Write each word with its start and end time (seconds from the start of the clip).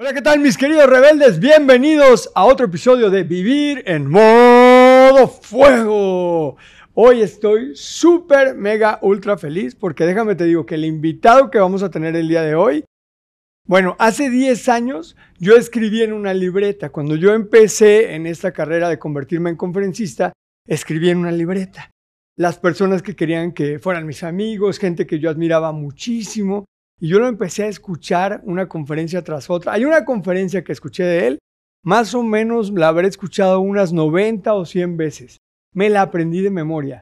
Hola, 0.00 0.14
¿qué 0.14 0.22
tal 0.22 0.38
mis 0.38 0.56
queridos 0.56 0.88
rebeldes? 0.88 1.40
Bienvenidos 1.40 2.30
a 2.36 2.44
otro 2.44 2.66
episodio 2.66 3.10
de 3.10 3.24
Vivir 3.24 3.82
en 3.84 4.08
modo 4.08 5.26
fuego. 5.26 6.56
Hoy 6.94 7.20
estoy 7.22 7.74
súper, 7.74 8.54
mega, 8.54 9.00
ultra 9.02 9.36
feliz 9.36 9.74
porque 9.74 10.06
déjame 10.06 10.36
te 10.36 10.44
digo 10.44 10.64
que 10.64 10.76
el 10.76 10.84
invitado 10.84 11.50
que 11.50 11.58
vamos 11.58 11.82
a 11.82 11.90
tener 11.90 12.14
el 12.14 12.28
día 12.28 12.42
de 12.42 12.54
hoy, 12.54 12.84
bueno, 13.66 13.96
hace 13.98 14.30
10 14.30 14.68
años 14.68 15.16
yo 15.40 15.56
escribí 15.56 16.02
en 16.02 16.12
una 16.12 16.32
libreta. 16.32 16.90
Cuando 16.90 17.16
yo 17.16 17.34
empecé 17.34 18.14
en 18.14 18.28
esta 18.28 18.52
carrera 18.52 18.88
de 18.88 19.00
convertirme 19.00 19.50
en 19.50 19.56
conferencista, 19.56 20.32
escribí 20.64 21.10
en 21.10 21.18
una 21.18 21.32
libreta. 21.32 21.90
Las 22.36 22.56
personas 22.60 23.02
que 23.02 23.16
querían 23.16 23.50
que 23.50 23.80
fueran 23.80 24.06
mis 24.06 24.22
amigos, 24.22 24.78
gente 24.78 25.08
que 25.08 25.18
yo 25.18 25.28
admiraba 25.28 25.72
muchísimo, 25.72 26.66
y 27.00 27.08
yo 27.08 27.18
lo 27.18 27.28
empecé 27.28 27.64
a 27.64 27.68
escuchar 27.68 28.40
una 28.44 28.68
conferencia 28.68 29.22
tras 29.22 29.48
otra. 29.50 29.72
Hay 29.72 29.84
una 29.84 30.04
conferencia 30.04 30.64
que 30.64 30.72
escuché 30.72 31.04
de 31.04 31.26
él, 31.26 31.38
más 31.84 32.14
o 32.14 32.22
menos 32.22 32.70
la 32.70 32.88
habré 32.88 33.08
escuchado 33.08 33.60
unas 33.60 33.92
90 33.92 34.52
o 34.52 34.64
100 34.64 34.96
veces. 34.96 35.38
Me 35.72 35.88
la 35.88 36.02
aprendí 36.02 36.40
de 36.40 36.50
memoria. 36.50 37.00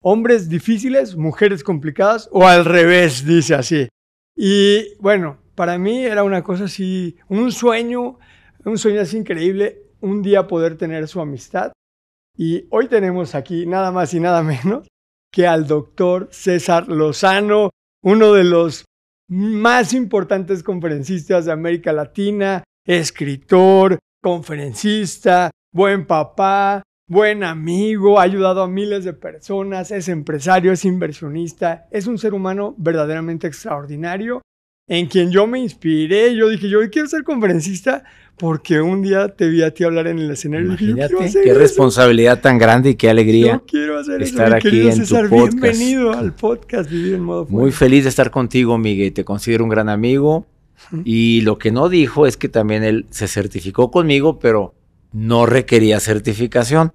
Hombres 0.00 0.48
difíciles, 0.48 1.16
mujeres 1.16 1.64
complicadas 1.64 2.28
o 2.32 2.46
al 2.46 2.64
revés, 2.64 3.24
dice 3.26 3.54
así. 3.54 3.88
Y 4.36 4.96
bueno, 4.98 5.38
para 5.54 5.78
mí 5.78 6.04
era 6.04 6.24
una 6.24 6.42
cosa 6.42 6.64
así, 6.64 7.16
un 7.28 7.52
sueño, 7.52 8.18
un 8.64 8.78
sueño 8.78 9.00
así 9.00 9.18
increíble, 9.18 9.82
un 10.00 10.22
día 10.22 10.46
poder 10.46 10.76
tener 10.76 11.08
su 11.08 11.20
amistad. 11.20 11.72
Y 12.36 12.66
hoy 12.70 12.88
tenemos 12.88 13.34
aquí 13.34 13.66
nada 13.66 13.92
más 13.92 14.14
y 14.14 14.20
nada 14.20 14.42
menos 14.42 14.88
que 15.32 15.46
al 15.46 15.66
doctor 15.66 16.28
César 16.30 16.88
Lozano, 16.88 17.70
uno 18.02 18.32
de 18.32 18.44
los 18.44 18.84
más 19.32 19.94
importantes 19.94 20.62
conferencistas 20.62 21.46
de 21.46 21.52
América 21.52 21.90
Latina, 21.90 22.62
escritor, 22.84 23.98
conferencista, 24.22 25.50
buen 25.72 26.06
papá, 26.06 26.82
buen 27.08 27.42
amigo, 27.42 28.20
ha 28.20 28.24
ayudado 28.24 28.62
a 28.62 28.68
miles 28.68 29.04
de 29.04 29.14
personas, 29.14 29.90
es 29.90 30.10
empresario, 30.10 30.70
es 30.70 30.84
inversionista, 30.84 31.88
es 31.90 32.06
un 32.06 32.18
ser 32.18 32.34
humano 32.34 32.74
verdaderamente 32.76 33.46
extraordinario 33.46 34.42
en 34.86 35.06
quien 35.06 35.30
yo 35.30 35.46
me 35.46 35.60
inspiré. 35.60 36.36
Yo 36.36 36.50
dije, 36.50 36.68
yo 36.68 36.78
quiero 36.90 37.08
ser 37.08 37.24
conferencista 37.24 38.04
porque 38.36 38.80
un 38.80 39.02
día 39.02 39.28
te 39.28 39.48
vi 39.48 39.62
a 39.62 39.72
ti 39.72 39.84
hablar 39.84 40.06
en 40.06 40.18
el 40.18 40.30
escenario. 40.30 40.68
Imagínate, 40.68 41.30
qué 41.44 41.54
responsabilidad 41.54 42.40
tan 42.40 42.58
grande 42.58 42.90
y 42.90 42.94
qué 42.96 43.10
alegría 43.10 43.54
yo 43.54 43.66
quiero 43.66 43.98
hacer 43.98 44.22
estar 44.22 44.54
aquí 44.54 44.88
en 44.88 45.06
tu 45.06 45.14
podcast. 45.28 45.30
Bienvenido 45.30 46.12
al 46.12 46.34
podcast 46.34 46.90
Vivir 46.90 47.14
en 47.14 47.22
Modo 47.22 47.46
Muy 47.48 47.72
feliz 47.72 48.04
de 48.04 48.10
estar 48.10 48.30
contigo, 48.30 48.78
Miguel. 48.78 49.12
Te 49.12 49.24
considero 49.24 49.64
un 49.64 49.70
gran 49.70 49.88
amigo. 49.88 50.46
Y 51.04 51.42
lo 51.42 51.58
que 51.58 51.70
no 51.70 51.88
dijo 51.88 52.26
es 52.26 52.36
que 52.36 52.48
también 52.48 52.82
él 52.82 53.06
se 53.10 53.28
certificó 53.28 53.90
conmigo, 53.90 54.40
pero 54.40 54.74
no 55.12 55.46
requería 55.46 56.00
certificación. 56.00 56.92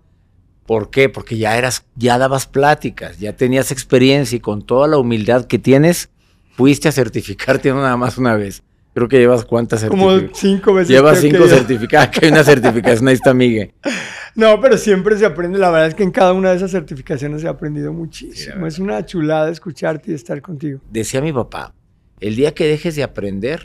¿Por 0.65 0.89
qué? 0.89 1.07
Porque 1.07 1.37
ya 1.37 1.57
eras, 1.57 1.85
ya 1.95 2.17
dabas 2.17 2.45
pláticas, 2.45 3.19
ya 3.19 3.33
tenías 3.33 3.71
experiencia 3.71 4.35
y 4.35 4.41
con 4.41 4.65
toda 4.65 4.87
la 4.87 4.97
humildad 4.97 5.45
que 5.45 5.57
tienes, 5.57 6.09
fuiste 6.51 6.89
a 6.89 6.91
certificarte 6.91 7.71
nada 7.73 7.95
más 7.95 8.17
una 8.17 8.35
vez. 8.35 8.63
Creo 8.97 9.07
que 9.07 9.19
llevas 9.19 9.45
cuántas 9.45 9.81
certificaciones. 9.81 10.23
Como 10.23 10.35
cinco 10.35 10.73
veces. 10.73 10.89
Llevas 10.89 11.19
cinco 11.21 11.47
certificadas. 11.47 12.09
Que 12.09 12.25
hay 12.25 12.31
una 12.31 12.43
certificación, 12.43 13.07
ahí 13.07 13.13
está 13.13 13.31
Miguel. 13.31 13.71
No, 14.33 14.59
pero 14.59 14.77
siempre 14.77 15.17
se 15.17 15.25
aprende. 15.25 15.59
La 15.59 15.69
verdad 15.69 15.87
es 15.87 15.95
que 15.95 16.03
en 16.03 16.11
cada 16.11 16.33
una 16.33 16.51
de 16.51 16.57
esas 16.57 16.69
certificaciones 16.69 17.43
ha 17.45 17.49
aprendido 17.49 17.93
muchísimo. 17.93 18.65
es 18.65 18.77
una 18.77 19.03
chulada 19.03 19.51
escucharte 19.51 20.11
y 20.11 20.15
estar 20.15 20.41
contigo. 20.43 20.79
Decía 20.91 21.21
mi 21.21 21.33
papá, 21.33 21.73
el 22.19 22.35
día 22.35 22.53
que 22.53 22.67
dejes 22.67 22.95
de 22.95 23.01
aprender, 23.03 23.63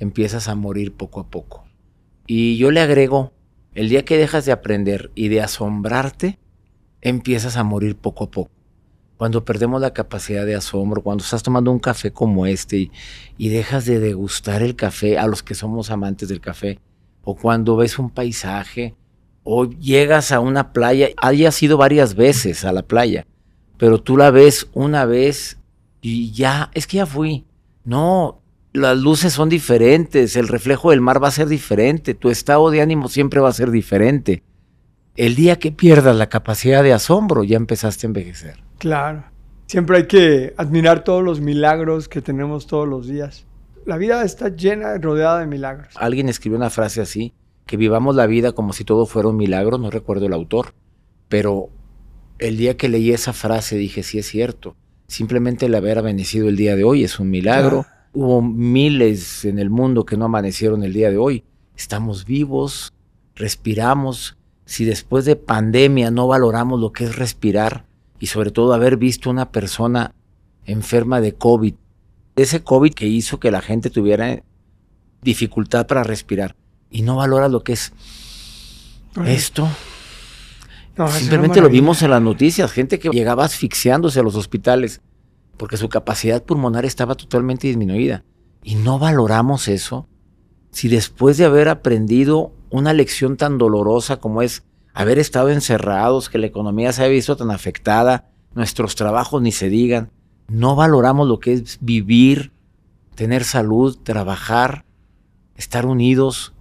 empiezas 0.00 0.46
a 0.48 0.56
morir 0.56 0.92
poco 0.92 1.20
a 1.20 1.28
poco. 1.28 1.64
Y 2.26 2.56
yo 2.56 2.72
le 2.72 2.80
agrego, 2.80 3.32
el 3.74 3.88
día 3.88 4.04
que 4.04 4.16
dejas 4.16 4.44
de 4.46 4.52
aprender 4.52 5.12
y 5.14 5.28
de 5.28 5.42
asombrarte, 5.42 6.38
empiezas 7.02 7.56
a 7.56 7.64
morir 7.64 7.96
poco 7.96 8.24
a 8.24 8.30
poco 8.30 8.55
cuando 9.16 9.44
perdemos 9.44 9.80
la 9.80 9.92
capacidad 9.92 10.44
de 10.44 10.54
asombro, 10.54 11.02
cuando 11.02 11.24
estás 11.24 11.42
tomando 11.42 11.72
un 11.72 11.78
café 11.78 12.12
como 12.12 12.46
este 12.46 12.90
y, 13.38 13.48
dejas 13.48 13.86
de 13.86 13.98
degustar 13.98 14.62
el 14.62 14.76
café 14.76 15.18
a 15.18 15.26
los 15.26 15.42
que 15.42 15.54
somos 15.54 15.90
amantes 15.90 16.28
del 16.28 16.40
café, 16.40 16.78
o 17.24 17.34
cuando 17.34 17.76
ves 17.76 17.98
un 17.98 18.10
paisaje, 18.10 18.94
o 19.42 19.64
llegas 19.64 20.32
a 20.32 20.40
una 20.40 20.72
playa, 20.72 21.08
hayas 21.16 21.62
ido 21.62 21.76
varias 21.76 22.14
veces 22.14 22.64
a 22.64 22.72
la 22.72 22.82
playa, 22.82 23.26
pero 23.78 24.02
tú 24.02 24.16
la 24.16 24.30
ves 24.30 24.68
una 24.74 25.04
vez 25.04 25.58
y 26.02 26.32
ya, 26.32 26.70
es 26.74 26.86
que 26.86 26.98
ya 26.98 27.06
fui. 27.06 27.44
No, 27.84 28.40
las 28.72 28.98
luces 28.98 29.32
son 29.32 29.48
diferentes, 29.48 30.36
el 30.36 30.48
reflejo 30.48 30.90
del 30.90 31.00
mar 31.00 31.22
va 31.22 31.28
a 31.28 31.32
ser 31.32 31.48
diferente, 31.48 32.14
tu 32.14 32.28
estado 32.28 32.70
de 32.70 32.82
ánimo 32.82 33.08
siempre 33.08 33.40
va 33.40 33.48
a 33.48 33.54
ser 33.54 33.70
diferente. 33.70 34.42
El 35.16 35.34
día 35.34 35.58
que 35.58 35.72
pierdas 35.72 36.14
la 36.16 36.28
capacidad 36.28 36.82
de 36.82 36.92
asombro, 36.92 37.42
ya 37.42 37.56
empezaste 37.56 38.06
a 38.06 38.08
envejecer. 38.08 38.65
Claro. 38.78 39.24
Siempre 39.66 39.96
hay 39.98 40.06
que 40.06 40.54
admirar 40.56 41.02
todos 41.02 41.24
los 41.24 41.40
milagros 41.40 42.08
que 42.08 42.22
tenemos 42.22 42.66
todos 42.66 42.86
los 42.86 43.08
días. 43.08 43.46
La 43.84 43.96
vida 43.96 44.22
está 44.24 44.48
llena, 44.48 44.96
rodeada 44.98 45.40
de 45.40 45.46
milagros. 45.46 45.88
Alguien 45.96 46.28
escribió 46.28 46.56
una 46.56 46.70
frase 46.70 47.00
así, 47.00 47.34
que 47.66 47.76
vivamos 47.76 48.14
la 48.14 48.26
vida 48.26 48.52
como 48.52 48.72
si 48.72 48.84
todo 48.84 49.06
fuera 49.06 49.28
un 49.28 49.36
milagro, 49.36 49.78
no 49.78 49.90
recuerdo 49.90 50.26
el 50.26 50.32
autor, 50.32 50.74
pero 51.28 51.68
el 52.38 52.56
día 52.56 52.76
que 52.76 52.88
leí 52.88 53.12
esa 53.12 53.32
frase 53.32 53.76
dije, 53.76 54.02
sí 54.02 54.18
es 54.18 54.26
cierto, 54.26 54.76
simplemente 55.08 55.66
el 55.66 55.74
haber 55.74 55.98
amanecido 55.98 56.48
el 56.48 56.56
día 56.56 56.76
de 56.76 56.84
hoy 56.84 57.04
es 57.04 57.18
un 57.18 57.30
milagro. 57.30 57.86
Hubo 58.12 58.40
miles 58.40 59.44
en 59.44 59.58
el 59.58 59.68
mundo 59.70 60.04
que 60.04 60.16
no 60.16 60.24
amanecieron 60.26 60.82
el 60.82 60.92
día 60.92 61.10
de 61.10 61.18
hoy. 61.18 61.44
Estamos 61.76 62.24
vivos, 62.24 62.92
respiramos. 63.34 64.36
Si 64.64 64.84
después 64.84 65.24
de 65.24 65.36
pandemia 65.36 66.10
no 66.10 66.26
valoramos 66.26 66.80
lo 66.80 66.92
que 66.92 67.04
es 67.04 67.16
respirar, 67.16 67.85
y 68.18 68.26
sobre 68.26 68.50
todo 68.50 68.72
haber 68.72 68.96
visto 68.96 69.30
una 69.30 69.50
persona 69.50 70.14
enferma 70.64 71.20
de 71.20 71.34
COVID. 71.34 71.74
Ese 72.36 72.62
COVID 72.62 72.92
que 72.92 73.06
hizo 73.06 73.40
que 73.40 73.50
la 73.50 73.62
gente 73.62 73.90
tuviera 73.90 74.42
dificultad 75.22 75.86
para 75.86 76.02
respirar 76.02 76.56
y 76.90 77.02
no 77.02 77.16
valora 77.16 77.48
lo 77.48 77.62
que 77.62 77.72
es 77.72 77.92
esto. 79.24 79.68
Simplemente 81.10 81.60
lo 81.60 81.68
vimos 81.68 82.02
en 82.02 82.10
las 82.10 82.22
noticias, 82.22 82.72
gente 82.72 82.98
que 82.98 83.10
llegaba 83.10 83.44
asfixiándose 83.44 84.20
a 84.20 84.22
los 84.22 84.34
hospitales 84.34 85.02
porque 85.56 85.76
su 85.76 85.88
capacidad 85.88 86.42
pulmonar 86.42 86.84
estaba 86.84 87.14
totalmente 87.14 87.66
disminuida. 87.66 88.24
Y 88.62 88.74
no 88.74 88.98
valoramos 88.98 89.68
eso. 89.68 90.08
Si 90.70 90.88
después 90.88 91.36
de 91.38 91.44
haber 91.44 91.68
aprendido 91.68 92.52
una 92.70 92.92
lección 92.92 93.36
tan 93.36 93.58
dolorosa 93.58 94.18
como 94.18 94.42
es 94.42 94.64
haber 94.96 95.18
estado 95.18 95.50
encerrados, 95.50 96.30
que 96.30 96.38
la 96.38 96.46
economía 96.46 96.90
se 96.90 97.02
haya 97.02 97.12
visto 97.12 97.36
tan 97.36 97.50
afectada, 97.50 98.30
nuestros 98.54 98.96
trabajos 98.96 99.42
ni 99.42 99.52
se 99.52 99.68
digan, 99.68 100.10
no 100.48 100.74
valoramos 100.74 101.28
lo 101.28 101.38
que 101.38 101.52
es 101.52 101.76
vivir, 101.82 102.50
tener 103.14 103.44
salud, 103.44 103.98
trabajar, 104.02 104.86
estar 105.54 105.84
unidos, 105.84 106.54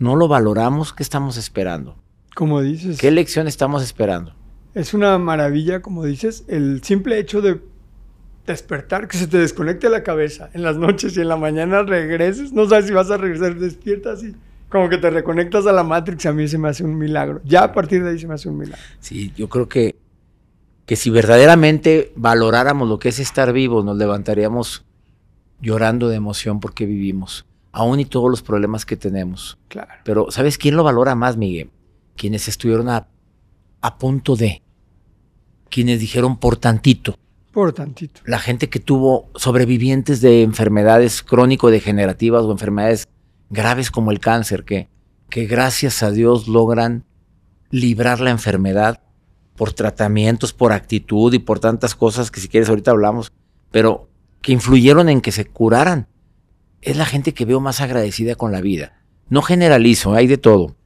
no 0.00 0.16
lo 0.16 0.26
valoramos, 0.26 0.92
¿qué 0.92 1.04
estamos 1.04 1.36
esperando? 1.36 1.96
Como 2.34 2.60
dices. 2.60 2.98
¿Qué 2.98 3.12
lección 3.12 3.46
estamos 3.46 3.84
esperando? 3.84 4.34
Es 4.74 4.92
una 4.92 5.16
maravilla, 5.18 5.80
como 5.80 6.04
dices, 6.04 6.44
el 6.48 6.82
simple 6.82 7.20
hecho 7.20 7.40
de 7.40 7.62
despertar, 8.48 9.06
que 9.06 9.16
se 9.16 9.28
te 9.28 9.38
desconecte 9.38 9.88
la 9.90 10.02
cabeza 10.02 10.50
en 10.54 10.64
las 10.64 10.76
noches 10.76 11.16
y 11.16 11.20
en 11.20 11.28
la 11.28 11.36
mañana 11.36 11.84
regreses, 11.84 12.52
no 12.52 12.68
sabes 12.68 12.86
si 12.86 12.92
vas 12.92 13.12
a 13.12 13.16
regresar 13.16 13.54
despierta 13.54 14.10
así 14.10 14.34
como 14.68 14.88
que 14.88 14.98
te 14.98 15.10
reconectas 15.10 15.66
a 15.66 15.72
la 15.72 15.84
Matrix, 15.84 16.26
a 16.26 16.32
mí 16.32 16.48
se 16.48 16.58
me 16.58 16.68
hace 16.68 16.84
un 16.84 16.98
milagro. 16.98 17.40
Ya 17.44 17.62
a 17.64 17.72
partir 17.72 18.02
de 18.02 18.10
ahí 18.10 18.18
se 18.18 18.26
me 18.26 18.34
hace 18.34 18.48
un 18.48 18.58
milagro. 18.58 18.82
Sí, 19.00 19.32
yo 19.36 19.48
creo 19.48 19.68
que, 19.68 19.96
que 20.86 20.96
si 20.96 21.10
verdaderamente 21.10 22.12
valoráramos 22.16 22.88
lo 22.88 22.98
que 22.98 23.10
es 23.10 23.18
estar 23.18 23.52
vivos, 23.52 23.84
nos 23.84 23.96
levantaríamos 23.96 24.84
llorando 25.60 26.08
de 26.08 26.16
emoción 26.16 26.60
porque 26.60 26.84
vivimos, 26.84 27.46
aún 27.72 28.00
y 28.00 28.04
todos 28.04 28.30
los 28.30 28.42
problemas 28.42 28.84
que 28.84 28.96
tenemos. 28.96 29.58
Claro. 29.68 29.92
Pero 30.04 30.30
¿sabes 30.30 30.58
quién 30.58 30.76
lo 30.76 30.84
valora 30.84 31.14
más, 31.14 31.36
Miguel? 31.36 31.70
Quienes 32.16 32.48
estuvieron 32.48 32.88
a, 32.88 33.06
a 33.80 33.98
punto 33.98 34.36
de, 34.36 34.62
quienes 35.70 36.00
dijeron 36.00 36.38
por 36.38 36.56
tantito. 36.56 37.16
Por 37.52 37.72
tantito. 37.72 38.20
La 38.26 38.38
gente 38.38 38.68
que 38.68 38.80
tuvo 38.80 39.30
sobrevivientes 39.34 40.20
de 40.20 40.42
enfermedades 40.42 41.22
crónico-degenerativas 41.22 42.44
o 42.44 42.52
enfermedades 42.52 43.08
graves 43.50 43.90
como 43.90 44.10
el 44.10 44.20
cáncer, 44.20 44.64
que, 44.64 44.88
que 45.28 45.46
gracias 45.46 46.02
a 46.02 46.10
Dios 46.10 46.48
logran 46.48 47.04
librar 47.70 48.20
la 48.20 48.30
enfermedad 48.30 49.02
por 49.56 49.72
tratamientos, 49.72 50.52
por 50.52 50.72
actitud 50.72 51.32
y 51.32 51.38
por 51.38 51.60
tantas 51.60 51.94
cosas 51.94 52.30
que 52.30 52.40
si 52.40 52.48
quieres 52.48 52.68
ahorita 52.68 52.90
hablamos, 52.90 53.32
pero 53.70 54.08
que 54.42 54.52
influyeron 54.52 55.08
en 55.08 55.20
que 55.20 55.32
se 55.32 55.46
curaran. 55.46 56.08
Es 56.82 56.96
la 56.96 57.06
gente 57.06 57.34
que 57.34 57.44
veo 57.44 57.60
más 57.60 57.80
agradecida 57.80 58.34
con 58.34 58.52
la 58.52 58.60
vida. 58.60 59.02
No 59.28 59.42
generalizo, 59.42 60.14
hay 60.14 60.26
de 60.26 60.38
todo, 60.38 60.76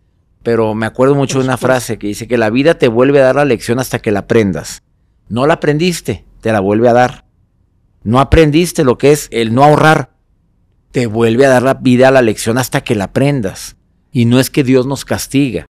pero 0.43 0.75
me 0.75 0.87
acuerdo 0.87 1.15
mucho 1.15 1.39
de 1.39 1.45
una 1.45 1.59
frase 1.59 1.99
que 1.99 2.07
dice 2.07 2.27
que 2.27 2.39
la 2.39 2.49
vida 2.49 2.79
te 2.79 2.89
vuelve 2.89 3.21
a 3.21 3.25
dar 3.25 3.37
la 3.37 3.45
lección 3.45 3.79
hasta 3.79 3.99
que 3.99 4.13
la 4.13 4.21
aprendas. 4.21 4.83
No 5.29 5.47
la 5.47 5.55
aprendiste, 5.55 6.25
te 6.41 6.53
la 6.53 6.61
vuelve 6.61 6.89
a 6.89 6.95
dar. 6.95 7.27
No 8.03 8.19
aprendiste 8.19 8.83
lo 8.83 8.97
que 8.97 9.13
es 9.13 9.29
el 9.31 9.53
no 9.53 9.63
ahorrar, 9.63 10.15
te 10.93 11.07
vuelve 11.07 11.47
a 11.47 11.51
dar 11.51 11.63
la 11.63 11.75
vida 11.75 12.11
la 12.11 12.23
lección 12.23 12.59
hasta 12.59 12.83
que 12.83 12.95
la 12.95 13.05
aprendas. 13.05 13.77
Y 14.13 14.25
no 14.25 14.41
es 14.41 14.51
que 14.51 14.65
Dios 14.65 14.87
nos 14.87 15.05
castiga. 15.05 15.67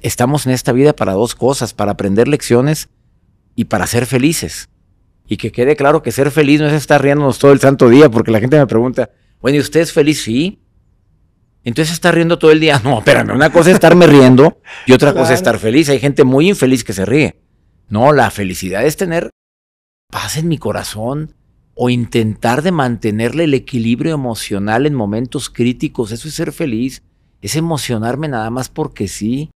Estamos 0.00 0.46
en 0.46 0.52
esta 0.52 0.72
vida 0.72 0.94
para 0.94 1.12
dos 1.12 1.34
cosas, 1.34 1.74
para 1.74 1.92
aprender 1.92 2.26
lecciones 2.26 2.88
y 3.54 3.66
para 3.66 3.86
ser 3.86 4.06
felices. 4.06 4.68
Y 5.28 5.36
que 5.36 5.52
quede 5.52 5.76
claro 5.76 6.02
que 6.02 6.10
ser 6.10 6.30
feliz 6.30 6.60
no 6.60 6.66
es 6.66 6.72
estar 6.72 7.00
riéndonos 7.00 7.38
todo 7.38 7.52
el 7.52 7.60
santo 7.60 7.88
día, 7.88 8.10
porque 8.10 8.32
la 8.32 8.40
gente 8.40 8.58
me 8.58 8.66
pregunta, 8.66 9.10
bueno, 9.40 9.58
¿y 9.58 9.60
usted 9.60 9.80
es 9.80 9.92
feliz? 9.92 10.22
Sí. 10.22 10.60
Entonces 11.62 11.92
está 11.92 12.10
riendo 12.10 12.38
todo 12.38 12.50
el 12.50 12.58
día. 12.58 12.80
No, 12.82 12.98
espérame, 12.98 13.30
una 13.30 13.52
cosa 13.52 13.70
es 13.70 13.74
estarme 13.74 14.08
riendo 14.08 14.60
y 14.86 14.92
otra 14.92 15.12
cosa 15.12 15.34
es 15.34 15.38
estar 15.38 15.58
feliz. 15.58 15.88
Hay 15.88 16.00
gente 16.00 16.24
muy 16.24 16.48
infeliz 16.48 16.82
que 16.82 16.92
se 16.92 17.04
ríe. 17.04 17.40
No, 17.88 18.12
la 18.12 18.30
felicidad 18.30 18.84
es 18.84 18.96
tener 18.96 19.30
paz 20.10 20.36
en 20.36 20.48
mi 20.48 20.58
corazón 20.58 21.34
o 21.74 21.90
intentar 21.90 22.62
de 22.62 22.72
mantenerle 22.72 23.44
el 23.44 23.54
equilibrio 23.54 24.14
emocional 24.14 24.86
en 24.86 24.94
momentos 24.94 25.48
críticos. 25.48 26.12
Eso 26.12 26.28
es 26.28 26.34
ser 26.34 26.52
feliz. 26.52 27.02
Es 27.40 27.56
emocionarme 27.56 28.28
nada 28.28 28.50
más 28.50 28.68
porque 28.68 29.08
sí. 29.08 29.50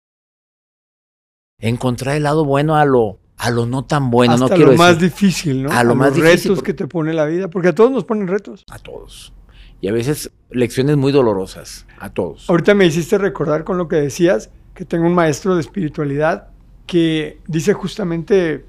Encontrar 1.59 2.15
el 2.15 2.23
lado 2.23 2.45
bueno 2.45 2.75
a 2.75 2.85
lo, 2.85 3.19
a 3.37 3.51
lo 3.51 3.65
no 3.65 3.85
tan 3.85 4.09
bueno. 4.11 4.33
Hasta 4.33 4.45
no 4.47 4.55
quiero 4.55 4.71
lo 4.71 4.77
más 4.77 4.99
difícil, 4.99 5.63
¿no? 5.63 5.71
A, 5.71 5.83
lo 5.83 5.95
más 5.95 6.09
los 6.09 6.15
difícil. 6.17 6.51
retos 6.51 6.63
que 6.63 6.73
te 6.73 6.87
pone 6.87 7.13
la 7.13 7.25
vida. 7.25 7.49
Porque 7.49 7.69
a 7.69 7.75
todos 7.75 7.91
nos 7.91 8.05
ponen 8.05 8.27
retos. 8.27 8.63
A 8.71 8.79
todos. 8.79 9.33
Y 9.81 9.87
a 9.87 9.91
veces 9.91 10.31
lecciones 10.49 10.97
muy 10.97 11.11
dolorosas. 11.11 11.85
A 11.99 12.09
todos. 12.09 12.49
Ahorita 12.49 12.73
me 12.73 12.85
hiciste 12.85 13.17
recordar 13.17 13.63
con 13.63 13.77
lo 13.77 13.87
que 13.87 13.97
decías 13.97 14.49
que 14.73 14.85
tengo 14.85 15.05
un 15.05 15.13
maestro 15.13 15.55
de 15.55 15.61
espiritualidad 15.61 16.49
que 16.85 17.39
dice 17.47 17.73
justamente 17.73 18.65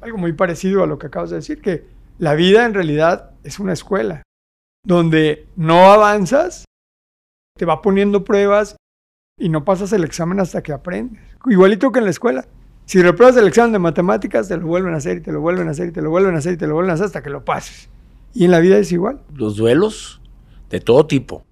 algo 0.00 0.18
muy 0.18 0.32
parecido 0.32 0.82
a 0.82 0.86
lo 0.86 0.98
que 0.98 1.06
acabas 1.06 1.30
de 1.30 1.36
decir, 1.36 1.60
que 1.60 1.86
la 2.18 2.34
vida 2.34 2.66
en 2.66 2.74
realidad 2.74 3.30
es 3.44 3.58
una 3.58 3.72
escuela, 3.72 4.22
donde 4.84 5.48
no 5.56 5.90
avanzas, 5.90 6.64
te 7.56 7.64
va 7.64 7.80
poniendo 7.82 8.24
pruebas 8.24 8.76
y 9.38 9.48
no 9.48 9.64
pasas 9.64 9.92
el 9.92 10.04
examen 10.04 10.40
hasta 10.40 10.62
que 10.62 10.72
aprendes. 10.72 11.22
Igualito 11.46 11.92
que 11.92 12.00
en 12.00 12.04
la 12.04 12.10
escuela. 12.10 12.46
Si 12.86 13.02
repruebas 13.02 13.36
el 13.36 13.46
examen 13.46 13.72
de 13.72 13.78
matemáticas, 13.78 14.48
te 14.48 14.56
lo 14.56 14.66
vuelven 14.66 14.94
a 14.94 14.96
hacer 14.96 15.18
y 15.18 15.20
te 15.20 15.30
lo 15.30 15.40
vuelven 15.40 15.68
a 15.68 15.72
hacer 15.72 15.88
y 15.88 15.92
te 15.92 16.00
lo 16.00 16.10
vuelven 16.10 16.34
a 16.34 16.38
hacer 16.38 16.54
y 16.54 16.56
te 16.56 16.66
lo 16.66 16.74
vuelven 16.74 16.90
a 16.90 16.94
hacer 16.94 17.06
hasta 17.06 17.22
que 17.22 17.30
lo 17.30 17.44
pases. 17.44 17.90
Y 18.34 18.46
en 18.46 18.50
la 18.50 18.60
vida 18.60 18.78
es 18.78 18.90
igual. 18.92 19.20
Los 19.34 19.56
duelos 19.56 20.20
de 20.70 20.80
todo 20.80 21.06
tipo. 21.06 21.44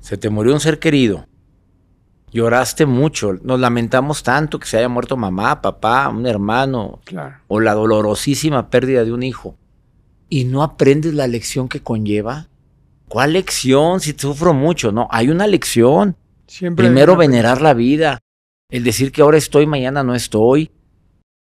Se 0.00 0.16
te 0.16 0.28
murió 0.28 0.52
un 0.52 0.60
ser 0.60 0.78
querido. 0.78 1.26
Lloraste 2.32 2.86
mucho. 2.86 3.34
Nos 3.42 3.58
lamentamos 3.58 4.22
tanto 4.22 4.58
que 4.58 4.66
se 4.66 4.78
haya 4.78 4.88
muerto 4.88 5.16
mamá, 5.16 5.62
papá, 5.62 6.08
un 6.08 6.26
hermano. 6.26 7.00
Claro. 7.04 7.36
O 7.48 7.60
la 7.60 7.74
dolorosísima 7.74 8.70
pérdida 8.70 9.04
de 9.04 9.12
un 9.12 9.22
hijo. 9.22 9.56
Y 10.28 10.44
no 10.44 10.62
aprendes 10.62 11.14
la 11.14 11.26
lección 11.26 11.68
que 11.68 11.80
conlleva. 11.80 12.48
¿Cuál 13.08 13.32
lección? 13.32 14.00
Si 14.00 14.12
sufro 14.12 14.52
mucho. 14.52 14.92
No, 14.92 15.08
hay 15.10 15.30
una 15.30 15.46
lección. 15.46 16.16
Siempre 16.46 16.86
Primero 16.86 17.14
una 17.14 17.20
venerar 17.20 17.62
la 17.62 17.74
vida. 17.74 18.18
El 18.70 18.84
decir 18.84 19.12
que 19.12 19.22
ahora 19.22 19.38
estoy, 19.38 19.66
mañana 19.66 20.02
no 20.02 20.14
estoy. 20.14 20.70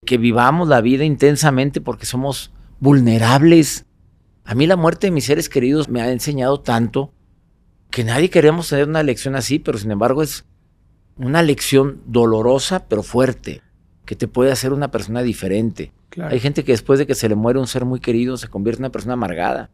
Que 0.04 0.18
vivamos 0.18 0.68
la 0.68 0.82
vida 0.82 1.04
intensamente 1.04 1.80
porque 1.80 2.04
somos 2.04 2.52
vulnerables. 2.78 3.86
A 4.44 4.54
mí 4.54 4.66
la 4.66 4.76
muerte 4.76 5.06
de 5.06 5.10
mis 5.10 5.24
seres 5.24 5.48
queridos 5.48 5.88
me 5.88 6.02
ha 6.02 6.12
enseñado 6.12 6.60
tanto 6.60 7.14
que 7.90 8.04
nadie 8.04 8.28
queremos 8.28 8.68
tener 8.68 8.88
una 8.88 9.02
lección 9.02 9.36
así, 9.36 9.58
pero 9.58 9.78
sin 9.78 9.90
embargo 9.90 10.22
es 10.22 10.44
una 11.16 11.42
lección 11.42 12.00
dolorosa 12.06 12.86
pero 12.88 13.02
fuerte, 13.02 13.62
que 14.04 14.16
te 14.16 14.28
puede 14.28 14.52
hacer 14.52 14.72
una 14.72 14.90
persona 14.90 15.22
diferente. 15.22 15.92
Claro. 16.10 16.32
Hay 16.32 16.40
gente 16.40 16.64
que 16.64 16.72
después 16.72 16.98
de 16.98 17.06
que 17.06 17.14
se 17.14 17.28
le 17.28 17.34
muere 17.34 17.58
un 17.58 17.66
ser 17.66 17.84
muy 17.84 18.00
querido 18.00 18.36
se 18.36 18.48
convierte 18.48 18.80
en 18.80 18.84
una 18.84 18.92
persona 18.92 19.14
amargada, 19.14 19.70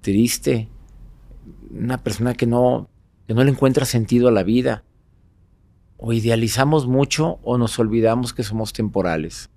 triste, 0.00 0.68
una 1.70 1.98
persona 1.98 2.34
que 2.34 2.46
no, 2.46 2.88
que 3.26 3.34
no 3.34 3.44
le 3.44 3.50
encuentra 3.50 3.84
sentido 3.84 4.28
a 4.28 4.32
la 4.32 4.42
vida. 4.42 4.84
O 5.98 6.12
idealizamos 6.12 6.86
mucho 6.86 7.38
o 7.42 7.56
nos 7.58 7.78
olvidamos 7.78 8.32
que 8.34 8.42
somos 8.42 8.72
temporales. 8.72 9.50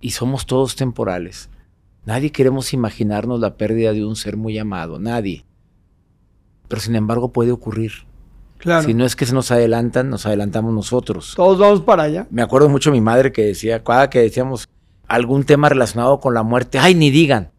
Y 0.00 0.10
somos 0.10 0.46
todos 0.46 0.76
temporales. 0.76 1.48
Nadie 2.04 2.32
queremos 2.32 2.72
imaginarnos 2.72 3.40
la 3.40 3.56
pérdida 3.56 3.92
de 3.92 4.04
un 4.04 4.16
ser 4.16 4.36
muy 4.36 4.58
amado, 4.58 4.98
nadie. 4.98 5.44
Pero 6.68 6.80
sin 6.80 6.96
embargo 6.96 7.32
puede 7.32 7.52
ocurrir. 7.52 7.92
Claro. 8.58 8.86
Si 8.86 8.94
no 8.94 9.04
es 9.04 9.16
que 9.16 9.26
se 9.26 9.34
nos 9.34 9.50
adelantan, 9.50 10.10
nos 10.10 10.26
adelantamos 10.26 10.72
nosotros. 10.72 11.34
Todos 11.36 11.58
vamos 11.58 11.82
para 11.82 12.04
allá. 12.04 12.26
Me 12.30 12.42
acuerdo 12.42 12.68
mucho 12.68 12.90
de 12.90 12.96
mi 12.96 13.00
madre 13.00 13.32
que 13.32 13.44
decía, 13.44 13.84
cada 13.84 14.10
que 14.10 14.20
decíamos 14.20 14.68
algún 15.06 15.44
tema 15.44 15.68
relacionado 15.68 16.20
con 16.20 16.34
la 16.34 16.42
muerte, 16.42 16.78
ay, 16.78 16.94
ni 16.94 17.10
digan. 17.10 17.52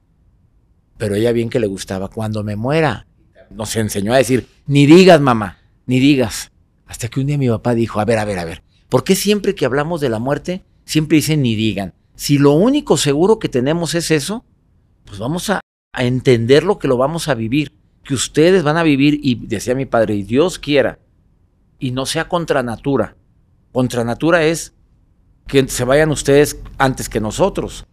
Pero 0.97 1.15
ella 1.15 1.31
bien 1.31 1.49
que 1.49 1.59
le 1.59 1.67
gustaba, 1.67 2.09
cuando 2.09 2.43
me 2.43 2.55
muera, 2.55 3.07
nos 3.49 3.75
enseñó 3.75 4.13
a 4.13 4.17
decir, 4.17 4.47
ni 4.65 4.85
digas, 4.85 5.21
mamá, 5.21 5.59
ni 5.85 5.99
digas. 5.99 6.51
Hasta 6.87 7.07
que 7.07 7.19
un 7.19 7.27
día 7.27 7.37
mi 7.37 7.49
papá 7.49 7.75
dijo, 7.75 7.99
a 7.99 8.05
ver, 8.05 8.17
a 8.19 8.25
ver, 8.25 8.39
a 8.39 8.45
ver, 8.45 8.63
¿por 8.89 9.03
qué 9.03 9.15
siempre 9.15 9.55
que 9.55 9.65
hablamos 9.65 10.01
de 10.01 10.09
la 10.09 10.19
muerte, 10.19 10.63
siempre 10.85 11.17
dicen 11.17 11.41
ni 11.41 11.55
digan? 11.55 11.93
Si 12.15 12.37
lo 12.37 12.53
único 12.53 12.97
seguro 12.97 13.39
que 13.39 13.49
tenemos 13.49 13.93
es 13.93 14.09
eso, 14.09 14.43
pues 15.05 15.19
vamos 15.19 15.49
a, 15.49 15.59
a 15.93 16.03
entender 16.03 16.63
lo 16.63 16.79
que 16.79 16.87
lo 16.87 16.97
vamos 16.97 17.27
a 17.27 17.35
vivir, 17.35 17.76
que 18.07 18.13
ustedes 18.13 18.63
van 18.63 18.77
a 18.77 18.83
vivir, 18.83 19.19
y 19.21 19.35
decía 19.35 19.75
mi 19.75 19.85
padre, 19.85 20.15
y 20.15 20.23
Dios 20.23 20.57
quiera, 20.57 20.97
y 21.77 21.91
no 21.91 22.05
sea 22.05 22.29
contra 22.29 22.63
natura. 22.63 23.17
Contra 23.73 24.05
natura 24.05 24.43
es 24.43 24.73
que 25.45 25.67
se 25.67 25.83
vayan 25.83 26.09
ustedes 26.09 26.57
antes 26.77 27.09
que 27.09 27.19
nosotros, 27.19 27.85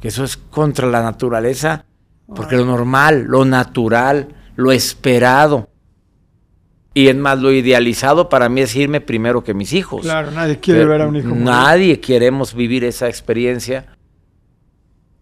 que 0.00 0.08
eso 0.08 0.22
es 0.22 0.36
contra 0.36 0.86
la 0.86 1.02
naturaleza, 1.02 1.86
porque 2.34 2.56
lo 2.56 2.64
normal, 2.64 3.24
lo 3.24 3.44
natural, 3.44 4.28
lo 4.54 4.70
esperado, 4.70 5.68
y 6.94 7.08
es 7.08 7.16
más, 7.16 7.40
lo 7.40 7.50
idealizado 7.50 8.28
para 8.28 8.48
mí 8.48 8.60
es 8.60 8.76
irme 8.76 9.00
primero 9.00 9.42
que 9.42 9.54
mis 9.54 9.72
hijos. 9.72 10.02
Claro, 10.02 10.30
nadie 10.30 10.58
quiere 10.60 10.80
Pero 10.80 10.90
ver 10.90 11.02
a 11.02 11.08
un 11.08 11.16
hijo. 11.16 11.34
Nadie 11.34 12.00
queremos 12.00 12.54
vivir 12.54 12.84
esa 12.84 13.08
experiencia. 13.08 13.86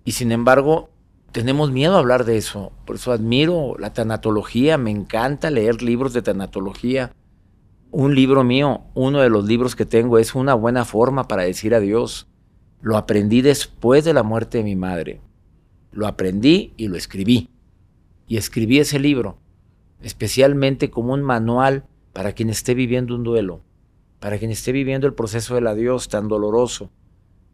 Y 0.05 0.13
sin 0.13 0.31
embargo, 0.31 0.91
tenemos 1.37 1.71
miedo 1.71 1.97
a 1.97 1.99
hablar 1.99 2.25
de 2.25 2.39
eso. 2.39 2.73
Por 2.87 2.97
eso 2.97 3.13
admiro 3.13 3.77
la 3.79 3.93
tanatología, 3.93 4.79
me 4.79 4.91
encanta 4.91 5.51
leer 5.51 5.83
libros 5.83 6.15
de 6.15 6.23
tanatología. 6.23 7.13
Un 7.91 8.15
libro 8.15 8.43
mío, 8.43 8.85
uno 8.95 9.21
de 9.21 9.29
los 9.29 9.45
libros 9.45 9.77
que 9.77 9.85
tengo, 9.85 10.17
es 10.17 10.35
una 10.35 10.55
buena 10.55 10.87
forma 10.87 11.29
para 11.29 11.43
decir 11.43 11.75
adiós. 11.75 12.27
Lo 12.81 12.97
aprendí 12.97 13.43
después 13.43 14.03
de 14.07 14.15
la 14.15 14.23
muerte 14.23 14.57
de 14.57 14.65
mi 14.65 14.77
madre. 14.77 15.21
Lo 15.93 16.07
aprendí 16.07 16.73
y 16.79 16.89
lo 16.89 16.97
escribí. 16.97 17.51
Y 18.27 18.39
escribí 18.39 18.79
ese 18.79 18.99
libro 18.99 19.37
especialmente 20.01 20.89
como 20.89 21.13
un 21.13 21.23
manual 21.23 21.85
para 22.15 22.33
quien 22.33 22.49
esté 22.49 22.73
viviendo 22.73 23.15
un 23.15 23.25
duelo, 23.25 23.61
para 24.21 24.39
quien 24.39 24.51
esté 24.51 24.73
viviendo 24.73 25.07
el 25.07 25.13
proceso 25.13 25.55
del 25.55 25.67
adiós 25.67 26.09
tan 26.09 26.29
doloroso, 26.29 26.89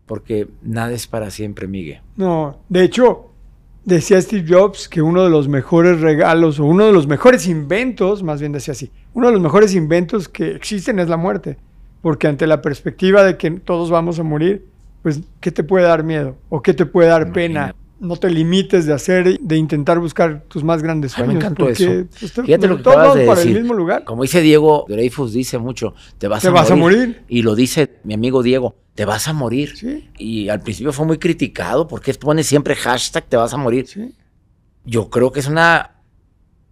porque 0.06 0.46
nada 0.62 0.92
es 0.92 1.08
para 1.08 1.32
siempre, 1.32 1.66
Miguel. 1.66 2.00
No, 2.14 2.60
de 2.68 2.84
hecho, 2.84 3.31
decía 3.84 4.20
Steve 4.20 4.46
Jobs 4.48 4.88
que 4.88 5.02
uno 5.02 5.24
de 5.24 5.30
los 5.30 5.48
mejores 5.48 6.00
regalos 6.00 6.60
o 6.60 6.64
uno 6.64 6.86
de 6.86 6.92
los 6.92 7.06
mejores 7.06 7.46
inventos, 7.46 8.22
más 8.22 8.40
bien 8.40 8.52
decía 8.52 8.72
así, 8.72 8.90
uno 9.14 9.28
de 9.28 9.32
los 9.32 9.42
mejores 9.42 9.74
inventos 9.74 10.28
que 10.28 10.54
existen 10.54 10.98
es 10.98 11.08
la 11.08 11.16
muerte, 11.16 11.58
porque 12.00 12.28
ante 12.28 12.46
la 12.46 12.62
perspectiva 12.62 13.24
de 13.24 13.36
que 13.36 13.50
todos 13.50 13.90
vamos 13.90 14.18
a 14.18 14.22
morir, 14.22 14.66
pues, 15.02 15.20
¿qué 15.40 15.50
te 15.50 15.64
puede 15.64 15.86
dar 15.86 16.04
miedo? 16.04 16.36
¿O 16.48 16.62
qué 16.62 16.74
te 16.74 16.86
puede 16.86 17.08
dar 17.08 17.32
pena? 17.32 17.74
No 18.02 18.16
te 18.16 18.28
limites 18.30 18.84
de 18.86 18.92
hacer, 18.92 19.38
de 19.38 19.56
intentar 19.56 19.98
buscar 20.00 20.42
tus 20.48 20.64
más 20.64 20.82
grandes 20.82 21.12
Ay, 21.16 21.20
me 21.22 21.26
sueños. 21.26 21.44
encantó 21.44 21.64
porque, 21.66 21.84
eso. 21.84 22.08
pues, 22.18 22.32
te- 22.32 22.42
Fíjate 22.42 22.66
lo 22.66 22.76
que 22.78 22.82
todos 22.82 22.96
acabas 22.96 23.14
de 23.16 23.26
para 23.26 23.38
decir. 23.40 23.56
el 23.56 23.62
mismo 23.62 23.74
lugar. 23.74 24.04
Como 24.04 24.22
dice 24.22 24.40
Diego 24.40 24.84
Dreyfus, 24.88 25.32
dice 25.32 25.58
mucho, 25.58 25.94
te 26.18 26.26
vas, 26.28 26.42
Te 26.42 26.48
a, 26.48 26.50
vas 26.50 26.70
a 26.70 26.74
morir. 26.76 26.98
morir. 26.98 27.22
Y 27.28 27.42
lo 27.42 27.54
dice 27.54 28.00
mi 28.04 28.14
amigo 28.14 28.42
Diego, 28.42 28.74
te 28.94 29.04
vas 29.04 29.28
a 29.28 29.32
morir. 29.32 29.76
Sí, 29.76 30.10
Y 30.18 30.48
al 30.48 30.60
principio 30.62 30.92
fue 30.92 31.06
muy 31.06 31.18
criticado 31.18 31.86
porque 31.86 32.12
pone 32.14 32.42
siempre 32.42 32.74
hashtag 32.74 33.24
te 33.26 33.36
vas 33.36 33.54
a 33.54 33.56
morir. 33.56 33.86
sí. 33.86 34.12
yo 34.84 35.08
creo 35.08 35.30
que 35.30 35.38
es 35.40 35.46
una 35.46 35.92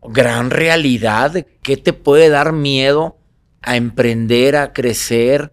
gran 0.03 0.51
realidad 0.51 1.31
de 1.31 1.47
qué 1.63 1.77
te 1.77 1.93
puede 1.93 2.29
dar 2.29 2.53
miedo 2.53 3.19
a 3.63 3.77
emprender, 3.77 4.57
a 4.57 4.73
crecer, 4.73 5.53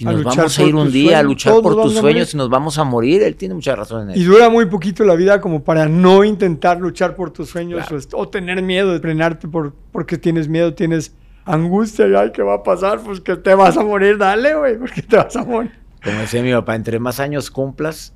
Y 0.00 0.04
nos 0.04 0.24
vamos 0.24 0.58
a 0.58 0.62
ir 0.62 0.74
un 0.74 0.90
día 0.90 1.18
a 1.18 1.22
luchar 1.22 1.60
por 1.60 1.82
tus 1.82 1.94
sueños 1.94 2.32
y 2.32 2.36
nos 2.36 2.48
vamos 2.48 2.78
a 2.78 2.84
morir. 2.84 3.22
Él 3.22 3.36
tiene 3.36 3.54
mucha 3.54 3.76
razón 3.76 4.04
en 4.04 4.10
eso. 4.10 4.20
Y 4.20 4.24
dura 4.24 4.48
muy 4.48 4.64
poquito 4.66 5.04
la 5.04 5.14
vida 5.14 5.40
como 5.40 5.62
para 5.62 5.88
no 5.88 6.24
intentar 6.24 6.80
luchar 6.80 7.14
por 7.16 7.30
tus 7.30 7.50
sueños 7.50 7.86
o, 8.12 8.28
tener 8.28 8.62
miedo 8.62 8.92
de 8.92 9.00
frenarte 9.00 9.46
por, 9.46 9.74
porque 9.92 10.16
tienes 10.16 10.48
miedo, 10.48 10.72
tienes 10.72 11.14
angustia 11.44 12.08
y 12.08 12.14
ay, 12.14 12.32
¿qué 12.32 12.42
va 12.42 12.54
a 12.54 12.62
pasar? 12.62 13.00
Pues 13.02 13.20
que 13.20 13.36
te 13.36 13.54
vas 13.54 13.76
a 13.76 13.84
morir, 13.84 14.16
dale, 14.16 14.54
güey, 14.54 14.78
porque 14.78 15.02
te 15.02 15.16
vas 15.16 15.36
a 15.36 15.44
morir. 15.44 15.72
Como 16.02 16.18
decía 16.18 16.42
mi 16.42 16.52
papá, 16.52 16.76
entre 16.76 16.98
más 16.98 17.20
años 17.20 17.50
cumplas, 17.50 18.14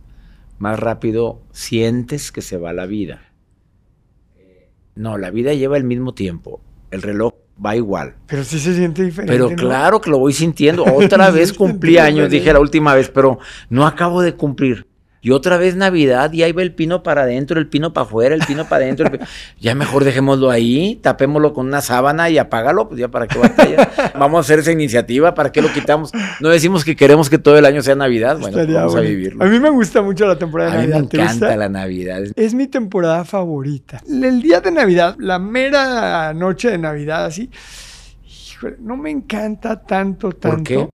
más 0.59 0.81
rápido 0.81 1.43
sientes 1.53 2.33
que 2.33 2.41
se 2.41 2.57
va 2.57 2.73
la 2.73 2.87
vida. 2.87 3.21
No, 4.95 5.19
la 5.19 5.31
vida 5.31 5.53
lleva 5.53 5.77
el 5.77 5.85
mismo 5.85 6.15
tiempo. 6.15 6.63
El 6.91 7.03
reloj 7.03 7.35
va 7.65 7.77
igual. 7.77 8.15
Pero 8.27 8.45
sí 8.45 8.59
se 8.59 8.75
siente 8.75 9.05
diferente. 9.05 9.33
Pero 9.33 9.51
claro 9.55 10.01
que 10.01 10.11
lo 10.11 10.19
voy 10.19 10.33
sintiendo. 10.33 10.85
Otra 10.95 11.31
vez 11.31 11.53
cumplí 11.53 11.99
años, 11.99 12.31
dije 12.31 12.53
la 12.53 12.61
última 12.61 12.95
vez, 12.95 13.09
pero 13.09 13.39
no 13.69 13.87
acabo 13.87 14.23
de 14.23 14.35
cumplir. 14.35 14.87
Y 15.25 15.31
otra 15.31 15.57
vez 15.57 15.75
Navidad 15.75 16.35
y 16.35 16.43
ahí 16.43 16.53
va 16.53 16.61
el 16.61 16.75
pino 16.75 17.03
para 17.03 17.23
adentro, 17.23 17.59
el 17.59 17.67
pino 17.67 17.95
para 17.95 18.05
afuera, 18.05 18.35
el 18.35 18.43
pino 18.43 18.69
para 18.69 18.85
adentro. 18.85 19.11
Ya 19.59 19.75
mejor 19.75 20.05
dejémoslo 20.05 20.51
ahí, 20.51 20.97
tapémoslo 21.03 21.55
con 21.55 21.67
una 21.67 21.81
sábana 21.81 22.29
y 22.29 22.37
apágalo, 22.37 22.89
pues 22.89 23.01
ya 23.01 23.09
para 23.09 23.27
qué 23.27 23.39
batalla. 23.39 23.91
Vamos 24.19 24.37
a 24.37 24.41
hacer 24.41 24.59
esa 24.59 24.73
iniciativa, 24.73 25.35
¿para 25.35 25.51
qué 25.51 25.63
lo 25.63 25.73
quitamos? 25.73 26.13
No 26.41 26.51
decimos 26.51 26.85
que 26.85 26.95
queremos 26.95 27.31
que 27.31 27.39
todo 27.39 27.57
el 27.57 27.65
año 27.65 27.81
sea 27.81 27.95
Navidad, 27.95 28.39
bueno, 28.39 28.59
vamos 28.75 28.97
a 28.97 29.01
vivirlo. 29.01 29.43
A 29.43 29.49
mí 29.49 29.59
me 29.59 29.71
gusta 29.71 30.03
mucho 30.03 30.27
la 30.27 30.37
temporada 30.37 30.73
de 30.73 30.77
Navidad. 30.77 30.99
A 30.99 31.01
mí 31.01 31.09
me 31.11 31.23
encanta 31.23 31.57
la 31.57 31.69
Navidad. 31.71 32.23
Es 32.37 32.53
mi 32.53 32.67
temporada 32.67 33.25
favorita. 33.25 34.03
El 34.07 34.43
día 34.43 34.61
de 34.61 34.73
Navidad, 34.73 35.17
la 35.19 35.39
mera 35.39 36.35
noche 36.35 36.71
de 36.71 36.79
Navidad, 36.79 37.25
así, 37.25 37.51
híjole, 38.27 38.77
no 38.81 38.99
me 38.99 39.11
encanta 39.11 39.81
tanto, 39.83 40.33
tanto. 40.33 40.57
¿Por 40.57 40.63
qué? 40.65 40.89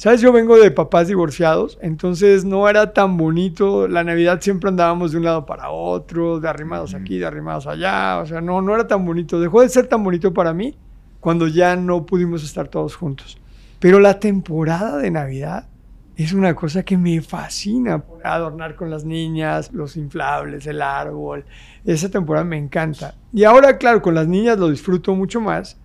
¿Sabes? 0.00 0.22
Yo 0.22 0.32
vengo 0.32 0.56
de 0.56 0.70
papás 0.70 1.08
divorciados, 1.08 1.78
entonces 1.82 2.46
no 2.46 2.66
era 2.70 2.94
tan 2.94 3.18
bonito. 3.18 3.86
La 3.86 4.02
Navidad 4.02 4.40
siempre 4.40 4.70
andábamos 4.70 5.12
de 5.12 5.18
un 5.18 5.24
lado 5.24 5.44
para 5.44 5.68
otro, 5.68 6.40
de 6.40 6.48
arrimados 6.48 6.94
aquí, 6.94 7.18
de 7.18 7.26
arrimados 7.26 7.66
allá. 7.66 8.18
O 8.20 8.24
sea, 8.24 8.40
no, 8.40 8.62
no 8.62 8.74
era 8.74 8.88
tan 8.88 9.04
bonito. 9.04 9.38
Dejó 9.38 9.60
de 9.60 9.68
ser 9.68 9.88
tan 9.88 10.02
bonito 10.02 10.32
para 10.32 10.54
mí 10.54 10.74
cuando 11.20 11.48
ya 11.48 11.76
no 11.76 12.06
pudimos 12.06 12.42
estar 12.42 12.68
todos 12.68 12.96
juntos. 12.96 13.36
Pero 13.78 14.00
la 14.00 14.18
temporada 14.18 14.96
de 14.96 15.10
Navidad 15.10 15.68
es 16.16 16.32
una 16.32 16.54
cosa 16.54 16.82
que 16.82 16.96
me 16.96 17.20
fascina. 17.20 18.02
Adornar 18.24 18.76
con 18.76 18.88
las 18.88 19.04
niñas, 19.04 19.70
los 19.70 19.98
inflables, 19.98 20.66
el 20.66 20.80
árbol. 20.80 21.44
Esa 21.84 22.08
temporada 22.08 22.46
me 22.46 22.56
encanta. 22.56 23.16
Y 23.34 23.44
ahora, 23.44 23.76
claro, 23.76 24.00
con 24.00 24.14
las 24.14 24.26
niñas 24.26 24.58
lo 24.58 24.70
disfruto 24.70 25.14
mucho 25.14 25.42
más 25.42 25.78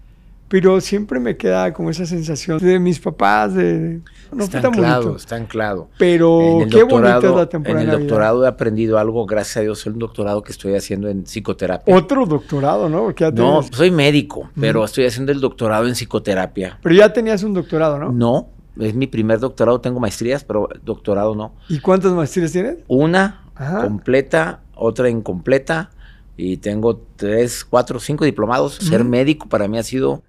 pero 0.56 0.80
siempre 0.80 1.20
me 1.20 1.36
queda 1.36 1.74
como 1.74 1.90
esa 1.90 2.06
sensación 2.06 2.60
de 2.60 2.80
mis 2.80 2.98
papás, 2.98 3.54
de... 3.54 4.00
No 4.32 4.46
está 4.46 4.60
anclado, 4.60 5.18
está 5.18 5.36
anclado. 5.36 5.90
Pero 5.98 6.60
qué 6.72 6.84
bonita 6.84 7.18
es 7.18 7.36
la 7.36 7.50
temporada. 7.50 7.84
En 7.84 7.90
el 7.90 8.00
doctorado 8.00 8.46
he 8.46 8.48
aprendido 8.48 8.98
algo, 8.98 9.26
gracias 9.26 9.58
a 9.58 9.60
Dios, 9.60 9.86
un 9.86 10.00
doctorado 10.00 10.44
que 10.44 10.54
estoy 10.54 10.76
haciendo 10.76 11.10
en 11.10 11.26
psicoterapia. 11.26 11.94
Otro 11.94 12.26
doctorado, 12.26 12.88
¿no? 12.88 13.14
no, 13.34 13.64
soy 13.64 13.92
médico, 13.92 14.50
pero 14.58 14.86
estoy 14.86 15.06
haciendo 15.06 15.34
el 15.34 15.42
doctorado 15.42 15.88
en 15.88 15.94
psicoterapia. 15.94 16.80
Pero 16.82 16.96
ya 16.96 17.12
tenías 17.12 17.44
un 17.44 17.54
doctorado, 17.54 18.00
¿no? 18.00 18.14
No, 18.14 18.48
es 18.80 18.96
mi 18.96 19.08
primer 19.08 19.42
doctorado, 19.42 19.82
tengo 19.82 20.00
maestrías, 20.00 20.46
pero 20.46 20.70
doctorado 20.86 21.36
no. 21.36 21.54
¿Y 21.68 21.80
cuántas 21.80 22.14
maestrías 22.14 22.54
tienes? 22.54 22.78
Una 22.88 23.44
completa, 23.82 24.62
otra 24.74 25.10
incompleta, 25.10 25.92
y 26.38 26.56
tengo 26.56 27.02
tres, 27.18 27.66
cuatro, 27.66 28.00
cinco 28.00 28.24
diplomados. 28.24 28.76
Ser 28.76 29.04
médico 29.04 29.50
para 29.50 29.68
mí 29.68 29.78
ha 29.78 29.84
sido 29.84 30.24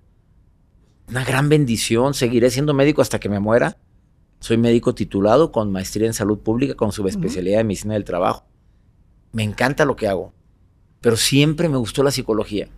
una 1.08 1.24
gran 1.24 1.48
bendición. 1.48 2.14
Seguiré 2.14 2.50
siendo 2.50 2.74
médico 2.74 3.02
hasta 3.02 3.18
que 3.18 3.28
me 3.28 3.40
muera. 3.40 3.78
Soy 4.40 4.56
médico 4.58 4.94
titulado 4.94 5.50
con 5.50 5.72
maestría 5.72 6.06
en 6.06 6.14
salud 6.14 6.38
pública, 6.38 6.74
con 6.74 6.92
subespecialidad 6.92 7.60
en 7.60 7.68
medicina 7.68 7.94
del 7.94 8.04
trabajo. 8.04 8.46
Me 9.32 9.42
encanta 9.42 9.84
lo 9.84 9.96
que 9.96 10.08
hago, 10.08 10.32
pero 11.00 11.16
siempre 11.16 11.68
me 11.68 11.78
gustó 11.78 12.02
la 12.02 12.10
psicología. 12.10 12.68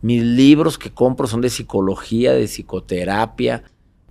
Mis 0.00 0.22
libros 0.22 0.78
que 0.78 0.92
compro 0.92 1.26
son 1.26 1.40
de 1.40 1.50
psicología, 1.50 2.32
de 2.32 2.46
psicoterapia. 2.46 3.64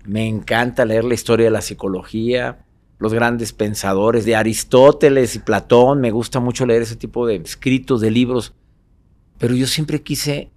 Me 0.06 0.28
encanta 0.28 0.86
leer 0.86 1.04
la 1.04 1.14
historia 1.14 1.46
de 1.46 1.52
la 1.52 1.62
psicología, 1.62 2.66
los 2.98 3.14
grandes 3.14 3.52
pensadores 3.52 4.26
de 4.26 4.36
Aristóteles 4.36 5.36
y 5.36 5.40
Platón. 5.40 6.02
Me 6.02 6.12
gusta 6.12 6.40
mucho 6.40 6.66
leer 6.66 6.82
ese 6.84 6.96
tipo 6.96 7.26
de 7.26 7.36
escritos, 7.36 8.00
de 8.00 8.12
libros. 8.12 8.54
Pero 9.38 9.56
yo 9.56 9.68
siempre 9.68 10.02
quise 10.02 10.52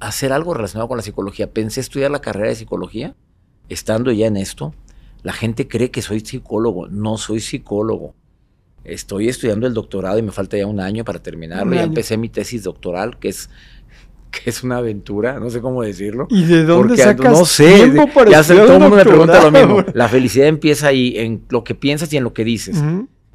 hacer 0.00 0.32
algo 0.32 0.54
relacionado 0.54 0.88
con 0.88 0.96
la 0.96 1.02
psicología. 1.02 1.52
Pensé 1.52 1.80
estudiar 1.80 2.10
la 2.10 2.20
carrera 2.20 2.48
de 2.48 2.56
psicología, 2.56 3.14
estando 3.68 4.12
ya 4.12 4.26
en 4.26 4.36
esto. 4.36 4.74
La 5.22 5.32
gente 5.32 5.68
cree 5.68 5.90
que 5.90 6.02
soy 6.02 6.20
psicólogo. 6.20 6.88
No 6.88 7.18
soy 7.18 7.40
psicólogo. 7.40 8.14
Estoy 8.84 9.28
estudiando 9.28 9.66
el 9.66 9.74
doctorado 9.74 10.18
y 10.18 10.22
me 10.22 10.30
falta 10.30 10.56
ya 10.56 10.66
un 10.66 10.80
año 10.80 11.04
para 11.04 11.22
terminarlo. 11.22 11.74
Ya 11.74 11.82
empecé 11.82 12.16
mi 12.16 12.28
tesis 12.28 12.62
doctoral, 12.62 13.18
que 13.18 13.28
es 13.28 13.50
que 14.30 14.50
es 14.50 14.62
una 14.62 14.78
aventura, 14.78 15.40
no 15.40 15.50
sé 15.50 15.60
cómo 15.60 15.82
decirlo. 15.82 16.26
¿Y 16.30 16.44
de 16.44 16.64
dónde 16.64 16.96
sacas 16.96 17.32
no 17.38 17.44
sé, 17.44 17.74
tiempo 17.74 18.06
para 18.12 18.30
ya 18.30 18.42
todo 18.42 18.74
el 18.74 18.80
mundo 18.80 18.96
me 18.96 19.04
pregunta 19.04 19.42
lo 19.42 19.50
mismo. 19.50 19.84
La 19.94 20.08
felicidad 20.08 20.46
empieza 20.46 20.88
ahí 20.88 21.14
en 21.16 21.44
lo 21.48 21.64
que 21.64 21.74
piensas 21.74 22.12
y 22.12 22.18
en 22.18 22.24
lo 22.24 22.32
que 22.32 22.44
dices. 22.44 22.82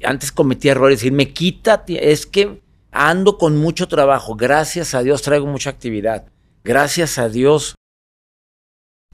Antes 0.02 0.32
cometí 0.32 0.68
errores, 0.68 0.98
decir, 0.98 1.12
me 1.12 1.32
quita, 1.32 1.84
es 1.88 2.26
que 2.26 2.62
ando 2.90 3.38
con 3.38 3.56
mucho 3.56 3.88
trabajo, 3.88 4.36
gracias 4.36 4.94
a 4.94 5.02
Dios 5.02 5.22
traigo 5.22 5.46
mucha 5.46 5.70
actividad 5.70 6.26
gracias 6.64 7.18
a 7.18 7.28
Dios, 7.28 7.74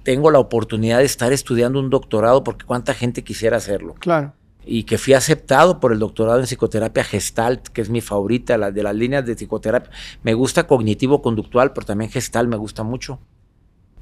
tengo 0.02 0.30
la 0.30 0.38
oportunidad 0.38 0.98
de 0.98 1.04
estar 1.04 1.32
estudiando 1.32 1.78
un 1.78 1.90
doctorado 1.90 2.42
porque 2.42 2.64
cuánta 2.64 2.94
gente 2.94 3.22
quisiera 3.22 3.58
hacerlo. 3.58 3.94
Claro. 3.98 4.32
Y 4.64 4.84
que 4.84 4.98
fui 4.98 5.14
aceptado 5.14 5.80
por 5.80 5.92
el 5.92 5.98
doctorado 5.98 6.38
en 6.38 6.46
psicoterapia 6.46 7.04
Gestalt, 7.04 7.68
que 7.68 7.80
es 7.80 7.90
mi 7.90 8.00
favorita, 8.00 8.56
la 8.58 8.70
de 8.70 8.82
las 8.82 8.94
líneas 8.94 9.26
de 9.26 9.34
psicoterapia. 9.34 9.90
Me 10.22 10.34
gusta 10.34 10.66
cognitivo-conductual, 10.66 11.72
pero 11.72 11.86
también 11.86 12.10
Gestalt 12.10 12.48
me 12.48 12.56
gusta 12.56 12.82
mucho. 12.82 13.18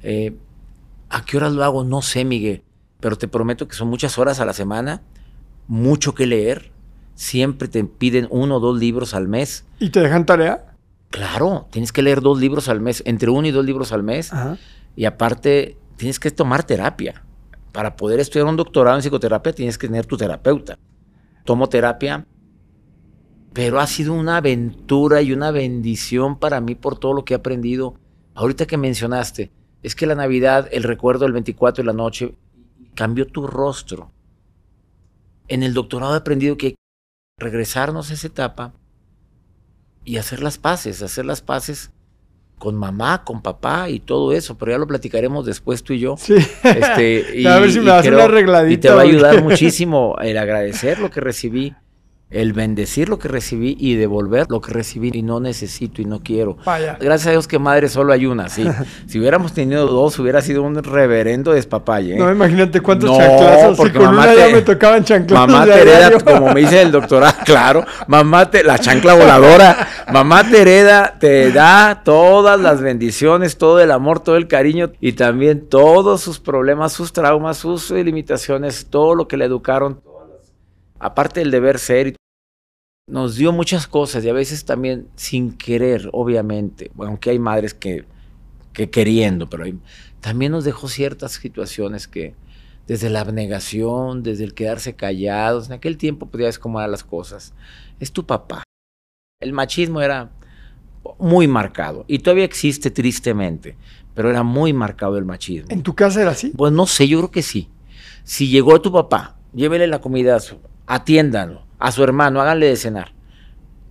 Eh, 0.03 0.37
¿A 1.09 1.25
qué 1.25 1.37
horas 1.37 1.53
lo 1.53 1.63
hago? 1.63 1.83
No 1.83 2.01
sé, 2.01 2.23
Miguel, 2.23 2.63
pero 2.99 3.17
te 3.17 3.27
prometo 3.27 3.67
que 3.67 3.75
son 3.75 3.87
muchas 3.87 4.17
horas 4.17 4.39
a 4.39 4.45
la 4.45 4.53
semana, 4.53 5.01
mucho 5.67 6.13
que 6.13 6.27
leer. 6.27 6.71
Siempre 7.15 7.67
te 7.67 7.83
piden 7.83 8.27
uno 8.29 8.57
o 8.57 8.59
dos 8.59 8.79
libros 8.79 9.13
al 9.13 9.27
mes. 9.27 9.65
¿Y 9.79 9.89
te 9.89 9.99
dejan 9.99 10.25
tarea? 10.25 10.68
Claro, 11.09 11.67
tienes 11.71 11.91
que 11.91 12.01
leer 12.01 12.21
dos 12.21 12.39
libros 12.39 12.69
al 12.69 12.81
mes, 12.81 13.01
entre 13.05 13.29
uno 13.29 13.47
y 13.47 13.51
dos 13.51 13.65
libros 13.65 13.91
al 13.91 14.03
mes. 14.03 14.31
Y 14.95 15.05
aparte, 15.05 15.77
tienes 15.97 16.19
que 16.19 16.31
tomar 16.31 16.63
terapia. 16.63 17.23
Para 17.71 17.95
poder 17.95 18.19
estudiar 18.19 18.47
un 18.47 18.55
doctorado 18.55 18.97
en 18.97 19.01
psicoterapia, 19.01 19.53
tienes 19.53 19.77
que 19.77 19.87
tener 19.87 20.05
tu 20.05 20.17
terapeuta. 20.17 20.77
Tomo 21.45 21.69
terapia, 21.69 22.25
pero 23.53 23.79
ha 23.79 23.87
sido 23.87 24.13
una 24.13 24.37
aventura 24.37 25.21
y 25.21 25.33
una 25.33 25.51
bendición 25.51 26.37
para 26.37 26.61
mí 26.61 26.75
por 26.75 26.97
todo 26.97 27.13
lo 27.13 27.25
que 27.25 27.33
he 27.33 27.37
aprendido. 27.37 27.95
Ahorita 28.35 28.67
que 28.67 28.77
mencionaste, 28.77 29.51
es 29.81 29.95
que 29.95 30.05
la 30.05 30.15
Navidad, 30.15 30.67
el 30.71 30.83
recuerdo 30.83 31.25
del 31.25 31.33
24 31.33 31.83
de 31.83 31.87
la 31.87 31.93
noche, 31.93 32.35
cambió 32.95 33.27
tu 33.27 33.47
rostro. 33.47 34.11
En 35.47 35.63
el 35.63 35.73
doctorado 35.73 36.13
he 36.13 36.17
aprendido 36.17 36.57
que 36.57 36.75
regresarnos 37.37 38.11
a 38.11 38.13
esa 38.13 38.27
etapa 38.27 38.73
y 40.09 40.17
hacer 40.17 40.41
las 40.41 40.57
paces, 40.57 41.03
hacer 41.03 41.23
las 41.23 41.41
paces 41.41 41.91
con 42.57 42.75
mamá, 42.75 43.23
con 43.23 43.43
papá 43.43 43.89
y 43.89 43.99
todo 43.99 44.33
eso, 44.33 44.57
pero 44.57 44.71
ya 44.71 44.79
lo 44.79 44.87
platicaremos 44.87 45.45
después 45.45 45.83
tú 45.83 45.93
y 45.93 45.99
yo. 45.99 46.15
Sí. 46.17 46.33
Este, 46.63 47.37
y, 47.37 47.45
a 47.47 47.59
ver 47.59 47.71
si 47.71 47.79
me 47.79 47.91
una 47.91 48.23
arregladita. 48.23 48.73
Y 48.73 48.77
te 48.77 48.89
va 48.89 49.01
a 49.01 49.03
ayudar 49.03 49.43
muchísimo 49.43 50.15
el 50.19 50.39
agradecer 50.39 50.97
lo 50.97 51.11
que 51.11 51.21
recibí 51.21 51.75
el 52.31 52.53
bendecir 52.53 53.09
lo 53.09 53.17
que 53.17 53.27
recibí 53.27 53.75
y 53.79 53.95
devolver 53.95 54.45
lo 54.49 54.61
que 54.61 54.71
recibí 54.71 55.09
y 55.13 55.23
no 55.23 55.39
necesito 55.39 56.01
y 56.01 56.05
no 56.05 56.21
quiero. 56.23 56.57
Gracias 56.99 57.27
a 57.27 57.31
Dios 57.31 57.47
que 57.47 57.57
madre 57.57 57.89
solo 57.89 58.13
hay 58.13 58.27
una, 58.27 58.49
sí. 58.49 58.67
si 59.07 59.19
hubiéramos 59.19 59.53
tenido 59.53 59.87
dos, 59.87 60.19
hubiera 60.19 60.41
sido 60.41 60.61
un 60.61 60.75
reverendo 60.83 61.53
despapalle. 61.53 62.15
¿eh? 62.15 62.19
No, 62.19 62.31
imagínate 62.31 62.81
cuántos 62.81 63.17
chanclazos. 63.17 63.77
Porque 63.77 63.97
con 63.97 64.07
mamá 64.15 64.27
te, 64.27 64.53
me 64.53 64.61
tocaban 64.61 65.03
chanclazos. 65.03 65.47
Mamá 65.47 65.65
te 65.65 65.81
hereda, 65.81 66.19
como 66.19 66.53
me 66.53 66.61
dice 66.61 66.81
el 66.81 66.91
doctorado, 66.91 67.33
claro, 67.45 67.85
mamá 68.07 68.49
te, 68.51 68.63
la 68.63 68.77
chancla 68.77 69.15
voladora, 69.15 69.87
mamá 70.11 70.47
te 70.47 70.61
hereda, 70.61 71.17
te 71.19 71.51
da 71.51 72.01
todas 72.03 72.59
las 72.59 72.81
bendiciones, 72.81 73.57
todo 73.57 73.79
el 73.79 73.91
amor, 73.91 74.19
todo 74.19 74.35
el 74.37 74.47
cariño 74.47 74.91
y 75.01 75.13
también 75.13 75.67
todos 75.67 76.21
sus 76.21 76.39
problemas, 76.39 76.93
sus 76.93 77.11
traumas, 77.11 77.57
sus 77.57 77.89
limitaciones, 77.89 78.87
todo 78.89 79.15
lo 79.15 79.27
que 79.27 79.37
le 79.37 79.45
educaron 79.45 80.01
aparte 80.99 81.39
del 81.39 81.51
deber 81.51 81.79
ser, 81.79 82.15
nos 83.09 83.35
dio 83.35 83.51
muchas 83.51 83.87
cosas 83.87 84.23
y 84.23 84.29
a 84.29 84.33
veces 84.33 84.65
también 84.65 85.07
sin 85.15 85.57
querer, 85.57 86.09
obviamente, 86.13 86.91
aunque 86.97 87.31
hay 87.31 87.39
madres 87.39 87.73
que, 87.73 88.05
que 88.73 88.89
queriendo, 88.89 89.49
pero 89.49 89.65
también 90.21 90.51
nos 90.51 90.63
dejó 90.63 90.87
ciertas 90.87 91.33
situaciones 91.33 92.07
que 92.07 92.35
desde 92.87 93.09
la 93.09 93.21
abnegación, 93.21 94.23
desde 94.23 94.43
el 94.43 94.53
quedarse 94.53 94.95
callados, 94.95 95.67
en 95.67 95.73
aquel 95.73 95.97
tiempo 95.97 96.25
podías 96.25 96.57
acomodar 96.57 96.89
las 96.89 97.03
cosas. 97.03 97.53
Es 97.99 98.11
tu 98.11 98.25
papá. 98.25 98.63
El 99.39 99.53
machismo 99.53 100.01
era 100.01 100.31
muy 101.17 101.47
marcado 101.47 102.03
y 102.07 102.19
todavía 102.19 102.45
existe 102.45 102.91
tristemente, 102.91 103.75
pero 104.15 104.29
era 104.29 104.43
muy 104.43 104.73
marcado 104.73 105.17
el 105.17 105.25
machismo. 105.25 105.69
¿En 105.69 105.83
tu 105.83 105.95
casa 105.95 106.21
era 106.21 106.31
así? 106.31 106.51
Pues 106.55 106.73
no 106.73 106.87
sé, 106.87 107.07
yo 107.07 107.19
creo 107.19 107.31
que 107.31 107.41
sí 107.41 107.69
Si 108.23 108.49
llegó 108.49 108.81
tu 108.81 108.91
papá, 108.91 109.37
llévele 109.53 109.87
la 109.87 110.01
comida, 110.01 110.35
a 110.35 110.39
su, 110.39 110.57
atiéndanlo, 110.89 111.61
a 111.77 111.91
su 111.91 112.03
hermano, 112.03 112.41
háganle 112.41 112.65
de 112.65 112.75
cenar. 112.75 113.13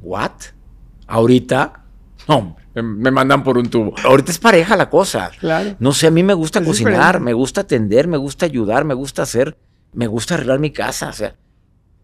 ¿What? 0.02 0.33
¿Ahorita? 1.07 1.85
No, 2.28 2.57
me, 2.75 3.11
mandan 3.11 3.43
por 3.43 3.57
un 3.57 3.71
tubo. 3.71 3.95
Ahorita 4.05 4.31
es 4.33 4.38
pareja 4.38 4.76
la 4.76 4.90
cosa. 4.90 5.31
Claro. 5.40 5.76
No 5.78 5.93
sé, 5.93 6.09
a 6.09 6.11
mí 6.11 6.23
me 6.23 6.35
gusta 6.35 6.59
Es 6.59 6.67
cocinar, 6.67 6.93
diferente. 6.95 7.21
me 7.21 7.33
gusta 7.33 7.62
atender, 7.62 8.07
me 8.07 8.17
gusta 8.19 8.45
ayudar, 8.47 8.85
me 8.85 8.95
gusta 8.95 9.23
hacer, 9.23 9.57
me 9.95 10.07
gusta 10.07 10.35
arreglar 10.35 10.59
mi 10.59 10.71
casa, 10.71 11.09
o 11.09 11.12
sea. 11.12 11.35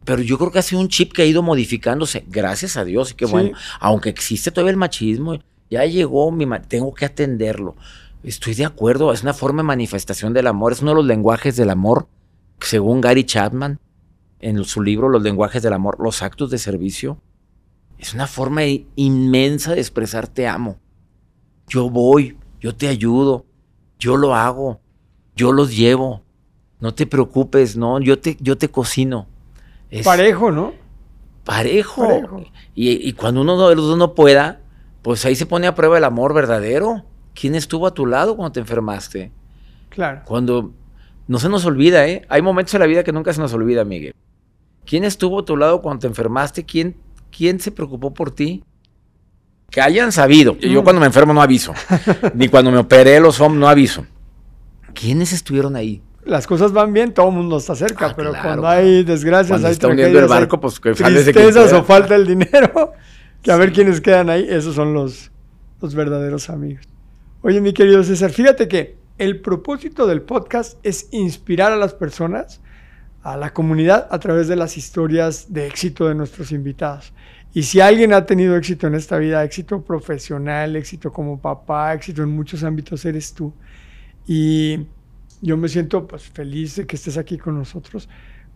Pero 0.04 0.22
yo 0.22 0.38
creo 0.38 0.50
que 0.50 0.58
ha 0.58 0.62
sido 0.62 0.80
un 0.80 0.88
chip 0.88 1.12
que 1.12 1.22
ha 1.22 1.26
ido 1.26 1.42
modificándose, 1.42 2.24
gracias 2.28 2.76
a 2.76 2.84
Dios, 2.84 3.10
y 3.10 3.14
qué 3.14 3.26
Sí. 3.26 3.32
bueno. 3.32 3.50
Aunque 3.80 4.08
existe 4.10 4.50
todavía 4.50 4.70
el 4.70 4.76
machismo, 4.76 5.38
ya 5.70 5.84
llegó 5.84 6.30
mi 6.30 6.46
ma- 6.46 6.62
tengo 6.62 6.94
que 6.94 7.04
atenderlo. 7.04 7.74
Estoy 8.22 8.54
de 8.54 8.64
acuerdo, 8.64 9.12
es 9.12 9.22
una 9.22 9.34
forma 9.34 9.62
de 9.62 9.66
manifestación 9.66 10.32
del 10.32 10.46
amor, 10.46 10.72
es 10.72 10.80
uno 10.82 10.92
de 10.92 10.96
los 10.96 11.04
lenguajes 11.06 11.56
del 11.56 11.68
amor, 11.70 12.06
según 12.60 13.00
Gary 13.02 13.24
Chapman, 13.24 13.78
en 14.44 14.62
su 14.64 14.82
libro 14.82 15.08
Los 15.08 15.22
lenguajes 15.22 15.62
del 15.62 15.72
amor, 15.72 15.96
los 15.98 16.22
actos 16.22 16.50
de 16.50 16.58
servicio. 16.58 17.18
Es 17.98 18.12
una 18.12 18.26
forma 18.26 18.62
inmensa 18.94 19.74
de 19.74 19.80
expresar 19.80 20.28
te 20.28 20.46
amo. 20.46 20.78
Yo 21.66 21.88
voy, 21.88 22.36
yo 22.60 22.74
te 22.74 22.88
ayudo, 22.88 23.46
yo 23.98 24.18
lo 24.18 24.34
hago, 24.34 24.80
yo 25.34 25.52
los 25.52 25.74
llevo. 25.74 26.22
No 26.78 26.92
te 26.92 27.06
preocupes, 27.06 27.76
no, 27.76 27.98
yo 28.00 28.18
te, 28.18 28.36
yo 28.40 28.58
te 28.58 28.68
cocino. 28.68 29.26
Es 29.90 30.04
Parejo, 30.04 30.50
¿no? 30.50 30.74
parejo. 31.44 32.06
Parejo. 32.06 32.44
Y, 32.74 33.08
y 33.08 33.12
cuando 33.14 33.40
uno 33.40 33.68
de 33.68 33.76
los 33.76 33.86
dos 33.86 33.96
no 33.96 34.14
pueda, 34.14 34.60
pues 35.00 35.24
ahí 35.24 35.36
se 35.36 35.46
pone 35.46 35.66
a 35.66 35.74
prueba 35.74 35.96
el 35.96 36.04
amor 36.04 36.34
verdadero. 36.34 37.04
¿Quién 37.34 37.54
estuvo 37.54 37.86
a 37.86 37.94
tu 37.94 38.04
lado 38.04 38.36
cuando 38.36 38.52
te 38.52 38.60
enfermaste? 38.60 39.32
Claro. 39.88 40.22
Cuando 40.26 40.72
no 41.28 41.38
se 41.38 41.48
nos 41.48 41.64
olvida, 41.64 42.06
¿eh? 42.06 42.26
Hay 42.28 42.42
momentos 42.42 42.74
en 42.74 42.80
la 42.80 42.86
vida 42.86 43.04
que 43.04 43.12
nunca 43.12 43.32
se 43.32 43.40
nos 43.40 43.54
olvida, 43.54 43.84
Miguel. 43.84 44.14
¿Quién 44.86 45.04
estuvo 45.04 45.40
a 45.40 45.44
tu 45.44 45.56
lado 45.56 45.80
cuando 45.82 46.00
te 46.00 46.06
enfermaste? 46.06 46.64
¿Quién, 46.64 46.96
quién 47.36 47.58
se 47.60 47.70
preocupó 47.70 48.12
por 48.12 48.30
ti? 48.30 48.62
Que 49.70 49.80
hayan 49.80 50.12
sabido. 50.12 50.56
Yo 50.58 50.80
Mm. 50.80 50.84
cuando 50.84 51.00
me 51.00 51.06
enfermo 51.06 51.32
no 51.32 51.42
aviso. 51.42 51.72
Ni 52.34 52.48
cuando 52.48 52.70
me 52.70 52.78
operé 52.78 53.18
los 53.20 53.40
hombros 53.40 53.60
no 53.60 53.68
aviso. 53.68 54.06
¿Quiénes 54.92 55.32
estuvieron 55.32 55.74
ahí? 55.76 56.02
Las 56.24 56.46
cosas 56.46 56.72
van 56.72 56.92
bien, 56.92 57.12
todo 57.12 57.28
el 57.28 57.34
mundo 57.34 57.58
está 57.58 57.74
cerca, 57.74 58.06
Ah, 58.06 58.12
pero 58.16 58.30
claro, 58.30 58.42
cuando 58.44 58.62
claro. 58.62 58.78
hay 58.82 59.04
desgracias, 59.04 59.48
Cuando 59.50 59.66
hay 59.68 59.72
está 59.72 59.88
hundiendo 59.88 60.18
el 60.20 60.26
barco, 60.26 60.58
pues 60.60 60.80
que 60.80 60.92
tristezas 60.92 61.72
o 61.74 61.84
falta 61.84 62.14
el 62.14 62.26
dinero, 62.26 62.92
que 63.42 63.52
a 63.52 63.56
ver 63.56 63.72
quiénes 63.72 64.00
quedan 64.00 64.30
ahí, 64.30 64.46
esos 64.48 64.74
son 64.74 64.94
los, 64.94 65.30
los 65.82 65.94
verdaderos 65.94 66.48
amigos. 66.48 66.86
Oye, 67.42 67.60
mi 67.60 67.74
querido 67.74 68.02
César, 68.04 68.30
fíjate 68.30 68.68
que 68.68 68.96
el 69.18 69.40
propósito 69.42 70.06
del 70.06 70.22
podcast 70.22 70.78
es 70.82 71.08
inspirar 71.10 71.72
a 71.72 71.76
las 71.76 71.92
personas, 71.92 72.62
a 73.24 73.38
la 73.38 73.54
comunidad, 73.54 74.06
a 74.10 74.18
través 74.18 74.48
de 74.48 74.54
las 74.54 74.76
historias 74.76 75.52
de 75.52 75.66
éxito 75.66 76.06
de 76.06 76.14
nuestros 76.14 76.52
invitados. 76.52 77.14
Y 77.54 77.62
si 77.62 77.80
alguien 77.80 78.12
ha 78.12 78.26
tenido 78.26 78.54
éxito 78.54 78.86
en 78.86 78.94
esta 78.94 79.16
vida, 79.16 79.42
éxito 79.42 79.82
profesional, 79.82 80.76
éxito 80.76 81.10
como 81.10 81.40
papá, 81.40 81.94
éxito 81.94 82.22
en 82.22 82.28
muchos 82.28 82.62
ámbitos, 82.62 83.02
eres 83.06 83.32
tú. 83.32 83.54
Y 84.26 84.86
yo 85.40 85.56
me 85.56 85.68
siento 85.68 86.06
pues 86.06 86.24
feliz 86.24 86.76
de 86.76 86.86
que 86.86 86.96
estés 86.96 87.16
aquí 87.16 87.38
con 87.38 87.56
nosotros. 87.56 88.10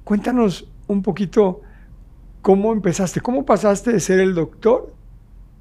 Cuéntanos 0.05 0.69
un 0.87 1.03
poquito 1.03 1.63
cómo 2.43 2.75
empezaste, 2.75 3.23
cómo 3.23 3.47
pasaste 3.47 3.91
de 3.91 4.01
ser 4.01 4.21
el 4.21 4.35
doctor, 4.35 4.95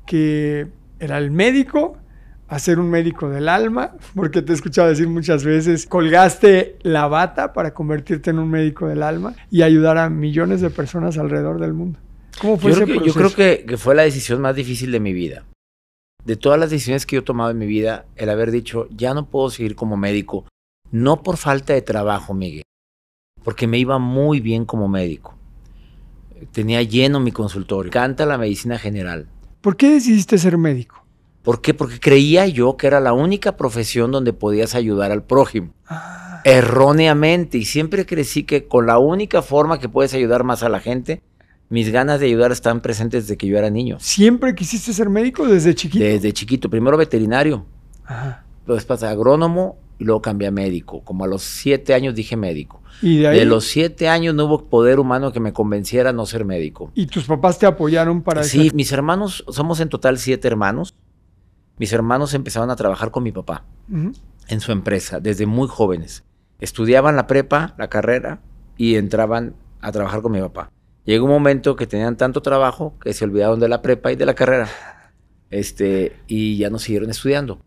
que 0.05 0.67
era 0.99 1.17
el 1.17 1.31
médico, 1.31 1.97
a 2.47 2.59
ser 2.59 2.79
un 2.79 2.89
médico 2.89 3.29
del 3.29 3.49
alma, 3.49 3.93
porque 4.15 4.41
te 4.41 4.51
he 4.51 4.55
escuchado 4.55 4.87
decir 4.87 5.07
muchas 5.09 5.43
veces, 5.43 5.85
colgaste 5.85 6.77
la 6.81 7.07
bata 7.07 7.53
para 7.53 7.73
convertirte 7.73 8.29
en 8.29 8.39
un 8.39 8.49
médico 8.49 8.87
del 8.87 9.03
alma 9.03 9.35
y 9.51 9.63
ayudar 9.63 9.97
a 9.97 10.09
millones 10.09 10.61
de 10.61 10.69
personas 10.69 11.17
alrededor 11.17 11.59
del 11.59 11.73
mundo. 11.73 11.99
¿Cómo 12.39 12.57
fue 12.57 12.71
Yo 12.71 12.77
ese 12.77 12.85
creo, 12.85 12.99
que, 13.01 13.07
yo 13.07 13.13
proceso? 13.13 13.35
creo 13.35 13.57
que, 13.57 13.65
que 13.65 13.77
fue 13.77 13.95
la 13.95 14.03
decisión 14.03 14.39
más 14.41 14.55
difícil 14.55 14.91
de 14.91 14.99
mi 14.99 15.11
vida. 15.11 15.43
De 16.23 16.35
todas 16.35 16.59
las 16.59 16.69
decisiones 16.69 17.05
que 17.05 17.15
yo 17.15 17.21
he 17.21 17.25
tomado 17.25 17.51
en 17.51 17.57
mi 17.57 17.65
vida, 17.65 18.05
el 18.15 18.29
haber 18.29 18.51
dicho, 18.51 18.87
ya 18.91 19.13
no 19.13 19.25
puedo 19.25 19.49
seguir 19.49 19.75
como 19.75 19.97
médico, 19.97 20.45
no 20.91 21.23
por 21.23 21.37
falta 21.37 21.73
de 21.73 21.81
trabajo, 21.81 22.33
Miguel, 22.33 22.63
porque 23.43 23.67
me 23.67 23.77
iba 23.77 23.97
muy 23.97 24.39
bien 24.39 24.65
como 24.65 24.87
médico. 24.87 25.35
Tenía 26.51 26.83
lleno 26.83 27.19
mi 27.19 27.31
consultorio. 27.31 27.91
Canta 27.91 28.25
la 28.25 28.37
medicina 28.37 28.77
general. 28.77 29.27
¿Por 29.61 29.75
qué 29.75 29.89
decidiste 29.89 30.37
ser 30.37 30.57
médico? 30.57 31.06
¿Por 31.47 31.61
qué? 31.61 31.73
Porque 31.73 31.97
creía 32.01 32.45
yo 32.47 32.75
que 32.75 32.87
era 32.87 32.99
la 32.99 33.13
única 33.13 33.55
profesión 33.55 34.11
donde 34.11 34.33
podías 34.33 34.75
ayudar 34.75 35.13
al 35.13 35.23
prójimo. 35.23 35.71
Ah, 35.87 36.41
Erróneamente. 36.43 37.57
Y 37.57 37.63
siempre 37.63 38.05
crecí 38.05 38.43
que 38.43 38.67
con 38.67 38.85
la 38.85 38.97
única 38.99 39.41
forma 39.41 39.79
que 39.79 39.87
puedes 39.87 40.13
ayudar 40.13 40.43
más 40.43 40.61
a 40.61 40.67
la 40.67 40.81
gente, 40.81 41.21
mis 41.69 41.89
ganas 41.89 42.19
de 42.19 42.25
ayudar 42.25 42.51
están 42.51 42.81
presentes 42.81 43.23
desde 43.23 43.37
que 43.37 43.47
yo 43.47 43.57
era 43.57 43.69
niño. 43.69 43.95
¿Siempre 44.01 44.53
quisiste 44.55 44.91
ser 44.91 45.07
médico 45.09 45.47
desde 45.47 45.73
chiquito? 45.73 46.03
Desde 46.03 46.33
chiquito, 46.33 46.69
primero 46.69 46.97
veterinario, 46.97 47.65
Ajá. 48.03 48.43
después 48.65 48.83
pasé 48.83 49.05
a 49.07 49.11
agrónomo 49.11 49.77
y 49.99 50.03
luego 50.03 50.21
cambié 50.21 50.49
a 50.49 50.51
médico. 50.51 51.01
Como 51.05 51.23
a 51.23 51.27
los 51.27 51.43
siete 51.43 51.93
años 51.93 52.13
dije 52.13 52.35
médico. 52.35 52.81
Y 53.01 53.19
de 53.19 53.27
ahí... 53.29 53.39
De 53.39 53.45
los 53.45 53.63
siete 53.65 54.09
años 54.09 54.35
no 54.35 54.45
hubo 54.47 54.65
poder 54.65 54.99
humano 54.99 55.31
que 55.31 55.39
me 55.39 55.53
convenciera 55.53 56.09
a 56.09 56.13
no 56.13 56.25
ser 56.25 56.43
médico. 56.43 56.91
¿Y 56.93 57.05
tus 57.07 57.23
papás 57.23 57.57
te 57.57 57.65
apoyaron 57.65 58.21
para 58.21 58.43
Sí, 58.43 58.67
esa- 58.67 58.75
mis 58.75 58.91
hermanos, 58.91 59.45
somos 59.49 59.79
en 59.79 59.87
total 59.87 60.17
siete 60.17 60.45
hermanos. 60.47 60.93
Mis 61.77 61.93
hermanos 61.93 62.33
empezaron 62.33 62.69
a 62.71 62.75
trabajar 62.75 63.11
con 63.11 63.23
mi 63.23 63.31
papá 63.31 63.63
en 64.47 64.59
su 64.59 64.71
empresa 64.71 65.19
desde 65.19 65.45
muy 65.45 65.67
jóvenes. 65.67 66.23
Estudiaban 66.59 67.15
la 67.15 67.27
prepa, 67.27 67.75
la 67.77 67.87
carrera, 67.89 68.41
y 68.77 68.95
entraban 68.95 69.55
a 69.81 69.91
trabajar 69.91 70.21
con 70.21 70.31
mi 70.31 70.39
papá. 70.39 70.71
Llegó 71.05 71.25
un 71.25 71.31
momento 71.31 71.75
que 71.75 71.87
tenían 71.87 72.17
tanto 72.17 72.41
trabajo 72.41 72.95
que 73.01 73.13
se 73.13 73.25
olvidaron 73.25 73.59
de 73.59 73.69
la 73.69 73.81
prepa 73.81 74.11
y 74.11 74.15
de 74.15 74.25
la 74.25 74.33
carrera. 74.33 74.69
Este, 75.49 76.15
y 76.27 76.57
ya 76.57 76.69
no 76.69 76.79
siguieron 76.79 77.09
estudiando. 77.09 77.59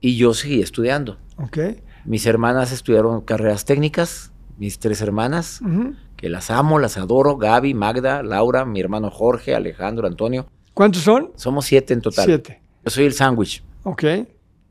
Y 0.00 0.16
yo 0.16 0.32
seguí 0.34 0.62
estudiando. 0.62 1.18
Ok. 1.36 1.58
Mis 2.04 2.24
hermanas 2.26 2.72
estudiaron 2.72 3.20
carreras 3.20 3.64
técnicas, 3.64 4.32
mis 4.56 4.78
tres 4.78 5.02
hermanas, 5.02 5.60
que 6.16 6.28
las 6.28 6.50
amo, 6.50 6.78
las 6.78 6.96
adoro, 6.96 7.36
Gaby, 7.36 7.74
Magda, 7.74 8.22
Laura, 8.22 8.64
mi 8.64 8.80
hermano 8.80 9.10
Jorge, 9.10 9.54
Alejandro, 9.54 10.06
Antonio. 10.06 10.46
¿Cuántos 10.74 11.02
son? 11.02 11.32
Somos 11.36 11.66
siete 11.66 11.92
en 11.92 12.00
total. 12.00 12.24
Siete. 12.24 12.62
Yo 12.88 12.94
soy 12.94 13.04
el 13.04 13.12
sándwich. 13.12 13.62
Ok. 13.82 14.02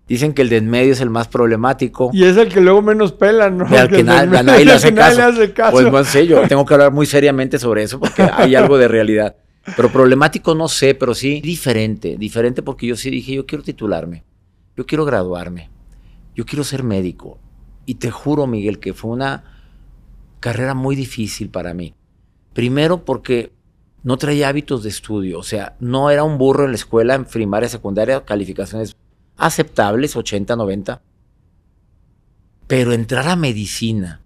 Dicen 0.07 0.33
que 0.33 0.41
el 0.41 0.49
de 0.49 0.57
en 0.57 0.67
medio 0.71 0.91
es 0.93 1.01
el 1.01 1.11
más 1.11 1.27
problemático. 1.27 2.09
Y 2.13 2.23
es 2.23 2.35
el 2.35 2.51
que 2.51 2.61
luego 2.61 2.81
menos 2.81 3.11
pelan, 3.11 3.59
¿no? 3.59 3.67
Y 3.69 3.75
al 3.75 3.89
Que 3.89 3.97
que 3.97 4.03
nadie 4.03 4.71
hace 4.71 4.91
caso. 4.91 5.17
le 5.17 5.23
hace 5.23 5.53
caso. 5.53 5.71
Pues 5.71 5.91
no 5.91 6.03
sé, 6.03 6.25
yo 6.25 6.47
tengo 6.47 6.65
que 6.65 6.73
hablar 6.73 6.91
muy 6.91 7.05
seriamente 7.05 7.59
sobre 7.59 7.83
eso 7.83 7.99
porque 7.99 8.23
hay 8.33 8.55
algo 8.55 8.79
de 8.79 8.87
realidad. 8.87 9.35
Pero 9.75 9.91
problemático 9.91 10.55
no 10.55 10.67
sé, 10.67 10.95
pero 10.95 11.13
sí 11.13 11.41
diferente. 11.41 12.17
Diferente 12.17 12.63
porque 12.63 12.87
yo 12.87 12.95
sí 12.95 13.11
dije, 13.11 13.35
yo 13.35 13.45
quiero 13.45 13.63
titularme. 13.63 14.23
Yo 14.75 14.87
quiero 14.87 15.05
graduarme. 15.05 15.69
Yo 16.33 16.43
quiero 16.43 16.63
ser 16.63 16.81
médico. 16.81 17.37
Y 17.85 17.95
te 17.95 18.09
juro, 18.09 18.47
Miguel, 18.47 18.79
que 18.79 18.95
fue 18.95 19.11
una 19.11 19.43
carrera 20.39 20.73
muy 20.73 20.95
difícil 20.95 21.49
para 21.49 21.75
mí. 21.75 21.93
Primero 22.53 23.05
porque 23.05 23.51
no 24.07 24.15
traía 24.15 24.47
hábitos 24.47 24.83
de 24.83 24.89
estudio. 24.89 25.37
O 25.37 25.43
sea, 25.43 25.75
no 25.81 26.09
era 26.09 26.23
un 26.23 26.37
burro 26.37 26.63
en 26.63 26.71
la 26.71 26.77
escuela, 26.77 27.13
en 27.13 27.25
primaria, 27.25 27.67
secundaria, 27.67 28.23
calificaciones 28.23 28.95
aceptables, 29.35 30.15
80, 30.15 30.55
90. 30.55 31.01
Pero 32.67 32.93
entrar 32.93 33.27
a 33.27 33.35
medicina 33.35 34.21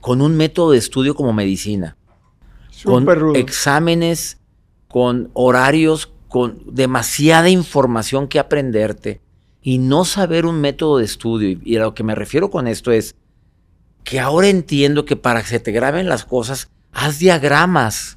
con 0.00 0.22
un 0.22 0.38
método 0.38 0.70
de 0.70 0.78
estudio 0.78 1.14
como 1.14 1.34
medicina, 1.34 1.98
con 2.82 3.04
rudo. 3.04 3.34
exámenes, 3.34 4.38
con 4.88 5.30
horarios, 5.34 6.10
con 6.26 6.62
demasiada 6.64 7.50
información 7.50 8.26
que 8.26 8.38
aprenderte 8.38 9.20
y 9.60 9.76
no 9.76 10.06
saber 10.06 10.46
un 10.46 10.62
método 10.62 10.96
de 10.96 11.04
estudio. 11.04 11.50
Y, 11.50 11.60
y 11.62 11.76
a 11.76 11.80
lo 11.80 11.94
que 11.94 12.04
me 12.04 12.14
refiero 12.14 12.50
con 12.50 12.68
esto 12.68 12.90
es 12.90 13.16
que 14.02 14.18
ahora 14.18 14.48
entiendo 14.48 15.04
que 15.04 15.16
para 15.16 15.42
que 15.42 15.48
se 15.48 15.60
te 15.60 15.72
graben 15.72 16.08
las 16.08 16.24
cosas, 16.24 16.70
haz 16.90 17.18
diagramas. 17.18 18.15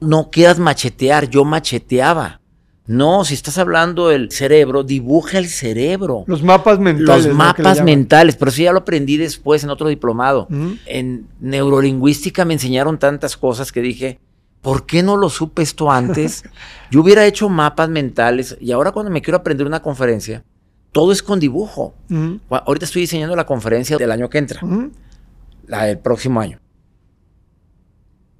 No 0.00 0.30
quieras 0.30 0.58
machetear, 0.58 1.28
yo 1.28 1.44
macheteaba. 1.44 2.40
No, 2.86 3.24
si 3.24 3.34
estás 3.34 3.58
hablando 3.58 4.08
del 4.08 4.30
cerebro, 4.30 4.84
dibuja 4.84 5.38
el 5.38 5.48
cerebro. 5.48 6.24
Los 6.26 6.42
mapas 6.42 6.78
mentales. 6.78 7.26
Los 7.26 7.34
mapas 7.34 7.82
mentales, 7.82 8.36
pero 8.36 8.50
eso 8.50 8.62
ya 8.62 8.72
lo 8.72 8.80
aprendí 8.80 9.16
después 9.16 9.64
en 9.64 9.70
otro 9.70 9.88
diplomado. 9.88 10.46
En 10.86 11.26
neurolingüística 11.40 12.44
me 12.44 12.54
enseñaron 12.54 12.98
tantas 12.98 13.36
cosas 13.36 13.72
que 13.72 13.80
dije, 13.80 14.20
¿por 14.62 14.86
qué 14.86 15.02
no 15.02 15.16
lo 15.16 15.30
supe 15.30 15.62
esto 15.62 15.90
antes? 15.90 16.44
Yo 16.92 17.00
hubiera 17.00 17.26
hecho 17.26 17.48
mapas 17.48 17.88
mentales 17.88 18.56
y 18.60 18.70
ahora 18.70 18.92
cuando 18.92 19.10
me 19.10 19.20
quiero 19.20 19.38
aprender 19.38 19.66
una 19.66 19.82
conferencia, 19.82 20.44
todo 20.92 21.10
es 21.10 21.22
con 21.24 21.40
dibujo. 21.40 21.94
Ahorita 22.48 22.84
estoy 22.84 23.02
diseñando 23.02 23.34
la 23.34 23.46
conferencia 23.46 23.96
del 23.98 24.12
año 24.12 24.30
que 24.30 24.38
entra, 24.38 24.60
la 25.66 25.84
del 25.84 25.98
próximo 25.98 26.40
año. 26.40 26.60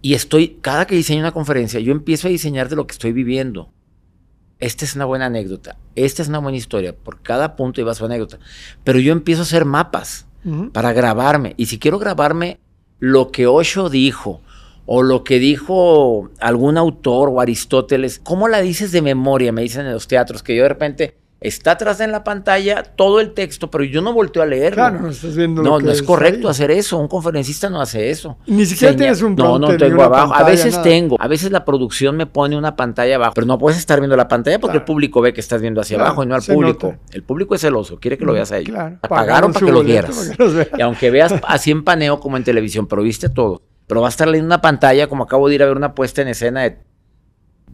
Y 0.03 0.15
estoy, 0.15 0.59
cada 0.61 0.87
que 0.87 0.95
diseño 0.95 1.21
una 1.21 1.33
conferencia, 1.33 1.81
yo 1.81 1.93
empiezo 1.93 2.29
a 2.29 2.31
diseñar 2.31 2.69
de 2.69 2.77
lo 2.77 2.87
que 2.87 2.93
estoy 2.93 3.13
viviendo. 3.13 3.71
Esta 4.59 4.85
es 4.85 4.95
una 4.95 5.05
buena 5.05 5.27
anécdota. 5.27 5.79
Esta 5.95 6.23
es 6.23 6.29
una 6.29 6.39
buena 6.39 6.57
historia. 6.57 6.95
Por 6.95 7.21
cada 7.23 7.57
punto 7.57 7.81
iba 7.81 7.95
su 7.95 8.05
anécdota. 8.05 8.39
Pero 8.85 8.99
yo 8.99 9.13
empiezo 9.13 9.43
a 9.43 9.45
hacer 9.45 9.65
mapas. 9.65 10.27
Para 10.73 10.93
grabarme. 10.93 11.55
Y 11.57 11.67
si 11.67 11.81
quiero 11.81 11.99
grabarme 11.99 12.61
lo 13.01 13.33
que 13.33 13.49
Osho 13.49 13.91
dijo 13.91 14.43
o 14.87 15.03
lo 15.03 15.25
que 15.25 15.41
dijo 15.41 16.31
algún 16.39 16.79
autor 16.79 17.31
o 17.31 17.41
Aristóteles, 17.41 18.21
¿cómo 18.23 18.47
la 18.47 18.61
dices 18.61 18.93
de 18.93 19.03
memoria? 19.03 19.51
Me 19.51 19.63
dicen 19.63 19.87
en 19.87 19.93
los 19.93 20.07
teatros, 20.07 20.45
que 20.45 20.55
yo 20.55 20.63
de 20.63 20.69
repente 20.69 21.17
está 21.49 21.73
atrás 21.73 22.01
en 22.01 22.13
la 22.13 22.25
pantalla 22.25 22.83
todo 22.83 23.21
el 23.21 23.33
texto, 23.33 23.71
pero 23.71 23.85
yo 23.85 24.03
no 24.03 24.13
volteo 24.13 24.43
a 24.43 24.47
leerlo. 24.47 24.77
Claro, 24.77 25.01
no 25.01 25.09
estás 25.11 25.37
viendo 25.37 25.63
lo 25.63 25.71
No, 25.71 25.79
que 25.79 25.85
no 25.85 25.91
es 25.93 26.03
correcto 26.03 26.49
ahí. 26.49 26.51
hacer 26.53 26.71
eso. 26.71 26.99
Un 26.99 27.09
conferencista 27.09 27.71
no 27.71 27.81
hace 27.81 28.11
eso. 28.11 28.39
Ni 28.47 28.65
siquiera 28.67 28.95
tienes 28.97 29.23
un 29.23 29.35
No, 29.35 29.59
no 29.59 29.77
tengo 29.77 30.03
abajo. 30.03 30.35
A 30.35 30.43
veces 30.45 30.73
nada. 30.73 30.83
tengo. 30.85 31.17
A 31.21 31.29
veces 31.29 31.51
la 31.53 31.65
producción 31.65 32.17
me 32.17 32.27
pone 32.27 32.57
una 32.57 32.77
pantalla 32.77 33.17
abajo. 33.17 33.33
Pero 33.35 33.47
no 33.47 33.59
puedes 33.59 33.79
estar 33.79 33.99
viendo 34.01 34.17
la 34.17 34.29
pantalla 34.29 34.59
porque 34.59 34.73
Claro. 34.73 34.83
el 34.85 34.87
público 34.87 35.21
ve 35.21 35.33
que 35.33 35.41
estás 35.41 35.61
viendo 35.61 35.81
hacia 35.81 35.97
Claro, 35.97 36.09
abajo 36.11 36.23
y 36.25 36.27
no 36.27 36.35
al 36.35 36.43
público. 36.43 36.87
nota. 36.89 36.99
El 37.13 37.23
público 37.23 37.55
es 37.55 37.61
celoso, 37.61 37.99
quiere 37.99 38.19
que 38.19 38.25
lo 38.25 38.33
veas 38.33 38.53
a 38.53 38.59
ellos. 38.59 38.75
Claro, 38.75 38.97
Apagaron 39.03 39.53
para 39.53 39.67
que 39.67 39.73
boleto 39.73 39.87
vieras. 39.87 40.33
Y 40.79 40.83
aunque 40.83 41.11
veas 41.11 41.35
así 41.47 41.71
en 41.71 41.85
paneo 41.85 42.21
como 42.21 42.37
en 42.37 42.45
televisión, 42.45 42.87
pero 42.87 43.03
viste 43.03 43.29
todo. 43.29 43.63
Pero 43.87 44.01
va 44.01 44.09
a 44.09 44.11
estar 44.11 44.27
leyendo 44.27 44.47
una 44.49 44.61
pantalla, 44.61 45.07
como 45.09 45.25
acabo 45.25 45.49
de 45.49 45.55
ir 45.55 45.63
a 45.63 45.67
ver 45.67 45.77
una 45.77 45.95
puesta 45.95 46.21
en 46.23 46.29
escena 46.29 46.63
de, 46.63 46.79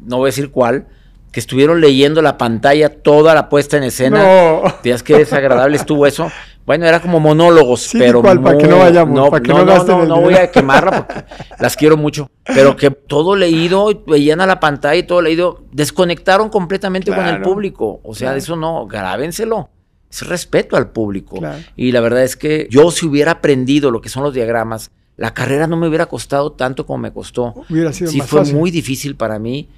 no 0.05 0.19
voy 0.19 0.27
a 0.27 0.29
decir 0.29 0.51
cuál, 0.51 0.89
que 1.33 1.41
estuvieron 1.41 1.81
leyendo 1.81 2.23
la 2.23 2.39
pantalla, 2.39 2.91
toda 3.03 3.35
la 3.35 3.49
puesta 3.49 3.77
en 3.79 3.83
escena. 3.85 4.23
No. 4.23 4.63
Días 4.85 5.03
que 5.03 5.17
desagradable 5.19 5.77
estuvo 5.77 6.07
eso. 6.07 6.31
Bueno, 6.65 6.87
era 6.87 7.01
como 7.01 7.19
monólogos, 7.19 7.81
Sí, 7.83 7.99
pero 7.99 8.21
¿cuál? 8.23 8.41
Para 8.41 8.57
que 8.57 8.69
no 8.69 8.77
muy- 8.77 8.85
vayamos, 8.85 9.31
para 9.31 9.43
que 9.43 9.49
no 9.53 9.65
no, 9.65 9.77
no, 9.79 9.85
no, 9.85 10.05
no 10.07 10.21
voy 10.21 10.35
a 10.35 10.49
quemarla 10.53 11.07
porque 11.09 11.25
las 11.59 11.75
quiero 11.77 11.97
mucho. 11.97 12.31
Pero 12.45 12.77
que 12.77 12.91
todo 12.93 13.35
leído, 13.35 13.89
veían 14.07 14.41
a 14.41 14.47
la 14.47 14.61
pantalla 14.61 14.95
y 14.95 15.03
todo 15.03 15.23
leído, 15.23 15.65
desconectaron 15.73 16.51
completamente 16.51 17.11
con 17.11 17.21
el 17.25 17.31
Claro, 17.37 17.43
público. 17.43 18.01
O 18.05 18.15
sea, 18.15 18.29
claro. 18.29 18.39
eso 18.39 18.55
no, 18.57 18.87
grábenselo. 18.87 19.71
Es 20.09 20.25
respeto 20.27 20.77
al 20.77 20.91
público. 20.91 21.39
Claro. 21.39 21.59
Y 21.75 21.91
la 21.91 22.01
verdad 22.01 22.23
es 22.23 22.37
que 22.37 22.69
yo 22.71 22.91
si 22.93 23.07
hubiera 23.07 23.33
aprendido 23.33 23.91
lo 23.91 24.01
que 24.01 24.09
son 24.11 24.23
los 24.23 24.33
diagramas, 24.35 24.93
la 25.17 25.35
carrera 25.35 25.67
no 25.67 25.77
me 25.77 25.89
hubiera 25.89 26.07
costado 26.07 26.53
tanto 26.53 26.87
como 26.87 26.99
me 26.99 27.13
costó. 27.13 27.55
Hubiera 27.71 27.93
sido 27.93 28.11
Sí 28.11 28.19
más 28.19 28.29
fue 28.29 28.41
fácil. 28.41 28.55
muy 28.57 28.71
difícil 28.71 29.17
para 29.17 29.39
mí. 29.41 29.69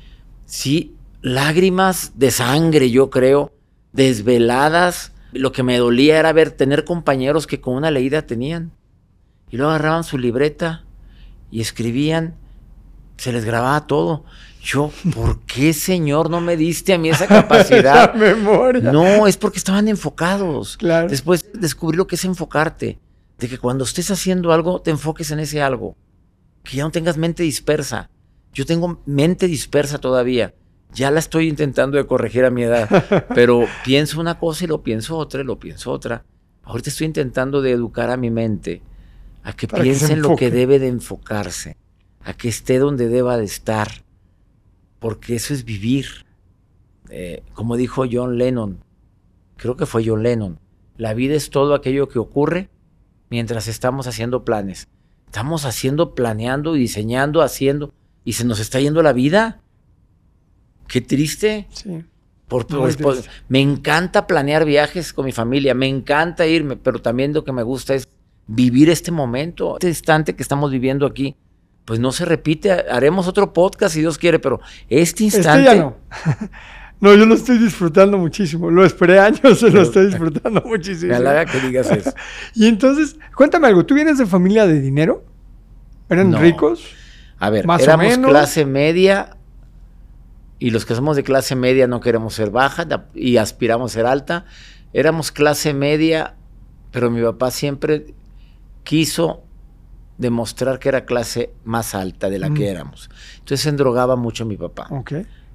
Sí, 0.44 0.92
lágrimas 1.24 2.12
de 2.16 2.30
sangre, 2.30 2.90
yo 2.90 3.08
creo, 3.08 3.50
desveladas. 3.92 5.12
Lo 5.32 5.52
que 5.52 5.62
me 5.62 5.78
dolía 5.78 6.18
era 6.18 6.32
ver 6.34 6.50
tener 6.50 6.84
compañeros 6.84 7.46
que 7.46 7.62
con 7.62 7.74
una 7.74 7.90
leída 7.90 8.26
tenían. 8.26 8.72
Y 9.50 9.56
luego 9.56 9.70
agarraban 9.72 10.04
su 10.04 10.18
libreta 10.18 10.84
y 11.50 11.62
escribían, 11.62 12.34
se 13.16 13.32
les 13.32 13.46
grababa 13.46 13.86
todo. 13.86 14.24
Yo, 14.62 14.92
¿por 15.14 15.40
qué, 15.46 15.72
señor, 15.72 16.28
no 16.28 16.42
me 16.42 16.58
diste 16.58 16.92
a 16.92 16.98
mí 16.98 17.08
esa 17.08 17.26
capacidad? 17.28 18.14
Esa 18.14 18.34
memoria. 18.34 18.92
No, 18.92 19.26
es 19.26 19.38
porque 19.38 19.58
estaban 19.58 19.88
enfocados. 19.88 20.76
Claro. 20.76 21.08
Después 21.08 21.46
descubrí 21.54 21.96
lo 21.96 22.06
que 22.06 22.16
es 22.16 22.24
enfocarte. 22.26 22.98
De 23.38 23.48
que 23.48 23.58
cuando 23.58 23.84
estés 23.84 24.10
haciendo 24.10 24.52
algo, 24.52 24.82
te 24.82 24.90
enfoques 24.90 25.30
en 25.30 25.40
ese 25.40 25.62
algo. 25.62 25.96
Que 26.62 26.76
ya 26.76 26.84
no 26.84 26.90
tengas 26.90 27.16
mente 27.16 27.42
dispersa. 27.42 28.10
Yo 28.52 28.66
tengo 28.66 29.00
mente 29.06 29.46
dispersa 29.46 29.98
todavía. 29.98 30.54
Ya 30.94 31.10
la 31.10 31.18
estoy 31.18 31.48
intentando 31.48 31.96
de 31.96 32.06
corregir 32.06 32.44
a 32.44 32.50
mi 32.50 32.62
edad. 32.62 32.88
Pero 33.34 33.66
pienso 33.84 34.20
una 34.20 34.38
cosa 34.38 34.64
y 34.64 34.68
lo 34.68 34.82
pienso 34.82 35.16
otra 35.16 35.40
y 35.40 35.44
lo 35.44 35.58
pienso 35.58 35.90
otra. 35.90 36.24
Ahorita 36.62 36.90
estoy 36.90 37.06
intentando 37.06 37.60
de 37.62 37.72
educar 37.72 38.10
a 38.10 38.16
mi 38.16 38.30
mente 38.30 38.82
a 39.42 39.52
que 39.52 39.68
Para 39.68 39.82
que 39.82 39.94
se 39.94 39.98
piense 39.98 40.12
en 40.14 40.22
lo 40.22 40.36
que 40.36 40.50
debe 40.50 40.78
de 40.78 40.88
enfocarse. 40.88 41.76
A 42.24 42.32
que 42.34 42.48
esté 42.48 42.78
donde 42.78 43.08
deba 43.08 43.36
de 43.36 43.44
estar. 43.44 43.88
Porque 44.98 45.36
eso 45.36 45.52
es 45.52 45.64
vivir. 45.64 46.24
Eh, 47.10 47.42
como 47.52 47.76
dijo 47.76 48.04
John 48.10 48.38
Lennon, 48.38 48.82
creo 49.56 49.76
que 49.76 49.86
fue 49.86 50.04
John 50.06 50.22
Lennon, 50.22 50.58
la 50.96 51.12
vida 51.12 51.34
es 51.34 51.50
todo 51.50 51.74
aquello 51.74 52.08
que 52.08 52.18
ocurre 52.18 52.70
mientras 53.28 53.68
estamos 53.68 54.06
haciendo 54.06 54.44
planes. 54.44 54.88
Estamos 55.26 55.64
haciendo, 55.64 56.14
planeando, 56.14 56.72
diseñando, 56.72 57.42
haciendo, 57.42 57.92
y 58.24 58.34
se 58.34 58.44
nos 58.44 58.60
está 58.60 58.80
yendo 58.80 59.02
la 59.02 59.12
vida. 59.12 59.60
Qué 60.88 61.00
triste. 61.00 61.66
Sí. 61.72 62.04
Por, 62.48 62.66
por- 62.66 62.96
por- 62.98 63.16
me 63.48 63.60
encanta 63.60 64.26
planear 64.26 64.64
viajes 64.64 65.12
con 65.12 65.24
mi 65.24 65.32
familia, 65.32 65.74
me 65.74 65.88
encanta 65.88 66.46
irme, 66.46 66.76
pero 66.76 67.00
también 67.00 67.32
lo 67.32 67.42
que 67.44 67.52
me 67.52 67.62
gusta 67.62 67.94
es 67.94 68.06
vivir 68.46 68.90
este 68.90 69.10
momento, 69.10 69.74
este 69.76 69.88
instante 69.88 70.36
que 70.36 70.42
estamos 70.42 70.70
viviendo 70.70 71.06
aquí. 71.06 71.36
Pues 71.86 72.00
no 72.00 72.12
se 72.12 72.24
repite, 72.24 72.70
haremos 72.70 73.26
otro 73.28 73.52
podcast 73.52 73.94
si 73.94 74.00
Dios 74.00 74.16
quiere, 74.18 74.38
pero 74.38 74.60
este 74.88 75.26
Este 75.26 75.38
instante... 75.38 75.64
ya 75.64 75.74
no. 75.74 75.96
No, 77.00 77.12
yo 77.14 77.26
lo 77.26 77.34
estoy 77.34 77.58
disfrutando 77.58 78.16
muchísimo. 78.16 78.70
Lo 78.70 78.82
esperé 78.84 79.18
años, 79.18 79.58
se 79.58 79.68
lo 79.68 79.82
estoy 79.82 80.06
disfrutando 80.06 80.62
muchísimo. 80.64 81.10
Me 81.10 81.16
halaga 81.16 81.44
que 81.44 81.60
digas 81.60 81.90
eso. 81.90 82.12
Y 82.54 82.66
entonces, 82.66 83.16
cuéntame 83.36 83.66
algo. 83.66 83.84
¿Tú 83.84 83.94
vienes 83.94 84.16
de 84.16 84.24
familia 84.24 84.66
de 84.66 84.80
dinero? 84.80 85.22
¿Eran 86.08 86.30
No. 86.30 86.38
ricos? 86.38 86.82
A 87.38 87.50
ver, 87.50 87.66
Más 87.66 87.80
o 87.82 87.84
éramos 87.84 88.06
menos. 88.06 88.30
clase 88.30 88.64
media 88.64 89.36
y 90.58 90.70
los 90.70 90.84
que 90.86 90.94
somos 90.94 91.16
de 91.16 91.22
clase 91.24 91.54
media 91.56 91.86
no 91.86 92.00
queremos 92.00 92.34
ser 92.34 92.50
baja 92.50 92.86
y 93.14 93.36
aspiramos 93.36 93.92
a 93.92 93.94
ser 93.94 94.06
alta. 94.06 94.44
Éramos 94.92 95.32
clase 95.32 95.74
media, 95.74 96.34
pero 96.92 97.10
mi 97.10 97.20
papá 97.22 97.50
siempre 97.50 98.14
quiso 98.84 99.42
demostrar 100.18 100.78
que 100.78 100.88
era 100.88 101.04
clase 101.04 101.50
más 101.64 101.94
alta 101.94 102.30
de 102.30 102.38
la 102.38 102.48
Mm. 102.50 102.54
que 102.54 102.68
éramos. 102.68 103.10
Entonces 103.34 103.60
se 103.62 103.68
endrogaba 103.68 104.16
mucho 104.16 104.44
mi 104.44 104.56
papá. 104.56 104.86
Ok. 104.90 105.12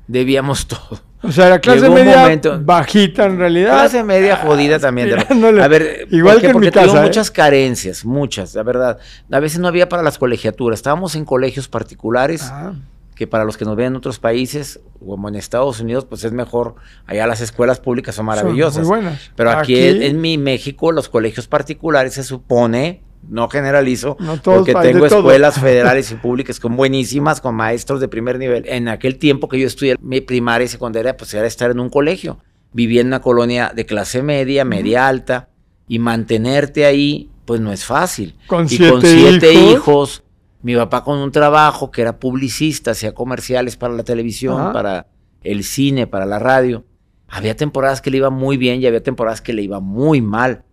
Debíamos 0.08 0.68
todo. 0.68 1.02
O 1.22 1.32
sea, 1.32 1.48
era 1.48 1.60
clase 1.62 1.82
Llegó 1.82 1.94
media 1.94 2.22
momento- 2.24 2.60
bajita 2.62 3.26
en 3.26 3.38
realidad. 3.38 3.70
Clase 3.72 4.04
media 4.04 4.36
jodida 4.38 4.80
también. 4.80 5.10
A 5.62 5.68
ver, 5.68 6.08
Igual 6.12 6.36
¿por 6.36 6.42
qué? 6.42 6.42
que 6.42 6.48
en 6.48 6.54
porque 6.54 6.68
mi 6.68 6.72
casa, 6.74 7.00
¿eh? 7.00 7.06
muchas 7.06 7.32
carencias, 7.32 8.04
muchas, 8.04 8.54
la 8.56 8.64
verdad. 8.64 8.98
A 9.32 9.40
veces 9.40 9.60
no 9.60 9.68
había 9.68 9.88
para 9.88 10.04
las 10.04 10.18
colegiaturas. 10.18 10.80
Estábamos 10.80 11.16
en 11.16 11.24
colegios 11.26 11.68
particulares 11.70 12.42
Ah, 12.52 12.74
que 13.19 13.27
para 13.27 13.43
los 13.43 13.58
que 13.58 13.65
nos 13.65 13.75
ven 13.75 13.88
en 13.88 13.95
otros 13.97 14.17
países, 14.17 14.79
como 15.05 15.27
en 15.27 15.36
Estados 15.36 15.82
Unidos, 15.82 16.05
pues 16.05 16.23
es 16.23 16.32
mejor. 16.32 16.75
Allá 17.05 17.27
las 17.27 17.41
escuelas 17.41 17.82
públicas 17.82 18.15
son 18.15 18.27
maravillosas. 18.27 18.75
Son 18.75 18.84
muy 18.84 19.01
buenas. 19.01 19.32
Pero 19.36 19.51
aquí, 19.51 19.77
en, 19.77 20.01
en 20.01 20.21
mi 20.21 20.38
México, 20.38 20.93
los 20.93 21.10
colegios 21.10 21.45
particulares 21.45 22.13
se 22.13 22.23
supone, 22.23 23.03
no 23.27 23.49
generalizo, 23.49 24.15
No 24.21 24.38
porque 24.41 24.73
tengo 24.73 25.05
todo. 25.10 25.19
escuelas 25.19 25.60
federales 25.60 26.10
y 26.12 26.15
públicas 26.15 26.62
con 26.62 26.77
buenísimas, 26.77 27.41
con 27.41 27.55
maestros 27.55 27.99
de 27.99 28.08
primer 28.08 28.39
nivel. 28.39 28.63
En 28.69 28.88
aquel 28.88 29.17
tiempo 29.17 29.49
que 29.49 29.60
yo 29.60 29.67
estudié 29.67 29.97
mi 29.99 30.21
primaria 30.21 30.63
y 30.63 30.69
secundaria, 30.69 31.17
pues 31.17 31.34
era 31.34 31.45
estar 31.45 31.71
en 31.71 31.82
un 31.82 31.89
colegio. 31.89 32.39
Viví 32.71 32.99
en 32.99 33.08
una 33.08 33.19
colonia 33.19 33.73
de 33.75 33.86
clase 33.86 34.23
media, 34.23 34.63
media 34.63 35.10
alta, 35.10 35.49
y 35.89 35.99
mantenerte 35.99 36.86
ahí, 36.86 37.29
pues 37.43 37.60
no 37.60 37.73
es 37.73 37.84
fácil. 37.84 38.38
Con 38.47 38.63
y 38.67 38.69
siete 38.69 38.91
con 38.91 39.01
siete 39.01 39.53
hijos. 39.53 39.73
hijos, 39.73 40.23
mi 40.62 40.76
papá 40.76 41.04
con 41.04 41.17
un 41.19 41.32
trabajo 41.32 41.91
que 41.91 42.02
era 42.02 42.19
publicista, 42.19 42.91
hacía 42.91 43.13
comerciales 43.13 43.78
para 43.78 43.93
la 43.93 44.04
televisión, 44.04 44.60
Ajá. 44.60 44.74
para 44.74 45.08
el 45.43 45.63
cine, 45.63 46.08
para 46.08 46.26
la 46.26 46.39
radio. 46.39 46.84
Había 47.28 47.56
temporadas 47.56 48.02
que 48.02 48.12
le 48.12 48.17
iba 48.17 48.30
muy 48.30 48.58
bien 48.58 48.82
y 48.82 48.86
había 48.88 49.02
temporadas 49.04 49.41
que 49.41 49.54
le 49.54 49.62
iba 49.62 49.80
muy 49.80 50.22
mal. 50.22 50.63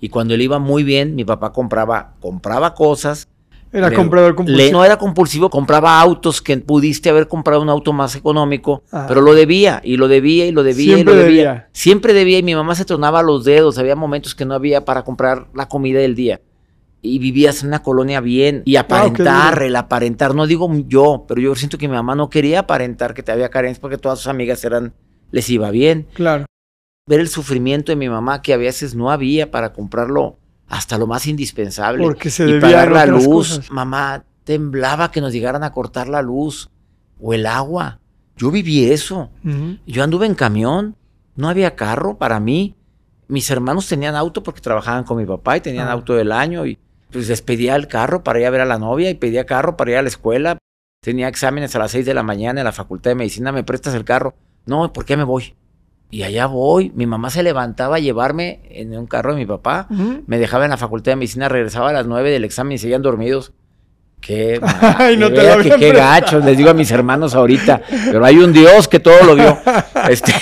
Y 0.00 0.08
cuando 0.08 0.36
le 0.36 0.44
iba 0.44 0.58
muy 0.58 0.82
bien, 0.82 1.14
mi 1.14 1.24
papá 1.24 1.52
compraba, 1.52 2.14
compraba 2.20 2.74
cosas. 2.74 3.28
Era 3.72 3.90
le- 3.90 3.96
comprador 3.96 4.30
le- 4.30 4.36
compulsivo. 4.36 4.72
no 4.72 4.84
era 4.84 4.96
compulsivo, 4.96 5.50
compraba 5.50 6.00
autos 6.00 6.40
que 6.40 6.56
pudiste 6.58 7.10
haber 7.10 7.28
comprado 7.28 7.60
un 7.60 7.68
auto 7.68 7.92
más 7.92 8.14
económico, 8.14 8.82
Ah. 8.92 9.04
pero 9.08 9.20
lo 9.20 9.34
debía, 9.34 9.80
y 9.84 9.96
lo 9.96 10.08
debía, 10.08 10.46
y 10.46 10.52
lo 10.52 10.62
debía, 10.62 10.94
Siempre 10.94 11.14
y 11.14 11.16
lo 11.16 11.22
debía. 11.22 11.48
debía. 11.50 11.68
Siempre 11.72 12.12
debía, 12.14 12.38
y 12.38 12.42
mi 12.42 12.54
mamá 12.54 12.74
se 12.74 12.84
tronaba 12.84 13.22
los 13.22 13.44
dedos. 13.44 13.76
Había 13.78 13.96
momentos 13.96 14.34
que 14.34 14.44
no 14.44 14.54
había 14.54 14.84
para 14.84 15.02
comprar 15.04 15.48
la 15.54 15.68
comida 15.68 15.98
del 16.00 16.14
día. 16.14 16.40
Y 17.02 17.18
vivías 17.18 17.62
en 17.62 17.68
una 17.68 17.82
colonia 17.82 18.20
bien. 18.20 18.62
Y 18.64 18.76
aparentar, 18.76 19.54
duro. 19.54 19.66
el 19.66 19.76
aparentar. 19.76 20.34
No 20.34 20.46
digo 20.46 20.68
yo, 20.88 21.24
pero 21.28 21.40
yo 21.40 21.54
siento 21.54 21.78
que 21.78 21.86
mi 21.88 21.94
mamá 21.94 22.14
no 22.14 22.30
quería 22.30 22.60
aparentar 22.60 23.14
que 23.14 23.22
te 23.22 23.30
había 23.32 23.48
carencias 23.48 23.78
porque 23.78 23.98
todas 23.98 24.18
sus 24.18 24.28
amigas 24.28 24.64
eran, 24.64 24.92
les 25.30 25.48
iba 25.50 25.70
bien. 25.70 26.08
Claro. 26.14 26.46
Ver 27.08 27.20
el 27.20 27.28
sufrimiento 27.28 27.92
de 27.92 27.96
mi 27.96 28.08
mamá 28.08 28.42
que 28.42 28.52
a 28.52 28.56
veces 28.56 28.94
no 28.96 29.10
había 29.12 29.50
para 29.52 29.72
comprarlo 29.72 30.38
hasta 30.66 30.98
lo 30.98 31.06
más 31.06 31.26
indispensable. 31.28 32.02
Porque 32.02 32.30
se 32.30 32.42
y 32.44 32.46
debía 32.54 32.60
pagar 32.60 32.88
en 32.88 32.94
la 32.94 33.06
luz. 33.06 33.26
cosas. 33.28 33.70
Mamá 33.70 34.24
temblaba 34.42 35.12
que 35.12 35.20
nos 35.20 35.32
llegaran 35.32 35.62
a 35.62 35.70
cortar 35.72 36.08
la 36.08 36.22
luz 36.22 36.70
o 37.20 37.32
el 37.34 37.46
agua. 37.46 38.00
Yo 38.36 38.50
viví 38.50 38.84
eso. 38.90 39.30
Yo 39.86 40.02
anduve 40.02 40.26
en 40.26 40.34
camión, 40.34 40.96
no 41.36 41.48
había 41.48 41.76
carro 41.76 42.16
para 42.18 42.40
mí. 42.40 42.74
Mis 43.28 43.48
hermanos 43.50 43.86
tenían 43.88 44.14
auto 44.16 44.42
porque 44.42 44.60
trabajaban 44.60 45.04
con 45.04 45.16
mi 45.18 45.24
papá 45.24 45.56
y 45.56 45.60
tenían 45.60 45.88
Ah. 45.88 45.92
auto 45.92 46.14
del 46.14 46.32
año 46.32 46.66
y 46.66 46.78
pues 47.16 47.42
pedía 47.42 47.74
el 47.76 47.88
carro 47.88 48.22
para 48.22 48.40
ir 48.40 48.46
a 48.46 48.50
ver 48.50 48.60
a 48.60 48.64
la 48.64 48.78
novia 48.78 49.10
y 49.10 49.14
pedía 49.14 49.46
carro 49.46 49.76
para 49.76 49.90
ir 49.92 49.96
a 49.96 50.02
la 50.02 50.08
escuela. 50.08 50.58
Tenía 51.02 51.28
exámenes 51.28 51.74
a 51.74 51.78
las 51.78 51.90
6 51.92 52.06
de 52.06 52.14
la 52.14 52.22
mañana 52.22 52.60
en 52.60 52.64
la 52.64 52.72
facultad 52.72 53.10
de 53.10 53.14
medicina, 53.14 53.52
¿me 53.52 53.64
prestas 53.64 53.94
el 53.94 54.04
carro? 54.04 54.34
No, 54.66 54.92
¿por 54.92 55.04
qué 55.04 55.16
me 55.16 55.24
voy? 55.24 55.54
Y 56.10 56.22
allá 56.22 56.46
voy. 56.46 56.92
Mi 56.94 57.06
mamá 57.06 57.30
se 57.30 57.42
levantaba 57.42 57.96
a 57.96 57.98
llevarme 58.00 58.60
en 58.70 58.96
un 58.96 59.06
carro 59.06 59.32
de 59.32 59.38
mi 59.38 59.46
papá. 59.46 59.88
Me 60.26 60.38
dejaba 60.38 60.64
en 60.64 60.70
la 60.70 60.76
facultad 60.76 61.12
de 61.12 61.16
medicina, 61.16 61.48
regresaba 61.48 61.90
a 61.90 61.92
las 61.92 62.06
9 62.06 62.30
del 62.30 62.44
examen 62.44 62.74
y 62.74 62.78
seguían 62.78 63.02
dormidos. 63.02 63.52
Qué, 64.20 64.60
Ay, 64.98 65.16
no 65.16 65.30
te 65.32 65.56
lo 65.56 65.62
que 65.62 65.70
qué 65.78 65.92
gachos, 65.92 66.44
les 66.44 66.56
digo 66.56 66.70
a 66.70 66.74
mis 66.74 66.90
hermanos 66.90 67.34
ahorita, 67.34 67.80
pero 68.10 68.24
hay 68.24 68.38
un 68.38 68.52
Dios 68.52 68.88
que 68.88 68.98
todo 68.98 69.22
lo 69.24 69.34
vio. 69.36 69.58
Este, 70.08 70.32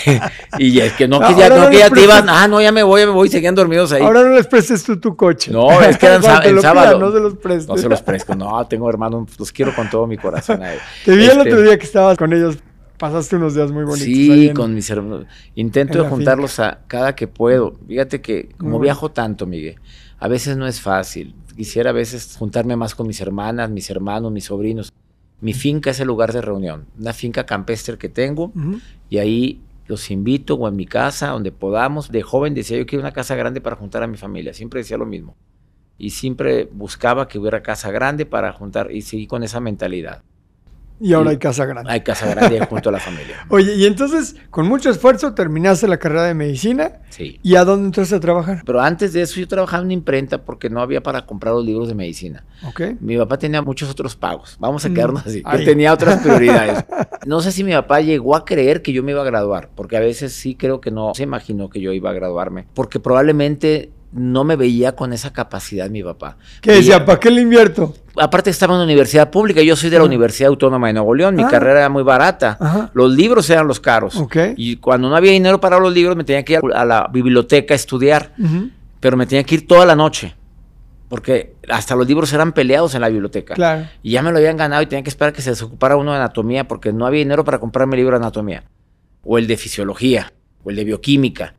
y 0.58 0.78
es 0.80 0.92
que 0.92 1.08
no, 1.08 1.20
que 1.20 1.34
ya, 1.34 1.48
no, 1.48 1.64
no 1.64 1.70
que 1.70 1.78
ya 1.78 1.88
te 1.88 1.94
prestes. 1.94 2.24
ah, 2.28 2.46
no, 2.48 2.60
ya 2.60 2.70
me 2.70 2.82
voy, 2.82 3.00
ya 3.00 3.06
me 3.06 3.12
voy, 3.12 3.28
seguían 3.28 3.54
dormidos 3.54 3.92
ahí. 3.92 4.02
Ahora 4.02 4.22
no 4.22 4.30
les 4.34 4.46
prestes 4.46 4.84
tú 4.84 4.98
tu 4.98 5.16
coche. 5.16 5.50
No, 5.50 5.80
es 5.80 5.96
que 5.96 6.06
eran 6.06 6.22
el 6.44 6.60
sábado. 6.60 6.98
no 6.98 7.10
se 7.12 7.20
los 7.20 7.34
prestes. 7.34 7.68
No 7.68 7.76
se 7.78 7.88
los 7.88 8.02
presto, 8.02 8.34
no, 8.34 8.66
tengo 8.66 8.88
hermanos, 8.90 9.28
los 9.38 9.52
quiero 9.52 9.74
con 9.74 9.88
todo 9.88 10.06
mi 10.06 10.16
corazón. 10.18 10.62
a. 10.62 10.72
Te 11.04 11.16
vi 11.16 11.24
el 11.24 11.30
Este, 11.30 11.40
otro 11.40 11.62
día 11.62 11.78
que 11.78 11.84
estabas 11.86 12.16
con 12.18 12.32
ellos. 12.32 12.58
Pasaste 12.98 13.36
unos 13.36 13.54
días 13.54 13.70
muy 13.72 13.84
bonitos. 13.84 14.04
Sí, 14.04 14.48
en- 14.48 14.54
con 14.54 14.74
mis 14.74 14.88
hermanos. 14.88 15.26
Intento 15.54 16.04
juntarlos 16.04 16.60
a 16.60 16.78
cada 16.86 17.14
que 17.14 17.26
puedo. 17.26 17.74
Fíjate 17.88 18.20
que 18.20 18.50
como 18.56 18.78
viajo 18.78 19.10
tanto, 19.10 19.46
Miguel, 19.46 19.76
a 20.18 20.28
veces 20.28 20.56
no 20.56 20.66
es 20.66 20.80
fácil. 20.80 21.34
Quisiera 21.56 21.90
a 21.90 21.92
veces 21.92 22.36
juntarme 22.36 22.76
más 22.76 22.94
con 22.94 23.06
mis 23.06 23.20
hermanas, 23.20 23.70
mis 23.70 23.88
hermanos, 23.90 24.32
mis 24.32 24.44
sobrinos. 24.44 24.92
Mi 25.40 25.52
finca 25.52 25.90
es 25.90 26.00
el 26.00 26.08
lugar 26.08 26.32
de 26.32 26.40
reunión, 26.40 26.86
una 26.98 27.12
finca 27.12 27.44
campestre 27.44 27.98
que 27.98 28.08
tengo 28.08 28.52
y 29.10 29.18
ahí 29.18 29.60
los 29.86 30.10
invito 30.10 30.54
o 30.54 30.68
en 30.68 30.76
mi 30.76 30.86
casa, 30.86 31.28
donde 31.28 31.52
podamos. 31.52 32.10
De 32.10 32.22
joven 32.22 32.54
decía 32.54 32.78
yo 32.78 32.86
quiero 32.86 33.02
una 33.02 33.12
casa 33.12 33.34
grande 33.34 33.60
para 33.60 33.76
juntar 33.76 34.02
a 34.02 34.06
mi 34.06 34.16
familia, 34.16 34.54
siempre 34.54 34.80
decía 34.80 34.96
lo 34.96 35.06
mismo. 35.06 35.36
Y 35.98 36.10
siempre 36.10 36.68
buscaba 36.72 37.28
que 37.28 37.38
hubiera 37.38 37.62
casa 37.62 37.90
grande 37.90 38.26
para 38.26 38.52
juntar 38.52 38.90
y 38.90 39.02
seguí 39.02 39.26
con 39.26 39.42
esa 39.42 39.60
mentalidad. 39.60 40.22
Y 41.00 41.12
ahora 41.12 41.30
hay 41.30 41.38
casa 41.38 41.66
grande. 41.66 41.90
Hay 41.90 42.00
casa 42.02 42.26
grande 42.32 42.64
junto 42.66 42.88
a 42.88 42.92
la 42.92 43.00
familia. 43.00 43.44
Oye, 43.48 43.74
y 43.74 43.84
entonces, 43.86 44.36
con 44.50 44.66
mucho 44.68 44.90
esfuerzo, 44.90 45.34
terminaste 45.34 45.88
la 45.88 45.98
carrera 45.98 46.24
de 46.24 46.34
medicina. 46.34 46.92
Sí. 47.10 47.38
¿Y 47.42 47.56
a 47.56 47.64
dónde 47.64 47.86
entraste 47.86 48.14
a 48.14 48.20
trabajar? 48.20 48.62
Pero 48.64 48.80
antes 48.80 49.12
de 49.12 49.22
eso 49.22 49.38
yo 49.40 49.46
trabajaba 49.48 49.80
en 49.82 49.86
una 49.86 49.94
imprenta 49.94 50.44
porque 50.44 50.70
no 50.70 50.80
había 50.80 51.02
para 51.02 51.26
comprar 51.26 51.54
los 51.54 51.64
libros 51.64 51.88
de 51.88 51.94
medicina. 51.94 52.44
¿Ok? 52.66 52.80
Mi 53.00 53.16
papá 53.18 53.38
tenía 53.38 53.60
muchos 53.60 53.90
otros 53.90 54.16
pagos. 54.16 54.56
Vamos 54.58 54.84
a 54.84 54.88
Mm, 54.88 54.94
quedarnos 54.94 55.26
así. 55.26 55.42
ahí. 55.44 55.64
Tenía 55.64 55.92
otras 55.92 56.18
prioridades. 56.22 56.84
No 57.26 57.40
sé 57.40 57.52
si 57.52 57.64
mi 57.64 57.72
papá 57.72 58.00
llegó 58.00 58.34
a 58.36 58.44
creer 58.44 58.80
que 58.82 58.92
yo 58.92 59.02
me 59.02 59.10
iba 59.12 59.20
a 59.22 59.24
graduar, 59.24 59.70
porque 59.74 59.96
a 59.96 60.00
veces 60.00 60.32
sí 60.32 60.54
creo 60.54 60.80
que 60.80 60.90
no 60.90 61.12
se 61.14 61.24
imaginó 61.24 61.68
que 61.70 61.80
yo 61.80 61.92
iba 61.92 62.10
a 62.10 62.12
graduarme, 62.14 62.66
porque 62.74 63.00
probablemente 63.00 63.90
no 64.14 64.44
me 64.44 64.56
veía 64.56 64.94
con 64.94 65.12
esa 65.12 65.32
capacidad 65.32 65.90
mi 65.90 66.02
papá. 66.02 66.36
¿Qué 66.60 66.70
Veía- 66.70 66.78
decía? 66.80 67.04
¿Para 67.04 67.20
qué 67.20 67.30
le 67.30 67.40
invierto? 67.42 67.94
Aparte 68.16 68.48
estaba 68.50 68.72
en 68.74 68.76
una 68.76 68.84
universidad 68.84 69.28
pública, 69.30 69.60
yo 69.60 69.74
soy 69.74 69.90
de 69.90 69.96
la 69.98 70.04
Ah. 70.04 70.06
Universidad 70.06 70.48
Autónoma 70.50 70.86
de 70.86 70.92
Nuevo 70.92 71.14
León, 71.14 71.34
mi 71.34 71.42
Ah. 71.42 71.48
carrera 71.50 71.80
era 71.80 71.88
muy 71.88 72.04
barata. 72.04 72.56
Ajá. 72.60 72.90
Los 72.94 73.12
libros 73.12 73.50
eran 73.50 73.66
los 73.66 73.80
caros. 73.80 74.14
Y 74.56 74.76
cuando 74.76 75.08
no 75.08 75.16
había 75.16 75.32
dinero 75.32 75.60
para 75.60 75.78
los 75.80 75.92
libros, 75.92 76.16
me 76.16 76.22
tenía 76.24 76.44
que 76.44 76.54
ir 76.54 76.60
a 76.74 76.84
la 76.84 77.08
biblioteca 77.12 77.74
a 77.74 77.76
estudiar 77.76 78.32
pero 79.00 79.16
me 79.18 79.26
tenía 79.26 79.42
que 79.44 79.56
ir 79.56 79.66
toda 79.66 79.84
la 79.84 79.94
noche, 79.94 80.34
porque 81.08 81.56
hasta 81.68 81.94
los 81.94 82.06
libros 82.08 82.32
eran 82.32 82.52
peleados 82.52 82.94
en 82.94 83.02
la 83.02 83.08
biblioteca. 83.08 83.54
Claro. 83.54 83.86
Y 84.02 84.12
ya 84.12 84.22
me 84.22 84.30
lo 84.32 84.38
habían 84.38 84.56
ganado 84.56 84.80
y 84.82 84.86
tenía 84.86 85.02
que 85.02 85.10
esperar 85.10 85.32
que 85.34 85.42
se 85.42 85.50
desocupara 85.50 85.96
uno 85.96 86.12
de 86.12 86.16
anatomía, 86.18 86.66
porque 86.66 86.92
no 86.92 87.04
había 87.06 87.18
dinero 87.18 87.44
para 87.44 87.58
comprarme 87.58 87.96
el 87.96 88.00
libro 88.02 88.16
de 88.18 88.22
anatomía, 88.24 88.64
o 89.22 89.36
el 89.38 89.46
de 89.46 89.56
fisiología, 89.56 90.32
o 90.62 90.70
el 90.70 90.76
de 90.76 90.84
bioquímica. 90.84 91.54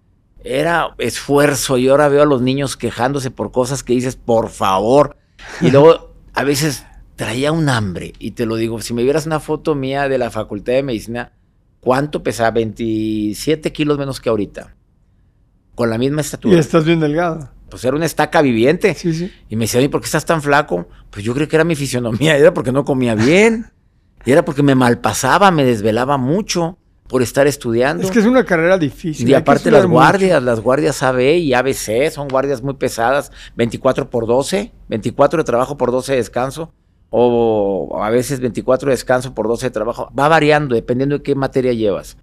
Era 0.47 0.93
esfuerzo 0.99 1.77
y 1.79 1.88
ahora 1.88 2.08
veo 2.08 2.21
a 2.21 2.25
los 2.25 2.41
niños 2.41 2.77
quejándose 2.77 3.31
por 3.31 3.51
cosas 3.51 3.84
que 3.84 3.93
dices, 3.93 4.15
por 4.15 4.49
favor. 4.49 5.17
Y 5.60 5.71
luego 5.71 6.13
a 6.34 6.43
veces 6.43 6.86
traía 7.15 7.51
un 7.51 7.67
hambre, 7.69 8.13
y 8.19 8.31
te 8.31 8.45
lo 8.45 8.55
digo, 8.55 8.79
si 8.81 8.93
me 8.93 9.01
vieras 9.03 9.25
una 9.25 9.39
foto 9.39 9.73
mía 9.73 10.08
de 10.10 10.17
la 10.17 10.29
Facultad 10.29 10.73
de 10.73 10.84
Medicina, 10.84 11.31
¿cuánto 11.79 12.21
pesaba? 12.23 12.51
27 12.51 13.71
kilos 13.71 13.97
menos 13.97 14.19
que 14.19 14.29
ahorita. 14.29 14.75
Con 15.75 15.89
la 15.89 15.97
misma 15.97 16.19
Y 16.19 16.21
estatura 16.21 16.60
estás 16.60 16.86
bien 16.86 16.99
delgado. 16.99 17.49
pues 17.69 17.84
era 17.84 17.95
una 17.95 18.05
estaca 18.05 18.41
viviente. 18.41 18.93
Sí, 18.93 19.13
sí. 19.13 19.31
Y 19.49 19.55
me 19.55 19.65
decía, 19.65 19.79
"Oye, 19.79 19.89
¿por 19.89 19.99
qué 20.01 20.05
estás 20.05 20.25
tan 20.25 20.41
flaco? 20.41 20.88
Pues 21.10 21.25
yo 21.25 21.34
creo 21.34 21.47
que 21.47 21.55
era 21.55 21.63
mi 21.65 21.75
fisionomía, 21.75 22.38
era 22.38 22.53
porque 22.53 22.71
no 22.71 22.86
comía 22.86 23.15
bien. 23.15 23.71
Y 24.25 24.31
era 24.31 24.45
porque 24.45 24.63
me 24.63 24.75
malpasaba, 24.75 25.51
me 25.51 25.65
desvelaba 25.65 26.17
mucho 26.17 26.77
por 27.07 27.21
estar 27.21 27.47
estudiando. 27.47 28.03
Es 28.03 28.11
que 28.11 28.19
es 28.19 28.25
una 28.25 28.45
carrera 28.45 28.77
difícil. 28.77 29.29
y 29.29 29.33
aparte 29.33 29.69
las 29.71 29.83
mucho. 29.83 29.93
guardias, 29.93 30.41
las 30.41 30.59
guardias 30.59 31.03
AB 31.03 31.37
y 31.37 31.53
ABC 31.53 32.09
son 32.11 32.27
guardias 32.27 32.63
muy 32.63 32.73
pesadas, 32.73 33.31
24 33.55 34.09
por 34.09 34.25
12, 34.25 34.71
24 34.89 35.37
de 35.37 35.43
trabajo 35.43 35.77
por 35.77 35.91
12 35.91 36.13
de 36.13 36.17
descanso, 36.17 36.73
o 37.09 37.99
a 38.01 38.09
veces 38.09 38.39
24 38.39 38.89
de 38.89 38.93
descanso 38.93 39.33
por 39.33 39.47
12 39.47 39.67
de 39.67 39.71
trabajo. 39.71 40.11
Va 40.17 40.27
variando 40.27 40.75
dependiendo 40.75 41.17
de 41.17 41.23
qué 41.23 41.35
materia 41.35 41.73
llevas. 41.73 42.17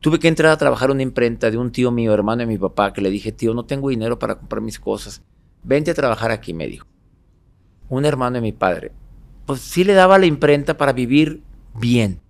Tuve 0.00 0.18
que 0.18 0.28
entrar 0.28 0.52
a 0.52 0.58
trabajar 0.58 0.90
una 0.90 1.02
imprenta 1.02 1.50
de 1.50 1.56
un 1.56 1.72
tío 1.72 1.90
mío, 1.90 2.12
hermano 2.12 2.40
de 2.40 2.46
mi 2.46 2.58
papá, 2.58 2.92
que 2.92 3.00
le 3.00 3.10
dije, 3.10 3.32
tío, 3.32 3.54
no 3.54 3.64
tengo 3.64 3.88
dinero 3.88 4.18
para 4.18 4.36
comprar 4.36 4.60
mis 4.60 4.78
cosas. 4.78 5.22
Vente 5.62 5.90
a 5.90 5.94
trabajar 5.94 6.30
aquí, 6.30 6.52
me 6.52 6.66
dijo. 6.66 6.86
Un 7.88 8.04
hermano 8.04 8.34
de 8.34 8.42
mi 8.42 8.52
padre. 8.52 8.92
Pues 9.46 9.60
sí 9.60 9.82
le 9.82 9.94
daba 9.94 10.18
la 10.18 10.26
imprenta 10.26 10.76
para 10.76 10.92
vivir 10.92 11.42
bien, 11.74 12.20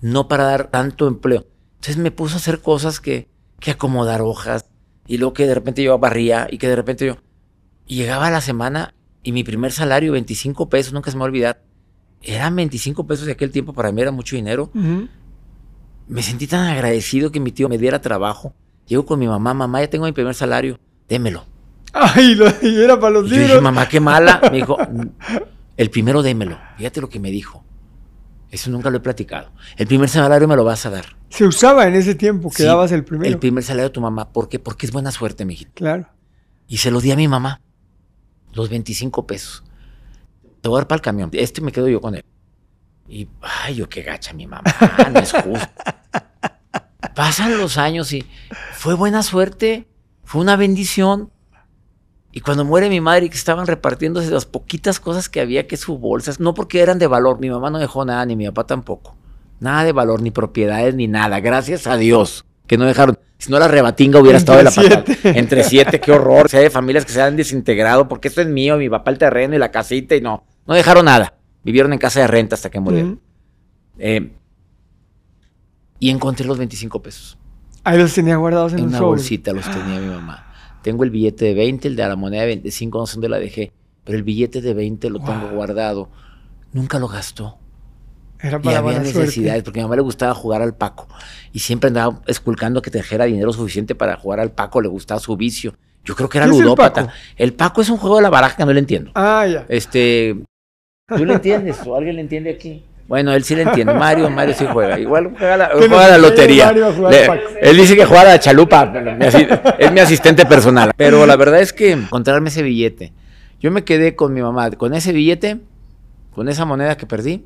no 0.00 0.28
para 0.28 0.44
dar 0.44 0.70
tanto 0.70 1.06
empleo. 1.08 1.46
Entonces 1.76 1.96
me 1.96 2.10
puso 2.10 2.34
a 2.34 2.38
hacer 2.38 2.60
cosas 2.60 3.00
que, 3.00 3.28
que 3.60 3.70
acomodar 3.72 4.20
hojas, 4.22 4.66
y 5.06 5.18
luego 5.18 5.32
que 5.34 5.46
de 5.46 5.54
repente 5.54 5.82
yo 5.82 5.98
barría, 5.98 6.48
y 6.50 6.58
que 6.58 6.68
de 6.68 6.76
repente 6.76 7.06
yo... 7.06 7.16
Y 7.86 7.96
llegaba 7.96 8.30
la 8.30 8.40
semana 8.42 8.94
y 9.22 9.32
mi 9.32 9.44
primer 9.44 9.72
salario, 9.72 10.12
25 10.12 10.68
pesos, 10.68 10.92
nunca 10.92 11.10
se 11.10 11.16
me 11.16 11.20
va 11.20 11.26
a 11.26 11.28
olvidar. 11.28 11.62
Eran 12.20 12.54
25 12.56 13.06
pesos 13.06 13.24
de 13.26 13.32
aquel 13.32 13.50
tiempo, 13.50 13.72
para 13.72 13.92
mí 13.92 14.02
era 14.02 14.10
mucho 14.10 14.36
dinero. 14.36 14.70
Me 16.06 16.22
sentí 16.22 16.46
tan 16.46 16.66
agradecido 16.68 17.30
que 17.32 17.40
mi 17.40 17.52
tío 17.52 17.68
me 17.68 17.78
diera 17.78 18.00
trabajo. 18.00 18.54
Llego 18.86 19.06
con 19.06 19.18
mi 19.18 19.26
mamá, 19.28 19.54
mamá, 19.54 19.80
ya 19.80 19.90
tengo 19.90 20.04
mi 20.06 20.12
primer 20.12 20.34
salario, 20.34 20.78
démelo. 21.08 21.44
Ay, 21.92 22.34
lo, 22.34 22.46
y 22.62 22.82
era 22.82 22.98
para 23.00 23.14
los 23.14 23.26
Y 23.26 23.30
yo 23.30 23.34
dije, 23.36 23.46
libros. 23.46 23.62
mamá, 23.62 23.88
qué 23.88 24.00
mala. 24.00 24.40
Me 24.50 24.58
dijo, 24.58 24.76
el 25.76 25.90
primero 25.90 26.22
démelo. 26.22 26.58
Fíjate 26.76 27.00
lo 27.00 27.08
que 27.08 27.18
me 27.20 27.30
dijo. 27.30 27.64
Eso 28.50 28.70
nunca 28.70 28.88
lo 28.90 28.96
he 28.96 29.00
platicado. 29.00 29.52
El 29.76 29.86
primer 29.86 30.08
salario 30.08 30.48
me 30.48 30.56
lo 30.56 30.64
vas 30.64 30.86
a 30.86 30.90
dar. 30.90 31.16
Se 31.28 31.44
usaba 31.44 31.86
en 31.86 31.94
ese 31.94 32.14
tiempo 32.14 32.48
que 32.50 32.56
Sí, 32.58 32.64
dabas 32.64 32.92
el 32.92 33.04
primero. 33.04 33.30
El 33.30 33.38
primer 33.38 33.62
salario 33.62 33.88
de 33.88 33.92
tu 33.92 34.00
mamá. 34.00 34.32
¿Por 34.32 34.48
qué? 34.48 34.58
Porque 34.58 34.86
es 34.86 34.92
buena 34.92 35.10
suerte, 35.10 35.44
mijito. 35.44 35.72
Claro. 35.74 36.08
Y 36.66 36.78
se 36.78 36.90
lo 36.90 37.00
di 37.00 37.10
a 37.12 37.16
mi 37.16 37.28
mamá. 37.28 37.60
Los 38.54 38.70
25 38.70 39.26
pesos. 39.26 39.62
Te 40.62 40.68
voy 40.68 40.78
a 40.78 40.80
dar 40.80 40.88
para 40.88 40.96
el 40.96 41.02
camión. 41.02 41.30
Este 41.34 41.60
me 41.60 41.72
quedo 41.72 41.88
yo 41.88 42.00
con 42.00 42.14
él. 42.14 42.24
Y, 43.06 43.28
ay, 43.42 43.74
yo 43.76 43.88
qué 43.88 44.02
gacha 44.02 44.32
mi 44.32 44.46
mamá. 44.46 44.64
No 45.12 45.20
es 45.20 45.32
justo. 45.32 45.68
Pasan 47.14 47.58
los 47.58 47.78
años 47.78 48.12
y 48.12 48.26
fue 48.72 48.94
buena 48.94 49.22
suerte. 49.22 49.86
Fue 50.24 50.40
una 50.40 50.56
bendición. 50.56 51.30
Y 52.38 52.40
cuando 52.40 52.64
muere 52.64 52.88
mi 52.88 53.00
madre 53.00 53.26
y 53.26 53.30
que 53.30 53.36
estaban 53.36 53.66
repartiéndose 53.66 54.30
las 54.30 54.46
poquitas 54.46 55.00
cosas 55.00 55.28
que 55.28 55.40
había 55.40 55.66
que 55.66 55.76
sus 55.76 55.98
bolsas, 55.98 56.38
no 56.38 56.54
porque 56.54 56.78
eran 56.80 57.00
de 57.00 57.08
valor, 57.08 57.40
mi 57.40 57.50
mamá 57.50 57.68
no 57.68 57.80
dejó 57.80 58.04
nada, 58.04 58.24
ni 58.26 58.36
mi 58.36 58.46
papá 58.46 58.64
tampoco. 58.64 59.16
Nada 59.58 59.82
de 59.82 59.90
valor, 59.90 60.22
ni 60.22 60.30
propiedades, 60.30 60.94
ni 60.94 61.08
nada. 61.08 61.40
Gracias 61.40 61.88
a 61.88 61.96
Dios 61.96 62.44
que 62.68 62.78
no 62.78 62.84
dejaron. 62.84 63.18
Si 63.38 63.50
no 63.50 63.58
la 63.58 63.66
rebatinga 63.66 64.20
hubiera 64.20 64.38
Entre 64.38 64.54
estado 64.54 64.58
de 64.58 64.64
la 64.64 65.04
patada. 65.04 65.32
Entre 65.36 65.64
siete, 65.64 65.98
qué 65.98 66.12
horror. 66.12 66.46
O 66.46 66.48
sea, 66.48 66.60
de 66.60 66.70
familias 66.70 67.04
que 67.04 67.10
se 67.10 67.20
han 67.20 67.34
desintegrado 67.34 68.06
porque 68.06 68.28
esto 68.28 68.40
es 68.40 68.46
mío, 68.46 68.76
mi 68.76 68.88
papá 68.88 69.10
el 69.10 69.18
terreno 69.18 69.56
y 69.56 69.58
la 69.58 69.72
casita 69.72 70.14
y 70.14 70.20
no. 70.20 70.44
No 70.64 70.74
dejaron 70.74 71.06
nada. 71.06 71.34
Vivieron 71.64 71.92
en 71.92 71.98
casa 71.98 72.20
de 72.20 72.28
renta 72.28 72.54
hasta 72.54 72.70
que 72.70 72.78
murieron. 72.78 73.20
Eh, 73.98 74.30
y 75.98 76.10
encontré 76.10 76.46
los 76.46 76.56
25 76.56 77.02
pesos. 77.02 77.36
Ahí 77.82 77.98
los 77.98 78.14
tenía 78.14 78.36
guardados 78.36 78.74
en, 78.74 78.78
En 78.78 78.84
un 78.84 78.88
una 78.90 78.98
sobre. 78.98 79.08
bolsita 79.08 79.52
los 79.52 79.64
tenía 79.64 79.98
mi 79.98 80.06
mamá. 80.06 80.44
Tengo 80.82 81.04
el 81.04 81.10
billete 81.10 81.46
de 81.46 81.54
20, 81.54 81.88
el 81.88 81.96
de 81.96 82.06
la 82.08 82.16
moneda 82.16 82.42
de 82.42 82.48
25, 82.48 82.98
no 82.98 83.06
sé 83.06 83.14
dónde 83.14 83.28
la 83.28 83.38
dejé. 83.38 83.72
Pero 84.04 84.16
el 84.18 84.24
billete 84.24 84.60
de 84.60 84.74
20 84.74 85.10
lo 85.10 85.18
tengo 85.20 85.50
guardado. 85.50 86.08
Nunca 86.72 86.98
lo 86.98 87.08
gastó. 87.08 87.58
Era 88.40 88.58
Y 88.58 88.60
para 88.60 88.78
había 88.78 88.80
buena 88.80 88.98
necesidades, 89.00 89.34
suerte. 89.34 89.62
porque 89.64 89.80
a 89.80 89.82
mi 89.82 89.84
mamá 89.86 89.96
le 89.96 90.02
gustaba 90.02 90.32
jugar 90.34 90.62
al 90.62 90.76
Paco. 90.76 91.08
Y 91.52 91.58
siempre 91.58 91.88
andaba 91.88 92.20
esculcando 92.26 92.80
que 92.80 92.90
trajera 92.90 93.24
dinero 93.24 93.52
suficiente 93.52 93.94
para 93.94 94.16
jugar 94.16 94.38
al 94.40 94.52
Paco, 94.52 94.80
le 94.80 94.88
gustaba 94.88 95.18
su 95.20 95.36
vicio. 95.36 95.74
Yo 96.04 96.14
creo 96.14 96.28
que 96.28 96.38
era 96.38 96.46
¿Qué 96.46 96.52
es 96.52 96.58
el 96.58 96.62
ludópata. 96.64 97.02
Paco? 97.06 97.12
El 97.36 97.52
Paco? 97.54 97.82
es 97.82 97.90
un 97.90 97.96
juego 97.98 98.16
de 98.16 98.22
la 98.22 98.30
baraja 98.30 98.56
que 98.56 98.64
no 98.64 98.72
le 98.72 98.78
entiendo. 98.80 99.10
Ah, 99.14 99.44
ya. 99.46 99.66
Este. 99.68 100.36
¿Tú 101.08 101.24
le 101.24 101.34
entiendes? 101.34 101.78
¿O 101.84 101.96
alguien 101.96 102.14
le 102.16 102.22
entiende 102.22 102.50
aquí? 102.50 102.84
Bueno, 103.08 103.32
él 103.32 103.42
sí 103.42 103.56
le 103.56 103.62
entiende. 103.62 103.94
Mario, 103.94 104.28
Mario 104.28 104.54
sí 104.54 104.66
juega. 104.70 104.98
Igual 105.00 105.32
juega 105.36 105.56
la, 105.56 105.70
¿Qué 105.70 105.88
juega 105.88 106.08
la 106.08 106.18
lotería. 106.18 106.66
Mario 106.66 107.08
Le- 107.10 107.26
él 107.70 107.76
dice 107.78 107.96
que 107.96 108.04
juega 108.04 108.20
a 108.22 108.26
la 108.26 108.38
chalupa. 108.38 108.92
es 109.78 109.90
mi 109.92 110.00
asistente 110.00 110.44
personal. 110.46 110.92
Pero 110.96 111.24
la 111.26 111.36
verdad 111.36 111.60
es 111.60 111.72
que 111.72 111.92
encontrarme 111.92 112.50
ese 112.50 112.62
billete. 112.62 113.12
Yo 113.60 113.70
me 113.70 113.82
quedé 113.84 114.14
con 114.14 114.34
mi 114.34 114.42
mamá, 114.42 114.70
con 114.72 114.92
ese 114.94 115.12
billete, 115.12 115.58
con 116.34 116.48
esa 116.50 116.64
moneda 116.66 116.96
que 116.98 117.06
perdí 117.06 117.44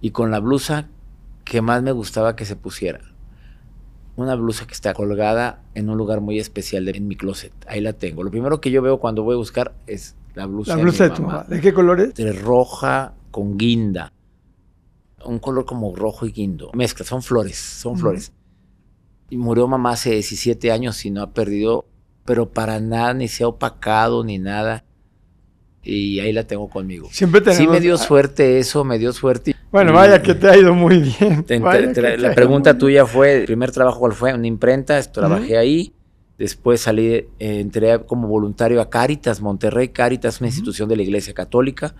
y 0.00 0.10
con 0.10 0.30
la 0.30 0.40
blusa 0.40 0.86
que 1.44 1.60
más 1.60 1.82
me 1.82 1.92
gustaba 1.92 2.34
que 2.34 2.44
se 2.46 2.56
pusiera. 2.56 3.00
Una 4.16 4.34
blusa 4.34 4.66
que 4.66 4.72
está 4.72 4.94
colgada 4.94 5.60
en 5.74 5.90
un 5.90 5.96
lugar 5.98 6.20
muy 6.20 6.38
especial 6.40 6.84
de- 6.86 6.92
en 6.92 7.06
mi 7.06 7.14
closet. 7.14 7.52
Ahí 7.68 7.80
la 7.80 7.92
tengo. 7.92 8.22
Lo 8.24 8.30
primero 8.30 8.60
que 8.60 8.70
yo 8.70 8.82
veo 8.82 8.98
cuando 8.98 9.22
voy 9.22 9.34
a 9.34 9.36
buscar 9.38 9.74
es 9.86 10.16
la 10.34 10.46
blusa, 10.46 10.72
La 10.72 10.76
de 10.78 10.82
blusa 10.82 11.04
mi 11.04 11.10
de 11.10 11.16
tu 11.16 11.22
mamá. 11.22 11.44
¿De 11.46 11.60
qué 11.60 11.72
color 11.72 12.00
es? 12.00 12.14
de 12.14 12.32
roja 12.32 13.12
con 13.30 13.56
guinda. 13.58 14.12
Un 15.28 15.38
color 15.38 15.64
como 15.64 15.94
rojo 15.94 16.26
y 16.26 16.32
guindo. 16.32 16.70
Mezcla, 16.74 17.04
son 17.04 17.22
flores, 17.22 17.56
son 17.56 17.98
flores. 17.98 18.32
Y 19.30 19.36
murió 19.36 19.68
mamá 19.68 19.90
hace 19.92 20.12
17 20.12 20.72
años 20.72 21.04
y 21.04 21.10
no 21.10 21.22
ha 21.22 21.32
perdido, 21.32 21.86
pero 22.24 22.48
para 22.50 22.80
nada, 22.80 23.14
ni 23.14 23.28
se 23.28 23.44
ha 23.44 23.48
opacado, 23.48 24.24
ni 24.24 24.38
nada. 24.38 24.84
y 25.82 26.20
ahí 26.20 26.32
la 26.32 26.44
tengo 26.46 26.68
conmigo. 26.68 27.08
Siempre 27.10 27.40
tenemos... 27.40 27.58
Sí 27.58 27.68
me 27.68 27.80
dio 27.80 27.96
suerte 27.96 28.58
eso, 28.58 28.84
me 28.84 28.98
dio 28.98 29.12
suerte. 29.12 29.54
Bueno, 29.70 29.92
vaya 29.92 30.22
que 30.22 30.34
te 30.34 30.48
ha 30.48 30.56
ido 30.56 30.74
muy 30.74 30.98
bien. 30.98 31.44
la 32.18 32.34
pregunta 32.34 32.76
tuya 32.76 33.06
fue, 33.06 33.40
el 33.40 33.44
primer 33.44 33.70
trabajo 33.70 33.98
cuál 34.00 34.12
fue? 34.12 34.32
Una 34.34 34.46
imprenta, 34.46 35.00
trabajé 35.02 35.56
ahí. 35.58 35.92
Después 36.38 36.82
salí, 36.82 37.06
eh, 37.06 37.26
entré 37.38 37.98
como 38.06 38.28
voluntario 38.28 38.80
a 38.80 38.88
Cáritas, 38.88 39.40
Monterrey 39.40 39.88
Cáritas, 39.88 40.40
una 40.40 40.48
institución 40.48 40.88
de 40.88 40.96
la 40.96 41.02
Iglesia 41.02 41.34
Católica. 41.34 41.94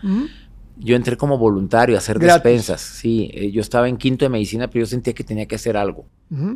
Yo 0.78 0.96
entré 0.96 1.16
como 1.16 1.38
voluntario 1.38 1.96
a 1.96 1.98
hacer 1.98 2.18
despensas. 2.18 2.80
Sí, 2.80 3.30
eh, 3.34 3.50
yo 3.50 3.60
estaba 3.60 3.88
en 3.88 3.96
quinto 3.96 4.24
de 4.24 4.28
medicina, 4.28 4.68
pero 4.68 4.84
yo 4.84 4.86
sentía 4.86 5.12
que 5.12 5.24
tenía 5.24 5.46
que 5.46 5.56
hacer 5.56 5.76
algo. 5.76 6.06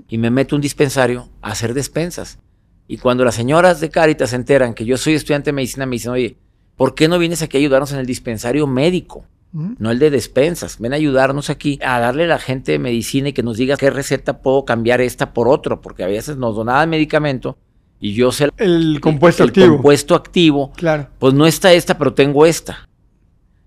Y 0.09 0.19
me 0.19 0.31
meto 0.31 0.55
a 0.55 0.57
un 0.57 0.63
dispensario 0.63 1.29
a 1.41 1.53
hacer 1.53 1.75
despensas. 1.75 2.39
Y 2.87 2.99
cuando 2.99 3.25
las 3.25 3.35
señoras 3.35 3.81
de 3.81 3.89
Cáritas 3.89 4.31
se 4.31 4.37
enteran 4.37 4.75
que 4.75 4.85
yo 4.85 4.97
soy 4.97 5.15
estudiante 5.15 5.51
de 5.51 5.55
medicina, 5.55 5.87
me 5.87 5.97
dicen, 5.97 6.13
oye, 6.13 6.37
¿por 6.77 6.95
qué 6.95 7.09
no 7.09 7.19
vienes 7.19 7.43
aquí 7.43 7.57
a 7.57 7.61
ayudarnos 7.61 7.93
en 7.93 7.99
el 7.99 8.07
dispensario 8.07 8.67
médico? 8.67 9.25
No 9.53 9.91
el 9.91 9.99
de 9.99 10.11
despensas. 10.11 10.79
Ven 10.79 10.95
a 10.95 10.97
ayudarnos 10.97 11.51
aquí 11.51 11.79
a 11.85 12.01
darle 12.01 12.25
a 12.25 12.29
la 12.29 12.39
gente 12.39 12.73
de 12.73 12.79
medicina 12.79 13.29
y 13.29 13.33
que 13.35 13.43
nos 13.43 13.59
diga 13.59 13.77
qué 13.77 13.91
receta 13.91 14.39
puedo 14.41 14.65
cambiar 14.65 15.03
esta 15.03 15.35
por 15.35 15.47
otro, 15.49 15.83
porque 15.83 16.05
a 16.05 16.07
veces 16.07 16.39
nos 16.39 16.57
donaban 16.57 16.89
medicamento 16.89 17.59
y 18.01 18.15
yo 18.15 18.33
sé 18.33 18.49
el 18.57 18.99
compuesto 19.01 19.45
activo. 19.45 19.67
El 19.67 19.73
compuesto 19.73 20.15
activo. 20.15 20.73
Claro. 20.75 21.09
Pues 21.19 21.35
no 21.35 21.47
está 21.47 21.73
esta, 21.73 21.99
pero 21.99 22.15
tengo 22.15 22.47
esta. 22.47 22.89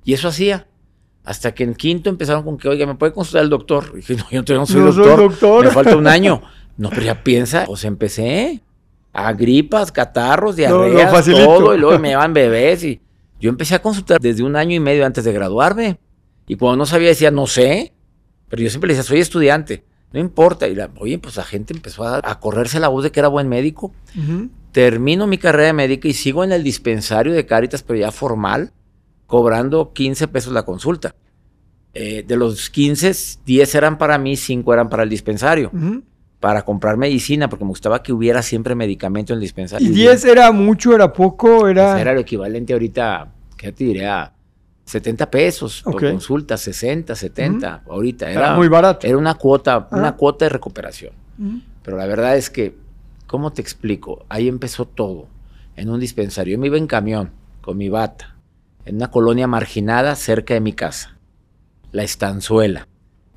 Y 0.06 0.14
eso 0.14 0.30
hacía. 0.30 0.68
Hasta 1.26 1.54
que 1.54 1.64
en 1.64 1.74
quinto 1.74 2.10
empezaron 2.10 2.44
con 2.44 2.58
que, 2.58 2.70
oiga, 2.70 2.86
¿me 2.86 2.96
puede 2.96 3.12
consultar 3.12 3.44
el 3.44 3.50
doctor? 3.50 3.92
Y 3.94 3.98
dije, 3.98 4.16
no, 4.16 4.44
yo 4.44 4.56
no 4.56 4.66
soy, 4.66 4.82
doctor, 4.94 5.20
doctor. 5.20 5.66
Me 5.66 5.72
falta 5.72 5.98
un 5.98 6.08
año. 6.08 6.42
No, 6.78 6.90
pero 6.90 7.04
ya 7.04 7.24
piensa, 7.24 7.64
pues 7.66 7.86
empecé 7.86 8.62
a 9.14 9.32
gripas, 9.32 9.94
catarros, 9.94 10.58
diarreas, 10.58 11.26
todo, 11.26 11.74
y 11.74 11.78
luego 11.78 11.98
me 12.00 12.10
llevan 12.10 12.34
bebés 12.34 12.84
y 12.84 13.00
yo 13.40 13.50
empecé 13.50 13.76
a 13.76 13.82
consultar 13.82 14.20
desde 14.20 14.44
un 14.44 14.58
año 14.58 14.76
y 14.76 14.82
medio 14.82 15.06
antes 15.06 15.24
de 15.24 15.32
graduarme. 15.32 16.00
Y 16.48 16.58
cuando 16.58 16.76
no 16.76 16.86
sabía 16.86 17.08
decía, 17.08 17.32
no 17.32 17.48
sé, 17.48 17.94
pero 18.50 18.62
yo 18.62 18.70
siempre 18.70 18.90
le 18.90 18.94
decía, 18.94 19.08
soy 19.08 19.20
estudiante, 19.20 19.86
no 20.12 20.20
importa. 20.20 20.68
Y 20.68 20.76
la, 20.76 20.90
oye, 21.00 21.18
pues 21.18 21.38
la 21.38 21.44
gente 21.44 21.74
empezó 21.74 22.04
a, 22.04 22.40
correrse 22.40 22.80
la 22.80 22.90
voz 22.90 23.04
de 23.04 23.12
que 23.12 23.22
era 23.22 23.30
buen 23.30 23.48
médico. 23.48 23.94
Termino 24.72 25.28
mi 25.28 25.38
carrera 25.38 25.68
de 25.68 25.74
médica 25.74 26.08
y 26.10 26.14
sigo 26.14 26.44
en 26.44 26.52
el 26.52 26.64
dispensario 26.64 27.32
de 27.32 27.46
Cáritas, 27.46 27.84
pero 27.84 28.00
ya 28.00 28.12
formal, 28.12 28.74
cobrando 29.28 29.94
15 29.94 30.28
pesos 30.28 30.54
la 30.54 30.64
consulta. 30.64 31.16
Eh, 31.94 32.24
de 32.28 32.36
los 32.36 32.70
15, 32.70 33.40
10 33.46 33.76
eran 33.76 33.98
para 33.98 34.18
mí, 34.18 34.36
5 34.36 34.74
eran 34.74 34.90
para 34.90 35.04
el 35.04 35.10
dispensario 35.10 35.72
para 36.46 36.62
comprar 36.62 36.96
medicina, 36.96 37.50
porque 37.50 37.66
me 37.66 37.70
gustaba 37.70 38.04
que 38.04 38.14
hubiera 38.14 38.44
siempre 38.44 38.76
medicamento 38.76 39.34
en 39.34 39.38
el 39.38 39.42
dispensario. 39.42 39.88
¿Y 39.88 39.92
10 39.92 40.26
era 40.26 40.52
mucho, 40.52 40.94
era 40.94 41.12
poco? 41.12 41.68
Era, 41.68 41.94
pues 41.94 42.02
era 42.02 42.14
lo 42.14 42.20
equivalente 42.20 42.74
ahorita, 42.74 43.32
¿qué 43.58 43.72
te 43.72 43.84
diría? 43.86 44.32
70 44.86 45.32
pesos 45.32 45.82
por 45.82 46.00
consulta, 46.00 46.56
60, 46.56 47.16
70. 47.16 47.84
Ahorita 47.90 48.30
era, 48.30 48.54
muy 48.54 48.68
barato. 48.68 49.08
Era 49.08 49.18
una 49.18 49.34
cuota, 49.34 49.88
una 49.90 50.16
cuota 50.16 50.46
de 50.46 50.50
recuperación. 50.50 51.14
Pero 51.82 51.98
la 51.98 52.06
verdad 52.06 52.38
es 52.38 52.52
que, 52.52 52.76
¿cómo 53.26 53.52
te 53.52 53.64
explico? 53.64 54.24
Ahí 54.30 54.48
empezó 54.48 54.86
todo. 54.86 55.28
En 55.76 55.90
un 55.90 56.00
dispensario. 56.00 56.54
Yo 56.54 56.60
me 56.60 56.68
iba 56.68 56.78
en 56.78 56.86
camión 56.86 57.32
con 57.62 57.76
mi 57.76 57.90
bata, 57.90 58.35
en 58.86 58.96
una 58.96 59.10
colonia 59.10 59.48
marginada 59.48 60.16
cerca 60.16 60.54
de 60.54 60.62
mi 60.62 60.74
casa, 60.74 61.18
La 61.92 62.04
Estanzuela. 62.04 62.88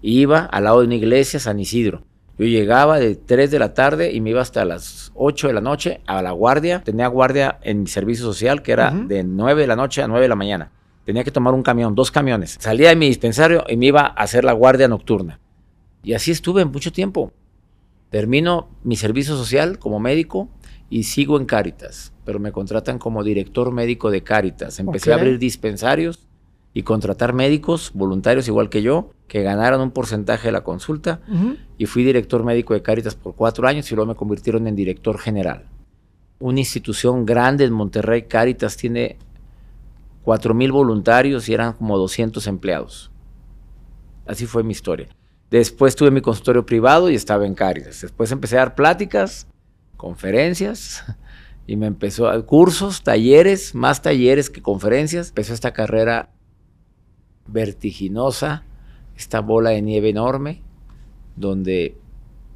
Iba 0.03 0.41
al 0.41 0.65
lado 0.65 0.81
de 0.81 0.87
una 0.87 0.95
iglesia, 0.95 1.41
San 1.41 1.59
Isidro. 1.59 2.05
Yo 2.39 2.47
llegaba 2.47 3.01
de 3.01 3.17
3 3.17 3.51
de 3.51 3.59
la 3.59 3.75
tarde 3.75 4.13
y 4.13 4.21
me 4.21 4.31
iba 4.31 4.41
hasta 4.41 4.65
las 4.65 5.11
8 5.15 5.49
de 5.49 5.53
la 5.55 5.61
noche 5.61 6.03
a 6.07 6.23
la 6.23 6.31
guardia. 6.31 6.83
Tenía 6.85 7.09
guardia 7.09 7.59
en 7.63 7.83
mi 7.83 7.89
servicio 7.89 8.25
social 8.25 8.63
que 8.63 8.73
era 8.73 8.93
de 8.93 9.25
9 9.25 9.63
de 9.63 9.67
la 9.67 9.75
noche 9.75 10.03
a 10.03 10.07
9 10.07 10.23
de 10.23 10.29
la 10.29 10.37
mañana. 10.37 10.71
Tenía 11.05 11.25
que 11.25 11.33
tomar 11.33 11.55
un 11.55 11.63
camión, 11.63 11.97
dos 11.97 12.13
camiones. 12.13 12.57
Salía 12.61 12.91
de 12.91 12.97
mi 12.97 13.09
dispensario 13.09 13.65
y 13.69 13.77
me 13.77 13.87
iba 13.87 14.03
a 14.03 14.23
hacer 14.23 14.45
la 14.45 14.53
guardia 14.53 14.87
nocturna. 14.87 15.41
Y 16.05 16.13
así 16.13 16.31
estuve 16.31 16.65
mucho 16.65 16.93
tiempo. 16.93 17.33
Termino 18.11 18.69
mi 18.85 18.95
servicio 18.95 19.37
social 19.37 19.79
como 19.79 19.99
médico 19.99 20.49
y 20.91 21.05
sigo 21.05 21.39
en 21.39 21.47
Cáritas, 21.47 22.13
pero 22.29 22.41
me 22.41 22.53
contratan 22.53 22.99
como 22.99 23.25
director 23.25 23.73
médico 23.73 24.11
de 24.11 24.23
Cáritas. 24.23 24.79
Empecé 24.79 25.13
a 25.13 25.15
abrir 25.15 25.39
dispensarios 25.39 26.27
y 26.75 26.83
contratar 26.83 27.33
médicos 27.33 27.91
voluntarios 27.95 28.47
igual 28.49 28.69
que 28.69 28.83
yo, 28.83 29.13
que 29.29 29.43
ganaron 29.43 29.81
un 29.81 29.93
porcentaje 29.93 30.49
de 30.49 30.53
la 30.53 30.61
consulta. 30.61 31.23
Y 31.79 31.87
fui 31.87 32.05
director 32.05 32.45
médico 32.45 32.75
de 32.75 32.83
Cáritas 32.83 33.15
por 33.15 33.35
cuatro 33.35 33.67
años 33.67 33.91
y 33.91 33.95
luego 33.95 34.11
me 34.11 34.15
convirtieron 34.15 34.67
en 34.67 34.77
director 34.77 35.17
general. 35.17 35.65
Una 36.39 36.59
institución 36.59 37.25
grande 37.25 37.65
en 37.65 37.73
Monterrey, 37.73 38.25
Cáritas, 38.25 38.77
tiene 38.77 39.17
cuatro 40.23 40.53
mil 40.53 40.71
voluntarios 40.71 41.49
y 41.49 41.55
eran 41.55 41.73
como 41.73 41.97
200 41.97 42.47
empleados. 42.47 43.11
Así 44.27 44.45
fue 44.45 44.63
mi 44.63 44.73
historia. 44.73 45.09
Después 45.51 45.97
tuve 45.97 46.11
mi 46.11 46.21
consultorio 46.21 46.67
privado 46.67 47.09
y 47.09 47.15
estaba 47.15 47.47
en 47.47 47.55
Cáritas. 47.55 48.03
Después 48.03 48.31
empecé 48.33 48.57
a 48.57 48.59
dar 48.59 48.75
pláticas, 48.75 49.47
conferencias 49.97 51.03
y 51.69 51.77
me 51.77 51.87
empezó 51.87 52.29
a 52.29 52.47
cursos, 52.47 53.03
talleres, 53.03 53.75
más 53.75 54.01
talleres 54.01 54.49
que 54.49 54.63
conferencias. 54.63 55.29
Empezó 55.29 55.53
esta 55.53 55.75
carrera 55.75 56.31
vertiginosa, 57.47 58.65
esta 59.15 59.41
bola 59.41 59.71
de 59.71 59.83
nieve 59.83 60.09
enorme, 60.09 60.63
donde 61.37 61.95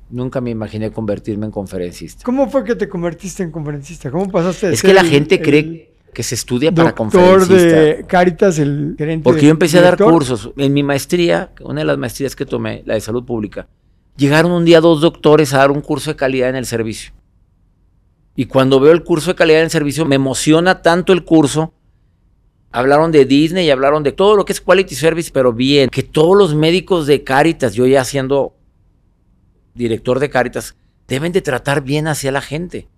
nunca 0.09 0.40
me 0.40 0.48
imaginé 0.48 0.90
convertirme 0.90 1.44
en 1.44 1.53
conferencista. 1.53 2.25
¿Cómo 2.25 2.48
fue 2.48 2.64
que 2.64 2.75
te 2.75 2.88
convertiste 2.88 3.42
en 3.42 3.51
conferencista? 3.51 4.11
¿Cómo 4.11 4.31
pasaste 4.31 4.68
de 4.68 4.75
Es 4.75 4.83
que 4.83 4.94
la 4.94 5.05
gente 5.05 5.42
cree 5.42 5.92
que 6.14 6.22
se 6.22 6.35
estudia 6.35 6.72
para 6.72 6.94
conferencista. 6.94 7.55
de 7.55 8.05
Caritas, 8.09 8.59
el 8.59 8.94
gerente 8.96 9.25
Porque 9.25 9.42
yo 9.42 9.51
empecé 9.51 9.79
a 9.79 9.83
dar 9.83 9.98
cursos. 9.98 10.53
En 10.57 10.72
mi 10.72 10.83
maestría, 10.83 11.53
una 11.61 11.83
de 11.83 11.85
las 11.85 11.98
maestrías 11.98 12.35
que 12.35 12.46
tomé, 12.46 12.83
la 12.87 12.94
de 12.94 13.03
salud 13.03 13.27
pública, 13.27 13.68
llegaron 14.16 14.53
un 14.53 14.64
día 14.64 14.81
dos 14.81 15.03
doctores 15.03 15.53
a 15.53 15.59
dar 15.59 15.70
un 15.70 15.83
curso 15.83 16.09
de 16.09 16.16
calidad 16.16 16.48
en 16.48 16.57
el 16.57 16.64
servicio. 16.64 17.12
Y 18.35 18.47
cuando 18.47 18.81
veo 18.81 18.92
el 18.92 19.05
curso 19.05 19.31
de 19.31 19.37
calidad 19.37 19.62
en 19.62 19.71
servicio, 19.71 20.07
me 20.07 20.16
emociona 20.16 20.83
tanto 20.83 21.12
el 21.12 21.25
curso 21.25 21.75
Hablaron 22.73 23.12
de 23.12 23.27
Disney 23.27 23.66
y 23.66 23.71
hablaron 23.71 24.03
de 24.03 24.12
todo 24.12 24.35
lo 24.35 24.47
que 24.47 24.55
es 24.55 24.61
quality 24.62 24.95
service, 24.95 25.31
pero 25.31 25.53
bien, 25.53 25.90
que 25.90 26.03
todos 26.03 26.37
los 26.37 26.55
médicos 26.55 27.07
de 27.07 27.23
Caritas, 27.23 27.75
yo 27.75 27.87
ya 27.87 28.03
siendo 28.03 28.55
director 29.75 30.18
de 30.18 30.31
Caritas, 30.31 30.75
deben 31.07 31.33
de 31.33 31.42
tratar 31.42 31.83
bien 31.83 32.09
hacia 32.09 32.33
la 32.33 32.40
gente 32.40 32.88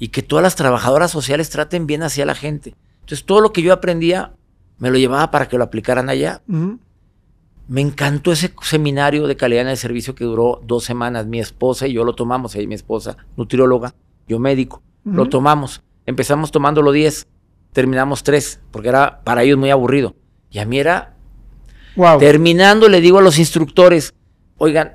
y 0.00 0.08
que 0.08 0.22
todas 0.22 0.42
las 0.42 0.56
trabajadoras 0.56 1.12
sociales 1.12 1.48
traten 1.48 1.86
bien 1.86 2.02
hacia 2.02 2.26
la 2.26 2.34
gente. 2.34 2.74
Entonces 3.02 3.24
todo 3.24 3.40
lo 3.40 3.52
que 3.52 3.62
yo 3.62 3.72
aprendía 3.72 4.32
me 4.78 4.90
lo 4.90 4.98
llevaba 4.98 5.30
para 5.30 5.48
que 5.48 5.58
lo 5.58 5.64
aplicaran 5.64 6.08
allá. 6.08 6.42
Me 7.68 7.80
encantó 7.80 8.32
ese 8.32 8.52
seminario 8.62 9.28
de 9.28 9.36
calidad 9.36 9.62
en 9.62 9.68
el 9.68 9.76
servicio 9.76 10.16
que 10.16 10.24
duró 10.24 10.60
dos 10.64 10.82
semanas. 10.82 11.26
Mi 11.26 11.38
esposa 11.38 11.86
y 11.86 11.92
yo 11.92 12.02
lo 12.02 12.16
tomamos, 12.16 12.56
ahí 12.56 12.66
mi 12.66 12.74
esposa, 12.74 13.16
nutrióloga, 13.36 13.94
yo 14.28 14.38
médico, 14.38 14.82
lo 15.04 15.28
tomamos. 15.28 15.82
Empezamos 16.06 16.50
tomándolo 16.50 16.92
10 16.92 17.26
terminamos 17.74 18.22
tres, 18.22 18.60
porque 18.70 18.88
era 18.88 19.20
para 19.22 19.42
ellos 19.42 19.58
muy 19.58 19.68
aburrido. 19.68 20.14
Y 20.50 20.60
a 20.60 20.64
mí 20.64 20.78
era... 20.78 21.16
Terminando 22.18 22.88
le 22.88 23.00
digo 23.00 23.18
a 23.18 23.22
los 23.22 23.38
instructores, 23.38 24.14
oigan, 24.56 24.94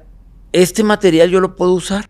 este 0.52 0.84
material 0.84 1.30
yo 1.30 1.40
lo 1.40 1.56
puedo 1.56 1.74
usar. 1.74 2.10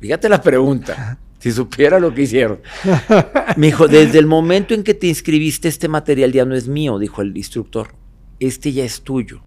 Fíjate 0.00 0.28
la 0.28 0.40
pregunta, 0.40 1.18
si 1.38 1.52
supiera 1.52 2.00
lo 2.00 2.14
que 2.14 2.22
hicieron. 2.22 2.60
Me 3.56 3.66
dijo, 3.66 3.86
desde 3.86 4.18
el 4.18 4.26
momento 4.26 4.74
en 4.74 4.82
que 4.82 4.94
te 4.94 5.06
inscribiste, 5.06 5.68
este 5.68 5.88
material 5.88 6.32
ya 6.32 6.44
no 6.44 6.54
es 6.54 6.66
mío, 6.66 6.98
dijo 6.98 7.22
el 7.22 7.36
instructor. 7.36 7.94
Este 8.40 8.72
ya 8.72 8.84
es 8.84 9.02
tuyo. 9.02 9.44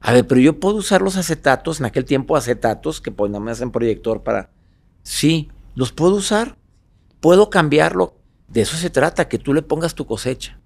A 0.00 0.12
ver, 0.12 0.26
pero 0.26 0.40
yo 0.40 0.58
puedo 0.58 0.76
usar 0.76 1.02
los 1.02 1.16
acetatos, 1.16 1.80
en 1.80 1.86
aquel 1.86 2.04
tiempo 2.04 2.36
acetatos, 2.36 3.00
que 3.00 3.10
ponemos 3.10 3.60
en 3.60 3.70
proyector 3.70 4.22
para... 4.22 4.50
Sí, 5.02 5.50
los 5.74 5.92
puedo 5.92 6.16
usar. 6.16 6.56
Puedo 7.20 7.50
cambiarlo. 7.50 8.18
De 8.48 8.60
eso 8.60 8.76
se 8.76 8.90
trata, 8.90 9.28
que 9.28 9.38
tú 9.38 9.54
le 9.54 9.62
pongas 9.62 9.94
tu 9.94 10.06
cosecha. 10.06 10.60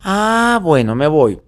Ah, 0.00 0.60
bueno, 0.62 0.94
me 0.94 1.06
voy. 1.06 1.40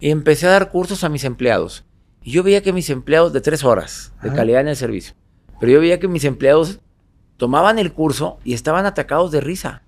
Y 0.00 0.10
empecé 0.10 0.46
a 0.46 0.50
dar 0.50 0.70
cursos 0.70 1.04
a 1.04 1.08
mis 1.08 1.24
empleados. 1.24 1.84
Y 2.22 2.32
yo 2.32 2.42
veía 2.42 2.62
que 2.62 2.72
mis 2.72 2.90
empleados 2.90 3.32
de 3.32 3.40
tres 3.40 3.64
horas 3.64 4.12
de 4.22 4.32
calidad 4.32 4.60
en 4.60 4.68
el 4.68 4.76
servicio, 4.76 5.14
pero 5.60 5.72
yo 5.72 5.80
veía 5.80 5.98
que 5.98 6.08
mis 6.08 6.24
empleados 6.24 6.80
tomaban 7.36 7.78
el 7.78 7.92
curso 7.92 8.38
y 8.44 8.54
estaban 8.54 8.86
atacados 8.86 9.30
de 9.30 9.40
risa. 9.40 9.82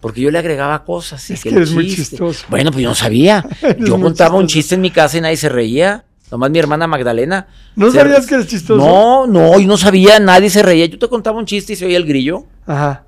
Porque 0.00 0.20
yo 0.20 0.30
le 0.30 0.38
agregaba 0.38 0.84
cosas. 0.84 1.30
Es 1.30 1.42
que, 1.42 1.50
eres 1.50 1.72
muy 1.72 1.88
chistoso. 1.88 2.44
Bueno, 2.48 2.72
pues 2.72 2.82
yo 2.82 2.88
no 2.88 2.94
sabía. 2.94 3.44
yo 3.78 4.00
contaba 4.00 4.36
un 4.36 4.48
chiste 4.48 4.74
en 4.74 4.80
mi 4.80 4.90
casa 4.90 5.18
y 5.18 5.20
nadie 5.20 5.36
se 5.36 5.48
reía. 5.48 6.04
Nomás 6.32 6.50
mi 6.50 6.58
hermana 6.58 6.86
Magdalena. 6.86 7.46
¿No 7.76 7.92
sabías 7.92 8.26
que 8.26 8.36
eres 8.36 8.46
chistoso? 8.46 8.82
No, 8.82 9.26
no, 9.26 9.60
yo 9.60 9.66
no 9.66 9.76
sabía, 9.76 10.18
nadie 10.18 10.48
se 10.48 10.62
reía. 10.62 10.86
Yo 10.86 10.98
te 10.98 11.06
contaba 11.06 11.38
un 11.38 11.44
chiste 11.44 11.74
y 11.74 11.76
se 11.76 11.84
oía 11.84 11.98
el 11.98 12.06
grillo. 12.06 12.46
Ajá. 12.66 13.04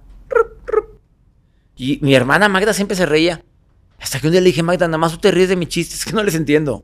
Y 1.75 1.99
mi 2.03 2.15
hermana 2.15 2.51
Magda 2.51 2.75
siempre 2.75 2.95
se 2.95 3.07
reía. 3.07 3.43
Hasta 3.99 4.21
que 4.21 4.27
un 4.27 4.33
día 4.33 4.43
le 4.43 4.49
dije, 4.49 4.63
Magda, 4.63 4.87
nada 4.89 4.99
más 4.99 5.13
tú 5.13 5.19
te 5.19 5.31
ríes 5.31 5.49
de 5.49 5.57
mis 5.57 5.71
chistes, 5.71 5.99
es 6.01 6.05
que 6.05 6.13
no 6.13 6.23
les 6.23 6.35
entiendo. 6.35 6.83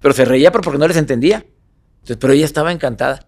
Pero 0.00 0.14
se 0.14 0.24
reía 0.24 0.52
porque 0.52 0.70
no 0.78 0.86
les 0.86 0.96
entendía. 0.96 1.44
Entonces, 1.96 2.16
pero 2.20 2.32
ella 2.32 2.44
estaba 2.44 2.70
encantada. 2.70 3.26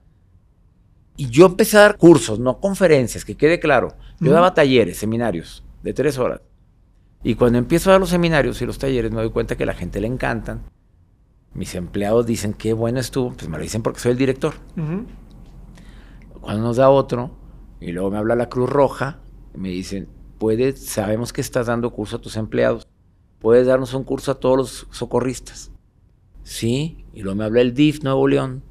Y 1.17 1.31
yo 1.31 1.47
empecé 1.47 1.77
a 1.79 1.81
dar 1.81 1.97
cursos, 1.97 2.39
no 2.39 2.61
conferencias, 2.61 3.25
que 3.25 3.35
quede 3.35 3.59
claro. 3.59 3.97
Yo 4.21 4.31
daba 4.31 4.55
talleres, 4.55 4.97
seminarios 4.97 5.65
de 5.83 5.93
tres 5.93 6.19
horas. 6.19 6.41
Y 7.25 7.35
cuando 7.35 7.59
empiezo 7.59 7.91
a 7.91 7.95
dar 7.95 8.01
los 8.01 8.11
seminarios 8.11 8.63
y 8.63 8.67
los 8.67 8.79
talleres, 8.79 9.11
me 9.11 9.23
doy 9.23 9.31
cuenta 9.31 9.57
que 9.57 9.65
a 9.65 9.67
la 9.67 9.75
gente 9.75 10.01
le 10.01 10.07
encantan. 10.07 10.63
Mis 11.55 11.75
empleados 11.75 12.27
dicen, 12.27 12.55
qué 12.55 12.73
bueno 12.73 13.01
estuvo. 13.01 13.33
Pues 13.33 13.49
me 13.49 13.57
lo 13.57 13.63
dicen 13.63 13.83
porque 13.83 14.01
soy 14.01 14.13
el 14.13 14.19
director. 14.19 14.55
Cuando 16.41 16.63
nos 16.63 16.77
da 16.77 16.91
otro, 16.91 17.33
y 17.81 17.93
luego 17.93 18.11
me 18.11 18.19
habla 18.19 18.35
la 18.35 18.49
Cruz 18.49 18.71
Roja, 18.71 19.19
me 19.55 19.69
dicen, 19.71 20.09
puedes, 20.39 20.87
sabemos 20.87 21.33
que 21.33 21.41
estás 21.41 21.67
dando 21.67 21.91
curso 21.91 22.17
a 22.17 22.21
tus 22.21 22.37
empleados. 22.37 22.87
¿Puedes 23.39 23.67
darnos 23.67 23.95
un 23.95 24.05
curso 24.05 24.33
a 24.33 24.41
todos 24.41 24.57
los 24.57 24.87
socorristas? 24.91 25.71
Sí. 26.43 27.05
Y 27.13 27.23
luego 27.23 27.37
me 27.37 27.45
habla 27.45 27.61
el 27.61 27.75
DIF 27.75 28.03
Nuevo 28.03 28.27
León. 28.27 28.63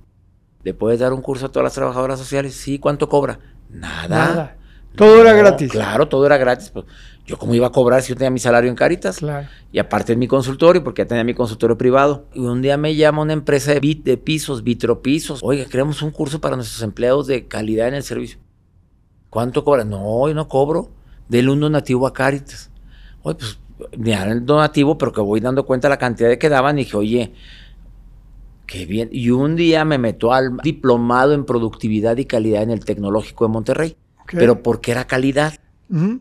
¿Le 0.64 0.74
puedes 0.74 1.00
dar 1.00 1.14
un 1.14 1.22
curso 1.22 1.46
a 1.46 1.50
todas 1.50 1.66
las 1.66 1.74
trabajadoras 1.74 2.20
sociales? 2.20 2.54
Sí. 2.56 2.80
¿Cuánto 2.80 3.08
cobra? 3.08 3.40
Nada. 3.70 4.08
Nada. 4.08 4.58
Todo 4.96 5.22
era 5.22 5.34
gratis. 5.34 5.72
Claro, 5.72 6.08
todo 6.08 6.26
era 6.26 6.38
gratis. 6.38 6.72
Pues, 6.72 6.86
yo 7.28 7.38
cómo 7.38 7.54
iba 7.54 7.68
a 7.68 7.72
cobrar 7.72 8.02
si 8.02 8.10
yo 8.10 8.16
tenía 8.16 8.32
mi 8.32 8.40
salario 8.40 8.70
en 8.70 8.76
Caritas. 8.76 9.18
Claro. 9.18 9.48
Y 9.72 9.80
aparte 9.80 10.14
en 10.14 10.20
mi 10.20 10.28
consultorio, 10.28 10.82
porque 10.82 11.02
ya 11.02 11.08
tenía 11.08 11.26
mi 11.26 11.34
consultorio 11.34 11.78
privado. 11.78 12.26
Y 12.34 12.40
un 12.40 12.62
día 12.62 12.78
me 12.78 12.96
llama 12.96 13.22
una 13.22 13.34
empresa 13.34 13.74
de, 13.74 13.82
bit, 13.82 14.04
de 14.06 14.18
pisos, 14.18 14.64
vitropisos. 14.64 15.42
Oiga, 15.44 15.66
creamos 15.70 16.02
un 16.02 16.12
curso 16.12 16.40
para 16.40 16.56
nuestros 16.56 16.82
empleados 16.82 17.28
de 17.28 17.46
calidad 17.46 17.90
en 17.90 17.96
el 17.96 18.04
servicio. 18.04 18.40
¿Cuánto 19.30 19.66
cobra? 19.66 19.84
No, 19.84 20.28
yo 20.28 20.34
no 20.34 20.48
cobro. 20.48 20.90
Del 21.28 21.50
un 21.50 21.60
donativo 21.60 22.08
a 22.08 22.14
Caritas. 22.14 22.72
Oye, 23.24 23.36
pues 23.36 23.60
me 23.98 24.12
dan 24.12 24.30
el 24.30 24.46
donativo, 24.46 24.98
pero 24.98 25.12
que 25.12 25.20
voy 25.20 25.42
dando 25.42 25.66
cuenta 25.66 25.90
la 25.90 25.98
cantidad 25.98 26.30
de 26.30 26.40
que 26.40 26.48
daban. 26.48 26.80
Y 26.80 26.86
dije, 26.86 26.96
oye, 26.96 27.34
qué 28.66 28.86
bien. 28.86 29.10
Y 29.12 29.32
un 29.32 29.58
día 29.58 29.84
me 29.84 29.98
meto 29.98 30.32
al 30.32 30.56
diplomado 30.64 31.34
en 31.34 31.46
productividad 31.46 32.16
y 32.16 32.24
calidad 32.24 32.64
en 32.64 32.72
el 32.72 32.86
Tecnológico 32.86 33.46
de 33.46 33.52
Monterrey 33.52 33.98
pero 34.32 34.62
porque 34.62 34.92
era 34.92 35.06
calidad. 35.06 35.54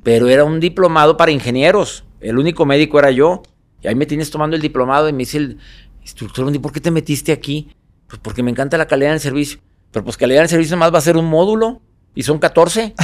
Pero 0.02 0.28
era 0.28 0.44
un 0.44 0.60
diplomado 0.60 1.16
para 1.16 1.32
ingenieros. 1.32 2.04
El 2.20 2.38
único 2.38 2.64
médico 2.66 2.98
era 2.98 3.10
yo. 3.10 3.42
Y 3.82 3.88
ahí 3.88 3.94
me 3.94 4.06
tienes 4.06 4.30
tomando 4.30 4.56
el 4.56 4.62
diplomado 4.62 5.08
y 5.08 5.12
me 5.12 5.20
dice 5.20 5.38
el 5.38 5.58
instructor, 6.00 6.60
¿por 6.60 6.72
qué 6.72 6.80
te 6.80 6.90
metiste 6.90 7.32
aquí? 7.32 7.68
Pues 8.06 8.20
porque 8.22 8.42
me 8.42 8.50
encanta 8.50 8.78
la 8.78 8.86
calidad 8.86 9.10
del 9.10 9.20
servicio. 9.20 9.60
Pero 9.90 10.04
pues 10.04 10.16
calidad 10.16 10.40
del 10.40 10.48
servicio 10.48 10.76
más 10.76 10.92
va 10.92 10.98
a 10.98 11.02
ser 11.02 11.16
un 11.16 11.26
módulo. 11.26 11.80
Y 12.14 12.22
son 12.22 12.38
14. 12.38 12.94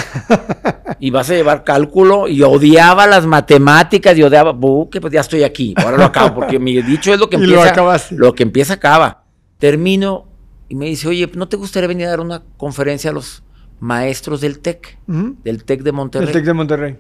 y 1.01 1.11
vas 1.11 1.29
a 1.29 1.35
llevar 1.35 1.65
cálculo. 1.65 2.29
Y 2.29 2.43
odiaba 2.43 3.07
las 3.07 3.27
matemáticas 3.27 4.17
y 4.17 4.23
odiaba, 4.23 4.57
que 4.91 5.01
pues 5.01 5.13
ya 5.13 5.21
estoy 5.21 5.43
aquí. 5.43 5.75
Ahora 5.77 5.99
lo 5.99 6.05
acabo. 6.05 6.35
Porque 6.37 6.59
mi 6.59 6.81
dicho 6.81 7.13
es 7.13 7.19
lo 7.19 7.29
que 7.29 7.37
empieza. 7.39 7.75
lo, 7.77 7.93
lo 8.11 8.35
que 8.35 8.43
empieza 8.43 8.75
acaba. 8.75 9.25
Termino 9.59 10.33
y 10.73 10.75
me 10.75 10.87
dice, 10.87 11.07
oye, 11.07 11.31
¿no 11.35 11.49
te 11.49 11.59
gustaría 11.59 11.87
venir 11.87 12.07
a 12.07 12.11
dar 12.11 12.21
una 12.21 12.45
conferencia 12.57 13.11
a 13.11 13.13
los 13.13 13.43
maestros 13.83 14.41
del 14.41 14.61
TEC, 14.61 14.97
del 15.09 15.65
TEC 15.65 15.83
de 15.83 15.91
Monterrey. 15.91 16.27
Del 16.27 16.35
TEC 16.35 16.45
de 16.45 16.53
Monterrey. 16.53 16.99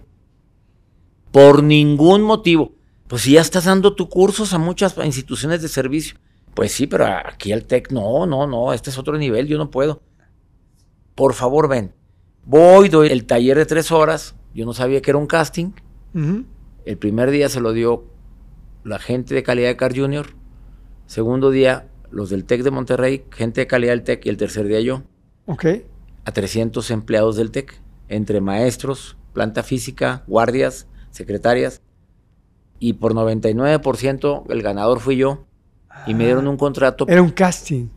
Por 1.30 1.62
ningún 1.62 2.22
motivo. 2.22 2.72
Pues 3.07 3.22
si 3.22 3.35
ya 3.35 3.41
estás 3.41 3.66
dando 3.66 3.95
tus 3.95 4.09
cursos 4.09 4.53
a 4.53 4.59
muchas 4.59 4.97
instituciones 4.99 5.62
de 5.62 5.68
servicio. 5.68 6.18
Pues 6.55 6.72
sí, 6.72 6.89
pero 6.89 7.07
aquí 7.07 7.53
al 7.53 7.66
TEC 7.66 7.93
no, 7.93 8.26
no, 8.26 8.49
no, 8.49 8.72
este 8.72 8.91
es 8.91 8.99
otro 8.99 9.16
nivel, 9.16 9.47
yo 9.47 9.59
no 9.59 9.70
puedo. 9.70 10.03
Por 11.14 11.35
favor, 11.35 11.68
ven. 11.68 11.95
Voy, 12.45 12.89
doy 12.89 13.11
el 13.11 13.26
taller 13.26 13.59
de 13.59 13.66
tres 13.66 13.93
horas. 13.93 14.35
Yo 14.53 14.66
no 14.66 14.72
sabía 14.72 15.01
que 15.01 15.12
era 15.12 15.18
un 15.18 15.28
casting. 15.28 15.70
El 16.85 16.99
primer 16.99 17.30
día 17.30 17.49
se 17.49 17.61
lo 17.61 17.72
dio 17.72 18.07
la 18.83 18.99
gente 18.99 19.37
de 19.37 19.45
calidad 19.45 19.68
de 19.68 19.76
Car 19.76 19.97
Junior. 19.97 20.30
Segundo 21.07 21.53
día, 21.53 21.87
los 22.11 22.28
del 22.28 22.45
TEC 22.45 22.64
de 22.64 22.72
Monterrey, 22.72 23.24
gente 23.30 23.61
de 23.61 23.66
calidad 23.68 23.93
del 23.93 24.03
TEC. 24.03 24.26
Y 24.26 24.30
el 24.30 24.37
tercer 24.37 24.66
día 24.66 24.80
yo. 24.80 25.05
Ok 25.47 25.66
a 26.25 26.33
300 26.33 26.91
empleados 26.91 27.37
del 27.37 27.51
TEC, 27.51 27.81
entre 28.09 28.41
maestros, 28.41 29.16
planta 29.33 29.62
física, 29.62 30.23
guardias, 30.27 30.87
secretarias. 31.11 31.83
Y 32.79 32.95
por 32.95 33.14
99% 33.14 34.45
el 34.49 34.62
ganador 34.62 35.01
fui 35.01 35.16
yo. 35.16 35.45
Y 36.07 36.14
me 36.14 36.25
dieron 36.25 36.49
un 36.49 36.57
contrato. 36.57 37.07
Era 37.09 37.23
un 37.23 37.31
casting. 37.31 37.89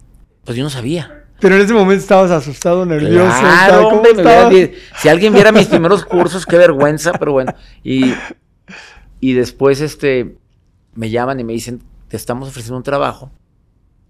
Pues 0.43 0.57
yo 0.57 0.63
no 0.63 0.69
sabía. 0.69 1.26
Pero 1.39 1.55
en 1.55 1.61
ese 1.61 1.73
momento 1.73 2.01
estabas 2.01 2.32
asustado, 2.32 2.86
nervioso. 2.86 3.39
Claro, 3.39 3.88
hombre, 3.89 4.76
si 4.97 5.09
alguien 5.09 5.34
viera 5.34 5.51
mis 5.51 5.67
primeros 5.67 6.05
cursos, 6.05 6.45
qué 6.45 6.57
vergüenza, 6.57 7.13
pero 7.13 7.34
bueno. 7.34 7.53
Y, 7.84 8.13
y 9.19 9.34
después 9.34 9.82
este, 9.82 10.38
me 10.93 11.09
llaman 11.09 11.39
y 11.39 11.43
me 11.43 11.53
dicen, 11.53 11.82
te 12.07 12.15
estamos 12.15 12.49
ofreciendo 12.49 12.78
un 12.78 12.84
trabajo 12.84 13.32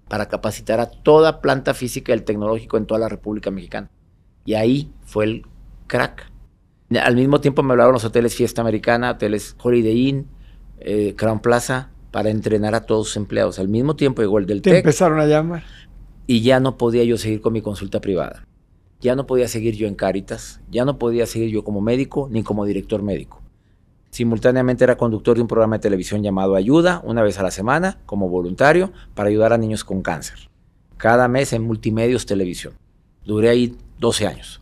para 0.07 0.28
capacitar 0.28 0.80
a 0.80 0.86
toda 0.86 1.41
planta 1.41 1.74
física 1.74 2.11
del 2.11 2.24
tecnológico 2.24 2.78
en 2.78 2.86
toda 2.86 2.99
la 2.99 3.09
República 3.09 3.49
Mexicana. 3.49 3.89
Y 4.45 4.53
ahí 4.53 4.91
fue 5.03 5.25
el 5.25 5.45
crack. 5.87 6.31
Al 7.01 7.15
mismo 7.15 7.41
tiempo 7.41 7.63
me 7.63 7.73
hablaron 7.73 7.93
los 7.93 8.05
hoteles 8.05 8.35
Fiesta 8.35 8.61
Americana, 8.61 9.11
hoteles 9.11 9.55
Holiday 9.61 10.07
Inn, 10.07 10.27
eh, 10.79 11.15
Crown 11.17 11.39
Plaza, 11.39 11.89
para 12.11 12.29
entrenar 12.29 12.75
a 12.75 12.85
todos 12.85 13.07
sus 13.07 13.17
empleados. 13.17 13.59
Al 13.59 13.67
mismo 13.67 13.95
tiempo 13.95 14.21
llegó 14.21 14.39
el 14.39 14.45
del 14.45 14.61
Te 14.61 14.77
empezaron 14.77 15.19
a 15.19 15.25
llamar. 15.25 15.63
Y 16.27 16.41
ya 16.41 16.59
no 16.59 16.77
podía 16.77 17.03
yo 17.03 17.17
seguir 17.17 17.41
con 17.41 17.53
mi 17.53 17.61
consulta 17.61 17.99
privada. 17.99 18.47
Ya 19.01 19.15
no 19.15 19.27
podía 19.27 19.47
seguir 19.47 19.75
yo 19.75 19.87
en 19.87 19.95
Cáritas. 19.95 20.61
Ya 20.71 20.85
no 20.85 20.97
podía 20.97 21.25
seguir 21.25 21.49
yo 21.49 21.63
como 21.63 21.81
médico 21.81 22.29
ni 22.31 22.43
como 22.43 22.65
director 22.65 23.03
médico. 23.03 23.41
Simultáneamente 24.11 24.83
era 24.85 24.95
conductor 24.95 25.35
de 25.35 25.41
un 25.41 25.47
programa 25.49 25.75
de 25.75 25.81
televisión 25.81 26.23
llamado 26.23 26.55
Ayuda, 26.55 27.01
una 27.03 27.21
vez 27.21 27.37
a 27.37 27.43
la 27.43 27.51
semana, 27.51 27.99
como 28.05 28.29
voluntario, 28.29 28.93
para 29.13 29.27
ayudar 29.27 29.51
a 29.51 29.57
niños 29.57 29.83
con 29.83 30.01
cáncer. 30.01 30.49
Cada 30.95 31.27
mes 31.27 31.51
en 31.51 31.63
Multimedios 31.63 32.25
Televisión. 32.25 32.75
Duré 33.26 33.49
ahí 33.49 33.78
12 33.99 34.28
años. 34.28 34.61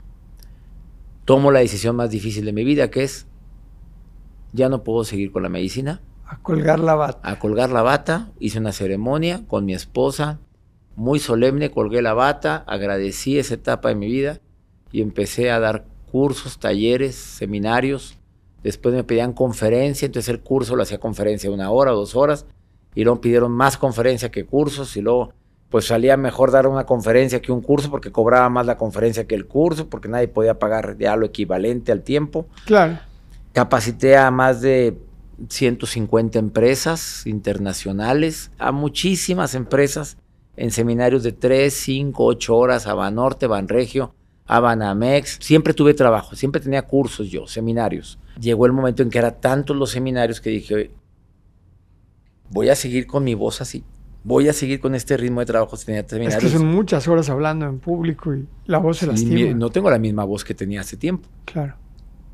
Tomo 1.26 1.52
la 1.52 1.60
decisión 1.60 1.96
más 1.96 2.10
difícil 2.10 2.46
de 2.46 2.54
mi 2.54 2.64
vida, 2.64 2.90
que 2.90 3.04
es, 3.04 3.28
ya 4.52 4.70
no 4.70 4.84
puedo 4.84 5.04
seguir 5.04 5.32
con 5.32 5.44
la 5.44 5.50
medicina. 5.50 6.02
A 6.26 6.40
colgar 6.40 6.80
la 6.80 6.96
bata. 6.96 7.30
A 7.30 7.40
colgar 7.40 7.70
la 7.70 7.82
bata. 7.82 8.32
Hice 8.40 8.60
una 8.60 8.72
ceremonia 8.72 9.46
con 9.48 9.66
mi 9.66 9.74
esposa, 9.74 10.40
muy 10.96 11.20
solemne, 11.20 11.72
colgué 11.72 12.02
la 12.02 12.14
bata, 12.14 12.64
agradecí 12.68 13.38
esa 13.38 13.56
etapa 13.56 13.90
de 13.90 13.96
mi 13.96 14.08
vida 14.08 14.40
y 14.92 15.02
empecé 15.02 15.52
a 15.52 15.60
dar 15.60 15.86
cursos, 16.12 16.60
talleres, 16.60 17.16
seminarios. 17.16 18.18
Después 18.64 18.94
me 18.94 19.04
pedían 19.04 19.34
conferencia, 19.34 20.06
entonces 20.06 20.30
el 20.30 20.42
curso 20.42 20.76
lo 20.76 20.84
hacía 20.84 21.00
conferencia 21.00 21.52
una 21.52 21.72
hora 21.72 21.92
dos 21.92 22.16
horas. 22.16 22.46
Y 22.96 23.04
luego 23.04 23.22
pidieron 23.22 23.52
más 23.52 23.78
conferencia 23.78 24.30
que 24.30 24.46
cursos 24.46 24.96
y 24.96 25.02
luego 25.02 25.34
pues 25.74 25.86
salía 25.86 26.18
mejor 26.18 26.52
dar 26.52 26.68
una 26.68 26.86
conferencia 26.86 27.42
que 27.42 27.52
un 27.52 27.60
curso 27.60 27.90
porque 27.90 28.12
cobraba 28.12 28.48
más 28.48 28.68
la 28.68 28.78
conferencia 28.78 29.26
que 29.26 29.34
el 29.34 29.48
curso, 29.48 29.90
porque 29.90 30.08
nadie 30.08 30.28
podía 30.28 30.60
pagar 30.60 30.98
ya 31.00 31.16
lo 31.16 31.26
equivalente 31.26 31.92
al 31.92 32.04
tiempo. 32.04 32.46
Claro. 32.66 33.00
Capacité 33.54 34.16
a 34.16 34.30
más 34.30 34.62
de 34.62 35.00
150 35.50 36.38
empresas 36.38 37.26
internacionales, 37.26 38.52
a 38.60 38.72
muchísimas 38.72 39.56
empresas 39.56 40.18
en 40.58 40.70
seminarios 40.70 41.24
de 41.24 41.32
3, 41.32 41.74
5, 41.74 42.24
8 42.24 42.56
horas, 42.56 42.86
a 42.86 42.94
Banorte, 42.94 43.48
Banregio, 43.48 44.14
a 44.46 44.60
Banamex. 44.60 45.40
Siempre 45.42 45.74
tuve 45.74 45.96
trabajo, 45.96 46.36
siempre 46.36 46.62
tenía 46.62 46.84
cursos 46.84 47.32
yo, 47.32 47.48
seminarios. 47.48 48.20
Llegó 48.40 48.68
el 48.68 48.74
momento 48.74 49.02
en 49.02 49.10
que 49.10 49.18
eran 49.18 49.42
tantos 49.42 49.76
los 49.76 49.90
seminarios 49.90 50.40
que 50.40 50.52
dije, 50.52 50.92
voy 52.52 52.70
a 52.70 52.76
seguir 52.76 53.08
con 53.08 53.24
mi 53.24 53.34
voz 53.34 53.60
así 53.60 53.84
voy 54.24 54.48
a 54.48 54.54
seguir 54.54 54.80
con 54.80 54.96
este 54.96 55.18
ritmo 55.18 55.42
de 55.42 55.46
trabajo 55.46 55.76
si 55.76 55.86
tenía 55.86 56.30
Es 56.30 56.38
que 56.38 56.50
son 56.50 56.66
muchas 56.66 57.08
horas 57.08 57.30
hablando 57.30 57.66
en 57.66 57.80
público 57.80 58.34
y 58.34 58.48
la 58.66 58.78
voz 58.78 58.98
se 58.98 59.08
lastima. 59.08 59.54
no 59.54 59.70
tengo 59.70 59.90
la 59.90 60.00
misma 60.00 60.24
voz 60.24 60.44
que 60.44 60.54
tenía 60.54 60.82
hace 60.82 60.98
tiempo. 60.98 61.28
Claro. 61.46 61.76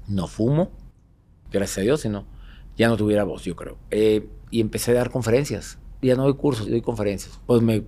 No 0.07 0.27
fumo, 0.27 0.71
gracias 1.51 1.79
a 1.79 1.81
Dios, 1.81 2.01
sino 2.01 2.25
ya 2.77 2.87
no 2.87 2.97
tuviera 2.97 3.23
voz, 3.23 3.43
yo 3.43 3.55
creo. 3.55 3.77
Eh, 3.91 4.27
y 4.51 4.61
empecé 4.61 4.91
a 4.91 4.95
dar 4.95 5.09
conferencias. 5.11 5.77
Ya 6.01 6.15
no 6.15 6.23
doy 6.23 6.35
cursos, 6.35 6.69
doy 6.69 6.81
conferencias. 6.81 7.39
Pues 7.45 7.61
me 7.61 7.83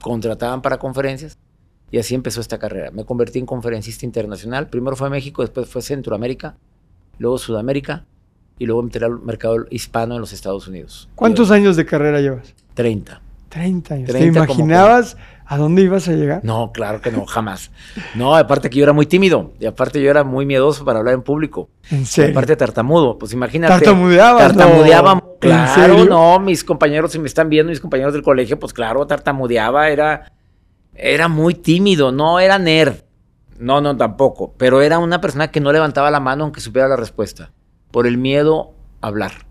contrataban 0.00 0.62
para 0.62 0.78
conferencias 0.78 1.38
y 1.90 1.98
así 1.98 2.14
empezó 2.14 2.40
esta 2.40 2.58
carrera. 2.58 2.90
Me 2.90 3.04
convertí 3.04 3.38
en 3.38 3.46
conferencista 3.46 4.06
internacional. 4.06 4.68
Primero 4.68 4.96
fue 4.96 5.10
México, 5.10 5.42
después 5.42 5.68
fue 5.68 5.82
Centroamérica, 5.82 6.56
luego 7.18 7.38
Sudamérica 7.38 8.06
y 8.58 8.66
luego 8.66 8.82
entré 8.82 9.04
al 9.04 9.20
mercado 9.20 9.66
hispano 9.70 10.14
en 10.14 10.20
los 10.20 10.32
Estados 10.32 10.68
Unidos. 10.68 11.08
¿Cuántos 11.14 11.50
años 11.50 11.76
de 11.76 11.84
carrera 11.84 12.20
llevas? 12.20 12.54
30. 12.74 13.20
30 13.48 13.94
años. 13.94 14.10
¿Te 14.10 14.24
imaginabas 14.24 15.16
a 15.46 15.56
dónde 15.56 15.82
ibas 15.82 16.08
a 16.08 16.12
llegar? 16.12 16.40
No, 16.44 16.72
claro 16.72 17.00
que 17.00 17.12
no, 17.12 17.24
jamás. 17.26 17.70
No, 18.14 18.34
aparte 18.34 18.70
que 18.70 18.78
yo 18.78 18.84
era 18.84 18.92
muy 18.92 19.06
tímido 19.06 19.52
y 19.60 19.66
aparte 19.66 20.02
yo 20.02 20.10
era 20.10 20.24
muy 20.24 20.46
miedoso 20.46 20.84
para 20.84 20.98
hablar 20.98 21.14
en 21.14 21.22
público. 21.22 21.68
¿En 21.90 22.06
serio? 22.06 22.32
aparte 22.32 22.56
tartamudo, 22.56 23.18
pues 23.18 23.32
imagínate. 23.32 23.72
¿Tartamudeabas? 23.72 24.54
Tartamudeaba, 24.54 25.22
claro, 25.40 26.04
no, 26.04 26.40
mis 26.40 26.64
compañeros, 26.64 27.12
si 27.12 27.18
me 27.18 27.26
están 27.28 27.48
viendo, 27.48 27.70
mis 27.70 27.80
compañeros 27.80 28.12
del 28.12 28.22
colegio, 28.22 28.58
pues 28.58 28.72
claro, 28.72 29.06
tartamudeaba, 29.06 29.88
era, 29.88 30.32
era 30.94 31.28
muy 31.28 31.54
tímido, 31.54 32.10
no 32.10 32.40
era 32.40 32.58
nerd. 32.58 33.04
No, 33.58 33.80
no, 33.80 33.96
tampoco. 33.96 34.52
Pero 34.58 34.82
era 34.82 34.98
una 34.98 35.20
persona 35.20 35.52
que 35.52 35.60
no 35.60 35.72
levantaba 35.72 36.10
la 36.10 36.18
mano 36.18 36.42
aunque 36.44 36.60
supiera 36.60 36.88
la 36.88 36.96
respuesta. 36.96 37.52
Por 37.94 38.08
el 38.08 38.18
miedo 38.18 38.74
a 39.00 39.06
hablar. 39.06 39.46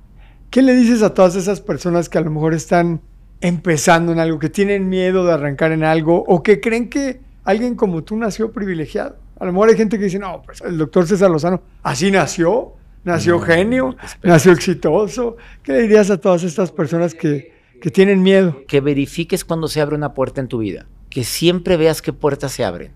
¿Qué 0.50 0.62
le 0.62 0.76
dices 0.76 1.02
a 1.02 1.14
todas 1.14 1.38
esas 1.38 1.62
personas 1.62 2.10
que 2.10 2.18
a 2.18 2.22
lo 2.22 2.30
mejor 2.30 2.54
están 2.54 3.00
empezando 3.40 4.12
en 4.12 4.20
algo, 4.20 4.38
que 4.38 4.50
tienen 4.50 4.90
miedo 4.90 5.26
de 5.26 5.32
arrancar 5.32 5.72
en 5.72 5.86
algo 5.86 6.26
o 6.28 6.44
que 6.44 6.60
creen 6.60 6.90
que 6.90 7.22
alguien 7.46 7.76
como 7.76 8.04
tú 8.04 8.18
nació 8.18 8.52
privilegiado. 8.52 9.16
A 9.40 9.46
lo 9.46 9.54
mejor 9.54 9.70
hay 9.70 9.78
gente 9.78 9.98
que 9.98 10.06
dice, 10.06 10.20
no, 10.20 10.42
pues 10.44 10.60
el 10.60 10.78
doctor 10.78 11.08
César 11.08 11.32
Lozano 11.32 11.62
así 11.84 12.12
nació, 12.12 12.74
nació 13.06 13.36
No, 13.36 13.42
genio, 13.42 13.96
nació 14.22 14.52
exitoso. 14.52 15.38
¿Qué 15.64 15.72
le 15.72 15.82
dirías 15.84 16.10
a 16.10 16.18
todas 16.18 16.44
estas 16.44 16.72
personas 16.72 17.14
que, 17.14 17.54
que 17.82 17.92
tienen 17.92 18.24
miedo? 18.24 18.64
Que 18.68 18.82
verifiques 18.82 19.46
cuando 19.46 19.70
se 19.70 19.82
abre 19.82 19.96
una 19.96 20.14
puerta 20.14 20.42
en 20.42 20.50
tu 20.50 20.60
vida. 20.60 20.86
Que 21.10 21.24
siempre 21.24 21.78
veas 21.78 22.02
qué 22.02 22.14
puertas 22.14 22.52
se 22.52 22.64
abren. 22.66 22.92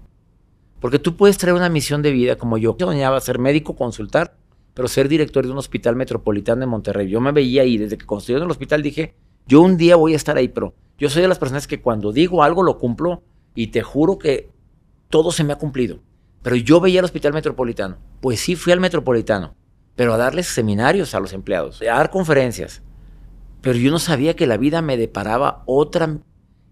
Porque 0.79 0.99
tú 0.99 1.17
puedes 1.17 1.37
traer 1.37 1.55
una 1.55 1.69
misión 1.69 2.01
de 2.01 2.11
vida 2.11 2.37
como 2.37 2.57
yo. 2.57 2.77
Yo 2.77 2.87
soñaba 2.87 3.19
ser 3.21 3.39
médico, 3.39 3.75
consultar, 3.75 4.35
pero 4.77 4.87
ser 4.87 5.09
director 5.09 5.43
de 5.43 5.51
un 5.51 5.57
hospital 5.57 5.95
metropolitano 5.95 6.61
en 6.61 6.69
Monterrey. 6.69 7.09
Yo 7.09 7.19
me 7.19 7.31
veía 7.31 7.63
ahí. 7.63 7.79
Desde 7.79 7.97
que 7.97 8.05
construyeron 8.05 8.45
el 8.45 8.51
hospital 8.51 8.83
dije, 8.83 9.15
yo 9.47 9.63
un 9.63 9.75
día 9.75 9.95
voy 9.95 10.13
a 10.13 10.15
estar 10.15 10.37
ahí, 10.37 10.49
pero 10.49 10.75
yo 10.99 11.09
soy 11.09 11.23
de 11.23 11.27
las 11.27 11.39
personas 11.39 11.65
que 11.65 11.81
cuando 11.81 12.11
digo 12.11 12.43
algo 12.43 12.61
lo 12.61 12.77
cumplo 12.77 13.23
y 13.55 13.67
te 13.67 13.81
juro 13.81 14.19
que 14.19 14.51
todo 15.09 15.31
se 15.31 15.43
me 15.43 15.51
ha 15.51 15.55
cumplido. 15.55 16.01
Pero 16.43 16.57
yo 16.57 16.79
veía 16.79 16.99
el 16.99 17.05
hospital 17.05 17.33
metropolitano. 17.33 17.97
Pues 18.21 18.39
sí 18.39 18.55
fui 18.55 18.71
al 18.71 18.79
metropolitano, 18.79 19.55
pero 19.95 20.13
a 20.13 20.17
darles 20.17 20.45
seminarios 20.45 21.15
a 21.15 21.21
los 21.21 21.33
empleados, 21.33 21.81
a 21.81 21.85
dar 21.85 22.11
conferencias. 22.11 22.83
Pero 23.61 23.79
yo 23.79 23.89
no 23.89 23.97
sabía 23.97 24.35
que 24.35 24.45
la 24.45 24.57
vida 24.57 24.83
me 24.83 24.95
deparaba 24.95 25.63
otra, 25.65 26.19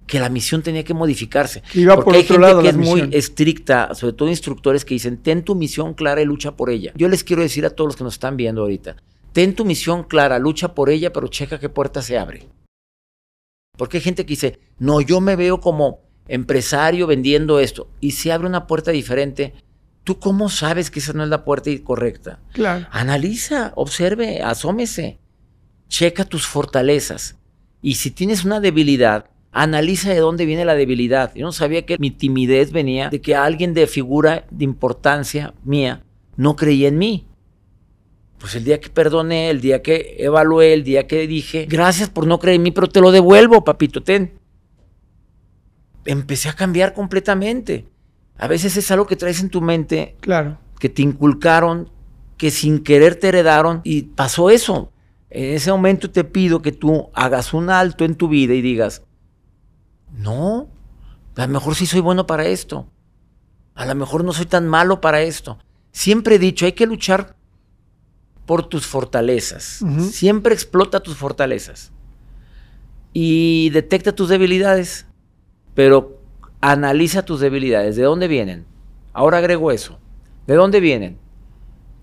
que 0.08 0.20
la 0.20 0.30
misión 0.30 0.62
tenía 0.62 0.84
que 0.84 0.94
modificarse. 0.94 1.64
Iba 1.74 1.96
Porque 1.96 2.06
por 2.06 2.16
hay 2.16 2.22
otro 2.22 2.36
gente 2.36 2.48
lado 2.48 2.62
que 2.62 2.70
es 2.70 2.78
muy 2.78 3.10
estricta, 3.12 3.94
sobre 3.96 4.14
todo 4.14 4.30
instructores 4.30 4.86
que 4.86 4.94
dicen, 4.94 5.18
ten 5.18 5.44
tu 5.44 5.56
misión 5.56 5.94
clara 5.94 6.22
y 6.22 6.26
lucha 6.26 6.56
por 6.56 6.70
ella. 6.70 6.94
Yo 6.96 7.08
les 7.08 7.24
quiero 7.24 7.42
decir 7.42 7.66
a 7.66 7.72
todos 7.72 7.90
los 7.90 7.96
que 7.96 8.04
nos 8.04 8.14
están 8.14 8.38
viendo 8.38 8.62
ahorita, 8.62 8.98
ten 9.34 9.56
tu 9.56 9.66
misión 9.66 10.04
clara, 10.04 10.40
lucha 10.40 10.74
por 10.74 10.90
ella, 10.90 11.12
pero 11.12 11.28
checa 11.28 11.60
qué 11.60 11.70
puerta 11.70 12.02
se 12.02 12.18
abre. 12.18 12.48
Porque 13.78 13.98
hay 13.98 14.04
gente 14.04 14.26
que 14.26 14.32
dice, 14.32 14.60
no, 14.80 15.02
yo 15.02 15.22
me 15.22 15.36
veo 15.36 15.60
como 15.60 16.00
empresario 16.28 17.08
vendiendo 17.08 17.60
esto 17.60 17.88
y 18.00 18.12
se 18.12 18.32
abre 18.32 18.48
una 18.48 18.68
puerta 18.68 18.92
diferente. 18.92 19.54
¿Tú 20.04 20.20
cómo 20.20 20.50
sabes 20.50 20.92
que 20.92 21.00
esa 21.00 21.14
no 21.14 21.24
es 21.24 21.30
la 21.30 21.44
puerta 21.44 21.72
correcta? 21.84 22.40
Claro. 22.54 22.88
Analiza, 22.92 23.74
observe, 23.76 24.42
asómese, 24.42 25.20
checa 25.90 26.26
tus 26.26 26.46
fortalezas. 26.46 27.38
Y 27.82 27.96
si 27.96 28.12
tienes 28.12 28.46
una 28.46 28.60
debilidad, 28.60 29.30
analiza 29.58 30.10
de 30.10 30.20
dónde 30.20 30.46
viene 30.46 30.66
la 30.66 30.76
debilidad. 30.76 31.34
Yo 31.34 31.46
no 31.46 31.54
sabía 31.54 31.86
que 31.86 31.98
mi 31.98 32.12
timidez 32.12 32.74
venía 32.74 33.10
de 33.10 33.22
que 33.22 33.36
alguien 33.36 33.74
de 33.74 33.88
figura 33.88 34.46
de 34.52 34.66
importancia 34.66 35.54
mía 35.64 36.04
no 36.36 36.58
creía 36.58 36.90
en 36.90 36.98
mí. 36.98 37.26
Pues 38.38 38.54
el 38.56 38.66
día 38.66 38.82
que 38.82 38.90
perdoné, 38.90 39.50
el 39.50 39.62
día 39.62 39.82
que 39.82 40.18
evalué, 40.20 40.74
el 40.74 40.84
día 40.84 41.08
que 41.08 41.26
dije, 41.26 41.68
gracias 41.70 42.10
por 42.10 42.28
no 42.28 42.38
creer 42.38 42.58
en 42.58 42.64
mí, 42.64 42.72
pero 42.72 42.90
te 42.90 43.00
lo 43.00 43.12
devuelvo, 43.12 43.64
papito, 43.64 44.04
ten. 44.04 44.34
Empecé 46.04 46.50
a 46.50 46.54
cambiar 46.54 46.94
completamente. 46.94 47.86
A 48.38 48.50
veces 48.50 48.76
es 48.76 48.92
algo 48.92 49.08
que 49.08 49.16
traes 49.16 49.40
en 49.40 49.50
tu 49.50 49.62
mente 49.62 50.18
Claro. 50.20 50.58
que 50.80 50.90
te 50.90 51.02
inculcaron, 51.02 51.90
que 52.36 52.52
sin 52.52 52.80
querer 52.84 53.16
te 53.16 53.30
heredaron 53.30 53.80
y 53.86 54.02
pasó 54.02 54.50
eso. 54.50 54.92
En 55.30 55.54
ese 55.54 55.72
momento 55.72 56.12
te 56.12 56.26
pido 56.26 56.62
que 56.62 56.74
tú 56.74 57.10
hagas 57.14 57.54
un 57.54 57.70
alto 57.70 58.04
en 58.04 58.16
tu 58.16 58.28
vida 58.28 58.54
y 58.54 58.62
digas, 58.62 59.05
no, 60.18 60.70
a 61.36 61.48
lo 61.48 61.54
mejor 61.54 61.76
sí 61.76 61.86
soy 61.86 62.02
bueno 62.02 62.26
para 62.26 62.46
esto, 62.46 62.88
a 63.74 63.86
lo 63.86 63.96
mejor 63.96 64.24
no 64.24 64.34
soy 64.34 64.46
tan 64.46 64.68
malo 64.68 65.02
para 65.02 65.22
esto. 65.22 65.58
Siempre 65.92 66.36
he 66.36 66.40
dicho, 66.40 66.66
hay 66.66 66.74
que 66.74 66.86
luchar 66.86 67.36
por 68.46 68.68
tus 68.68 68.86
fortalezas, 68.86 69.84
siempre 70.12 70.54
explota 70.54 71.00
tus 71.00 71.16
fortalezas 71.16 71.92
y 73.14 73.70
detecta 73.72 74.14
tus 74.14 74.30
debilidades, 74.30 75.08
pero 75.74 76.20
analiza 76.62 77.26
tus 77.26 77.40
debilidades, 77.40 77.96
¿de 77.96 78.04
dónde 78.04 78.28
vienen? 78.28 78.66
Ahora 79.14 79.40
agrego 79.40 79.72
eso, 79.72 80.00
¿de 80.48 80.56
dónde 80.56 80.80
vienen? 80.80 81.18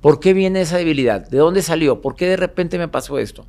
¿Por 0.00 0.18
qué 0.18 0.34
viene 0.34 0.62
esa 0.62 0.78
debilidad? 0.78 1.28
¿De 1.28 1.38
dónde 1.38 1.62
salió? 1.62 2.00
¿Por 2.00 2.16
qué 2.16 2.26
de 2.26 2.36
repente 2.36 2.76
me 2.76 2.88
pasó 2.88 3.18
esto? 3.18 3.46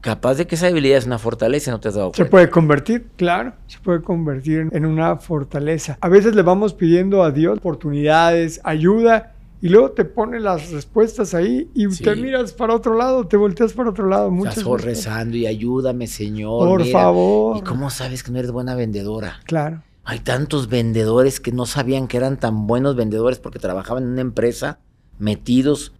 Capaz 0.00 0.34
de 0.34 0.46
que 0.46 0.54
esa 0.54 0.66
debilidad 0.66 0.98
es 0.98 1.06
una 1.06 1.18
fortaleza, 1.18 1.70
no 1.70 1.80
te 1.80 1.88
has 1.88 1.94
dado 1.94 2.10
Se 2.10 2.16
cuenta. 2.18 2.30
puede 2.30 2.50
convertir, 2.50 3.06
claro, 3.16 3.54
se 3.66 3.78
puede 3.80 4.00
convertir 4.02 4.60
en- 4.60 4.70
en 4.76 4.86
una 4.86 5.16
fortaleza. 5.16 5.98
A 6.00 6.08
veces 6.08 6.34
le 6.36 6.42
vamos 6.42 6.72
pidiendo 6.74 7.22
a 7.24 7.30
Dios 7.32 7.58
oportunidades, 7.58 8.60
ayuda, 8.64 9.34
y 9.60 9.68
luego 9.68 9.92
te 9.92 10.04
pone 10.04 10.40
las 10.40 10.70
respuestas 10.72 11.34
ahí 11.34 11.70
y 11.74 11.88
Sí. 11.90 12.02
te 12.04 12.14
miras 12.16 12.52
para 12.52 12.74
otro 12.74 12.96
lado, 12.96 13.26
te 13.26 13.36
volteas 13.36 13.72
para 13.72 13.90
otro 13.90 14.08
lado. 14.08 14.30
Muchas 14.30 14.58
Estás 14.58 14.72
veces. 14.72 14.84
rezando 14.86 15.36
y 15.36 15.46
ayúdame, 15.46 16.06
Señor. 16.08 16.66
Por 16.68 16.80
mira. 16.84 16.92
favor. 17.00 17.56
¿Y 17.56 17.60
cómo 17.62 17.88
sabes 17.90 18.22
que 18.22 18.30
no 18.32 18.38
eres 18.38 18.50
buena 18.50 18.74
vendedora? 18.74 19.40
Claro. 19.44 19.82
Hay 20.04 20.18
tantos 20.18 20.68
vendedores 20.68 21.38
que 21.38 21.52
no 21.52 21.64
sabían 21.66 22.08
que 22.08 22.16
eran 22.16 22.38
tan 22.38 22.66
buenos 22.66 22.96
vendedores 22.96 23.38
porque 23.38 23.60
trabajaban 23.60 24.02
en 24.02 24.08
una 24.10 24.20
empresa 24.20 24.80
metidos 25.18 25.92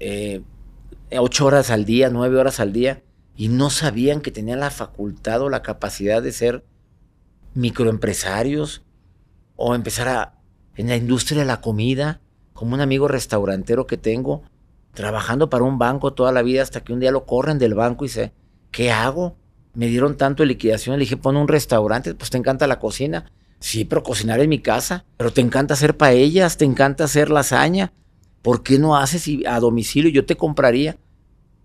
eh, 0.00 0.42
ocho 1.12 1.46
horas 1.46 1.70
al 1.70 1.84
día, 1.84 2.10
nueve 2.10 2.38
horas 2.38 2.60
al 2.60 2.72
día, 2.72 3.02
y 3.36 3.48
no 3.48 3.70
sabían 3.70 4.20
que 4.20 4.30
tenían 4.30 4.60
la 4.60 4.70
facultad 4.70 5.42
o 5.42 5.48
la 5.48 5.62
capacidad 5.62 6.22
de 6.22 6.32
ser 6.32 6.64
microempresarios 7.54 8.82
o 9.56 9.74
empezar 9.74 10.08
a, 10.08 10.38
en 10.76 10.88
la 10.88 10.96
industria 10.96 11.40
de 11.40 11.46
la 11.46 11.60
comida, 11.60 12.20
como 12.52 12.74
un 12.74 12.80
amigo 12.80 13.08
restaurantero 13.08 13.86
que 13.86 13.96
tengo, 13.96 14.42
trabajando 14.92 15.48
para 15.48 15.64
un 15.64 15.78
banco 15.78 16.12
toda 16.12 16.32
la 16.32 16.42
vida 16.42 16.62
hasta 16.62 16.82
que 16.82 16.92
un 16.92 17.00
día 17.00 17.12
lo 17.12 17.24
corren 17.24 17.58
del 17.58 17.74
banco 17.74 18.04
y 18.04 18.08
dice, 18.08 18.32
¿qué 18.72 18.90
hago? 18.90 19.36
Me 19.74 19.86
dieron 19.86 20.16
tanto 20.16 20.42
de 20.42 20.48
liquidación, 20.48 20.96
le 20.96 21.04
dije, 21.04 21.16
pon 21.16 21.36
un 21.36 21.46
restaurante, 21.46 22.14
pues 22.14 22.30
te 22.30 22.38
encanta 22.38 22.66
la 22.66 22.80
cocina. 22.80 23.30
Sí, 23.60 23.84
pero 23.84 24.02
cocinar 24.02 24.40
en 24.40 24.48
mi 24.48 24.60
casa, 24.60 25.04
pero 25.16 25.32
te 25.32 25.40
encanta 25.40 25.74
hacer 25.74 25.96
paellas, 25.96 26.56
te 26.56 26.64
encanta 26.64 27.04
hacer 27.04 27.30
lasaña. 27.30 27.92
¿Por 28.42 28.62
qué 28.62 28.78
no 28.78 28.96
haces 28.96 29.28
a 29.46 29.60
domicilio? 29.60 30.10
Yo 30.10 30.24
te 30.24 30.36
compraría. 30.36 30.96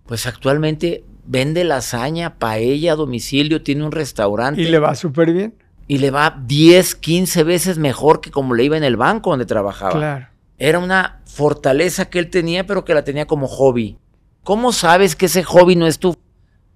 Pues 0.05 0.25
actualmente 0.25 1.03
vende 1.25 1.63
lasaña, 1.63 2.35
paella 2.37 2.93
a 2.93 2.95
domicilio, 2.95 3.61
tiene 3.61 3.85
un 3.85 3.91
restaurante 3.91 4.61
Y 4.61 4.65
le 4.65 4.79
va 4.79 4.95
súper 4.95 5.31
bien. 5.31 5.53
y 5.87 5.99
le 5.99 6.11
va 6.11 6.37
10, 6.45 6.95
15 6.95 7.43
veces 7.43 7.77
mejor 7.77 8.19
que 8.19 8.31
como 8.31 8.53
le 8.55 8.63
iba 8.65 8.75
en 8.77 8.83
el 8.83 8.97
banco 8.97 9.29
donde 9.29 9.45
trabajaba. 9.45 9.91
Claro. 9.93 10.27
Era 10.57 10.79
una 10.79 11.21
fortaleza 11.25 12.09
que 12.09 12.19
él 12.19 12.29
tenía, 12.29 12.65
pero 12.65 12.83
que 12.85 12.93
la 12.93 13.03
tenía 13.03 13.25
como 13.25 13.47
hobby. 13.47 13.97
¿Cómo 14.43 14.71
sabes 14.73 15.15
que 15.15 15.27
ese 15.27 15.43
hobby 15.43 15.75
no 15.75 15.87
es 15.87 15.99
tu 15.99 16.17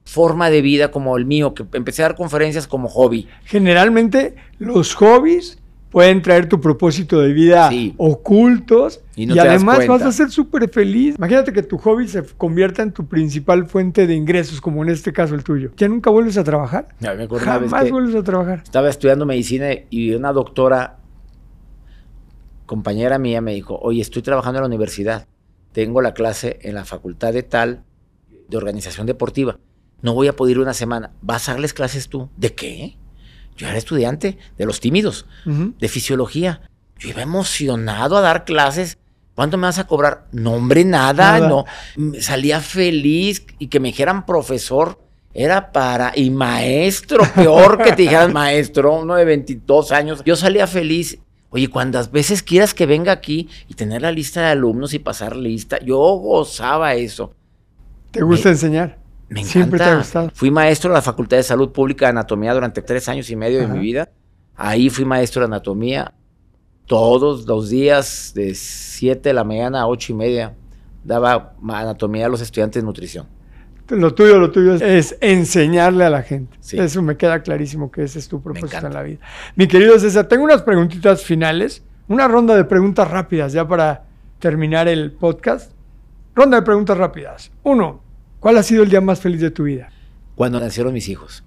forma 0.05 0.49
de 0.49 0.61
vida 0.61 0.89
como 0.89 1.17
el 1.17 1.25
mío, 1.25 1.53
que 1.53 1.65
empecé 1.73 2.01
a 2.01 2.07
dar 2.07 2.15
conferencias 2.15 2.65
como 2.67 2.87
hobby? 2.87 3.27
Generalmente 3.43 4.35
los 4.57 4.93
hobbies 4.95 5.59
pueden 5.89 6.21
traer 6.21 6.49
tu 6.49 6.59
propósito 6.59 7.19
de 7.21 7.31
vida 7.33 7.69
Sí. 7.69 7.93
ocultos 7.97 9.01
Y 9.15 9.23
y, 9.23 9.25
no 9.25 9.35
das 9.35 9.47
además 9.47 9.87
vas 9.87 10.01
a 10.03 10.11
ser 10.11 10.29
súper 10.29 10.69
feliz. 10.69 11.15
Imagínate 11.17 11.51
que 11.53 11.63
tu 11.63 11.77
hobby 11.77 12.07
se 12.07 12.23
convierta 12.37 12.83
en 12.83 12.91
tu 12.91 13.07
principal 13.07 13.65
fuente 13.65 14.05
de 14.05 14.13
ingresos, 14.13 14.61
como 14.61 14.83
en 14.83 14.89
este 14.89 15.11
caso 15.13 15.33
el 15.33 15.43
tuyo. 15.43 15.71
Ya 15.77 15.87
nunca 15.87 16.09
vuelves 16.09 16.37
a 16.37 16.43
trabajar. 16.43 16.89
Ya 16.99 17.13
me 17.13 17.23
acuerdo 17.23 17.45
una 17.45 17.57
vez 17.59 17.69
Jamás 17.71 17.85
que 17.85 17.91
vuelves 17.91 18.15
a 18.15 18.23
trabajar. 18.23 18.61
estaba 18.63 18.89
estudiando 18.89 19.25
medicina 19.25 19.67
y 19.89 20.13
una 20.13 20.33
doctora, 20.33 20.97
compañera 22.65 23.17
mía, 23.17 23.41
me 23.41 23.53
dijo, 23.53 23.79
oye, 23.81 24.01
estoy 24.01 24.21
trabajando 24.21 24.59
en 24.59 24.63
la 24.63 24.67
universidad, 24.67 25.27
tengo 25.71 26.01
la 26.01 26.13
clase 26.13 26.59
en 26.63 26.75
la 26.75 26.85
facultad 26.85 27.33
de 27.33 27.43
tal, 27.43 27.83
de 28.49 28.57
organización 28.57 29.07
deportiva, 29.07 29.57
no 30.01 30.13
voy 30.13 30.27
a 30.27 30.35
poder 30.35 30.57
ir 30.57 30.59
una 30.59 30.73
semana, 30.73 31.11
¿vas 31.21 31.47
a 31.49 31.53
darles 31.53 31.73
clases 31.73 32.09
tú? 32.09 32.29
¿De 32.37 32.53
qué? 32.53 32.97
Yo 33.57 33.67
era 33.67 33.77
estudiante 33.77 34.37
de 34.57 34.65
los 34.65 34.79
tímidos, 34.79 35.25
de 35.45 35.87
fisiología. 35.89 36.61
Yo 36.99 37.09
iba 37.09 37.21
emocionado 37.21 38.17
a 38.17 38.21
dar 38.21 38.45
clases. 38.45 38.97
¿Cuánto 39.35 39.57
me 39.57 39.63
vas 39.67 39.77
a 39.79 39.85
cobrar? 39.87 40.25
No, 40.31 40.53
hombre, 40.53 40.83
nada, 40.85 41.33
Nada. 41.33 41.47
no. 41.49 41.65
Mm, 41.95 42.13
Salía 42.21 42.59
feliz 42.61 43.45
y 43.59 43.67
que 43.67 43.79
me 43.79 43.89
dijeran 43.89 44.25
profesor 44.25 44.99
era 45.33 45.71
para. 45.71 46.11
Y 46.15 46.29
maestro, 46.31 47.23
peor 47.35 47.77
que 47.83 47.91
te 47.91 48.03
dijeran 48.03 48.33
maestro, 48.33 48.93
uno 48.99 49.15
de 49.15 49.25
22 49.25 49.91
años. 49.91 50.23
Yo 50.25 50.35
salía 50.35 50.65
feliz. 50.65 51.19
Oye, 51.49 51.69
cuantas 51.69 52.11
veces 52.11 52.41
quieras 52.43 52.73
que 52.73 52.85
venga 52.85 53.11
aquí 53.11 53.47
y 53.67 53.73
tener 53.75 54.01
la 54.01 54.11
lista 54.11 54.41
de 54.41 54.47
alumnos 54.47 54.93
y 54.93 54.99
pasar 54.99 55.35
lista, 55.35 55.79
yo 55.79 55.97
gozaba 55.97 56.93
eso. 56.95 57.33
¿Te 58.11 58.21
gusta 58.21 58.49
Me- 58.49 58.53
enseñar? 58.53 58.97
Me 59.29 59.41
encanta. 59.41 59.51
Siempre 59.51 59.79
te 59.79 59.85
ha 59.85 59.97
gustado. 59.97 60.31
Fui 60.33 60.51
maestro 60.51 60.89
de 60.89 60.95
la 60.95 61.01
Facultad 61.01 61.37
de 61.37 61.43
Salud 61.43 61.71
Pública 61.71 62.05
de 62.05 62.11
Anatomía 62.11 62.53
durante 62.53 62.81
tres 62.81 63.09
años 63.09 63.29
y 63.29 63.35
medio 63.35 63.59
Ajá. 63.59 63.67
de 63.67 63.73
mi 63.73 63.85
vida. 63.85 64.09
Ahí 64.55 64.89
fui 64.89 65.05
maestro 65.05 65.41
de 65.41 65.45
anatomía 65.45 66.13
todos 66.85 67.45
los 67.45 67.69
días 67.69 68.31
de 68.33 68.55
7 68.55 69.29
de 69.29 69.33
la 69.33 69.43
mañana 69.43 69.81
a 69.81 69.87
8 69.87 70.13
y 70.13 70.15
media. 70.15 70.55
Daba 71.03 71.53
anatomía 71.69 72.25
a 72.25 72.29
los 72.29 72.41
estudiantes 72.41 72.81
de 72.81 72.85
nutrición. 72.85 73.27
Lo 73.89 74.13
tuyo, 74.13 74.37
lo 74.37 74.51
tuyo 74.51 74.73
es, 74.73 74.81
es 74.81 75.17
enseñarle 75.21 76.03
a 76.03 76.09
la 76.09 76.21
gente. 76.21 76.57
Sí. 76.59 76.77
Eso 76.77 77.01
me 77.01 77.15
queda 77.15 77.41
clarísimo 77.41 77.89
que 77.91 78.03
ese 78.03 78.19
es 78.19 78.27
tu 78.27 78.41
propósito 78.41 78.85
en 78.85 78.93
la 78.93 79.03
vida. 79.03 79.19
Mi 79.55 79.67
querido 79.67 79.97
César, 79.99 80.27
tengo 80.27 80.43
unas 80.43 80.61
preguntitas 80.61 81.23
finales, 81.23 81.83
una 82.09 82.27
ronda 82.27 82.55
de 82.55 82.65
preguntas 82.65 83.09
rápidas 83.09 83.53
ya 83.53 83.65
para 83.67 84.03
terminar 84.39 84.87
el 84.87 85.11
podcast. 85.11 85.71
Ronda 86.35 86.57
de 86.57 86.63
preguntas 86.63 86.97
rápidas. 86.97 87.51
Uno, 87.63 88.01
¿cuál 88.47 88.59
ha 88.59 88.63
sido 88.63 88.81
el 88.83 88.89
día 88.89 89.01
más 89.01 89.19
feliz 89.19 89.41
de 89.41 89.51
tu 89.51 89.63
vida? 89.63 89.89
Cuando 90.35 90.57
nacieron 90.57 90.93
mis 90.93 91.09
hijos, 91.09 91.43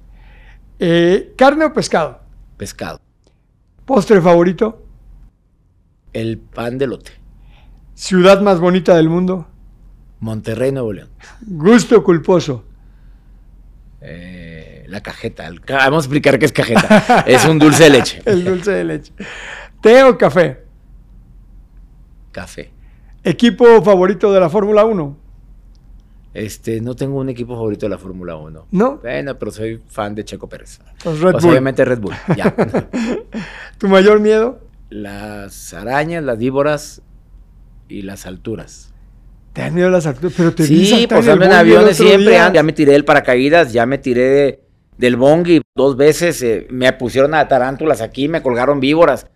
Eh, 0.78 1.32
¿Carne 1.34 1.64
o 1.64 1.72
pescado? 1.72 2.20
pescado, 2.58 3.00
¿Postre 3.86 4.20
favorito? 4.20 4.84
el 6.12 6.36
pan 6.36 6.76
de 6.76 6.86
lote, 6.86 7.12
¿Ciudad 7.94 8.42
más 8.42 8.60
bonita 8.60 8.94
del 8.96 9.08
mundo? 9.08 9.48
Monterrey, 10.18 10.72
Nuevo 10.72 10.92
León. 10.92 11.08
Gusto 11.40 12.04
culposo. 12.04 12.66
Eh, 14.02 14.84
la 14.88 15.02
cajeta. 15.02 15.46
el 15.46 15.62
vamos 15.66 16.04
a 16.04 16.06
explicar 16.06 16.38
qué 16.38 16.44
es 16.44 16.52
cajeta. 16.52 17.24
es 17.26 17.46
un 17.46 17.58
dulce 17.58 17.84
de 17.84 17.90
leche. 17.90 18.22
El 18.26 18.44
dulce 18.44 18.72
de 18.72 18.84
leche. 18.84 19.14
¿Té 19.80 20.04
o 20.04 20.18
café? 20.18 20.64
Café. 22.30 22.70
¿Equipo 23.24 23.82
favorito 23.82 24.30
de 24.34 24.40
la 24.40 24.50
Fórmula 24.50 24.84
1? 24.84 25.19
Este, 26.32 26.80
no 26.80 26.94
tengo 26.94 27.18
un 27.18 27.28
equipo 27.28 27.54
favorito 27.54 27.86
de 27.86 27.90
la 27.90 27.98
Fórmula 27.98 28.36
1. 28.36 28.66
¿No? 28.70 28.96
Bueno, 28.98 29.36
pero 29.38 29.50
soy 29.50 29.80
fan 29.88 30.14
de 30.14 30.24
Checo 30.24 30.48
Pérez. 30.48 30.78
Pues 31.02 31.18
Red 31.20 31.32
Bull. 31.32 31.50
obviamente 31.50 31.84
Red 31.84 31.98
Bull. 31.98 32.14
Ya. 32.36 32.54
¿Tu 33.78 33.88
mayor 33.88 34.20
miedo? 34.20 34.60
las 34.90 35.72
arañas, 35.72 36.24
las 36.24 36.36
víboras 36.38 37.00
y 37.88 38.02
las 38.02 38.26
alturas. 38.26 38.92
Te 39.52 39.60
dan 39.62 39.74
miedo 39.74 39.88
las 39.88 40.04
alturas, 40.06 40.34
pero 40.36 40.52
te 40.52 40.64
Sí, 40.64 41.06
pues 41.08 41.28
ando 41.28 41.44
en 41.44 41.52
aviones 41.52 41.96
siempre. 41.96 42.34
Ya 42.52 42.62
me 42.64 42.72
tiré 42.72 42.92
del 42.92 43.04
paracaídas, 43.04 43.72
ya 43.72 43.86
me 43.86 43.98
tiré 43.98 44.22
de- 44.28 44.60
del 44.98 45.16
bongi 45.16 45.62
dos 45.76 45.96
veces. 45.96 46.42
eh, 46.42 46.66
me 46.70 46.92
pusieron 46.92 47.34
a 47.34 47.46
tarántulas 47.46 48.00
aquí, 48.00 48.26
me 48.28 48.42
colgaron 48.42 48.80
víboras. 48.80 49.26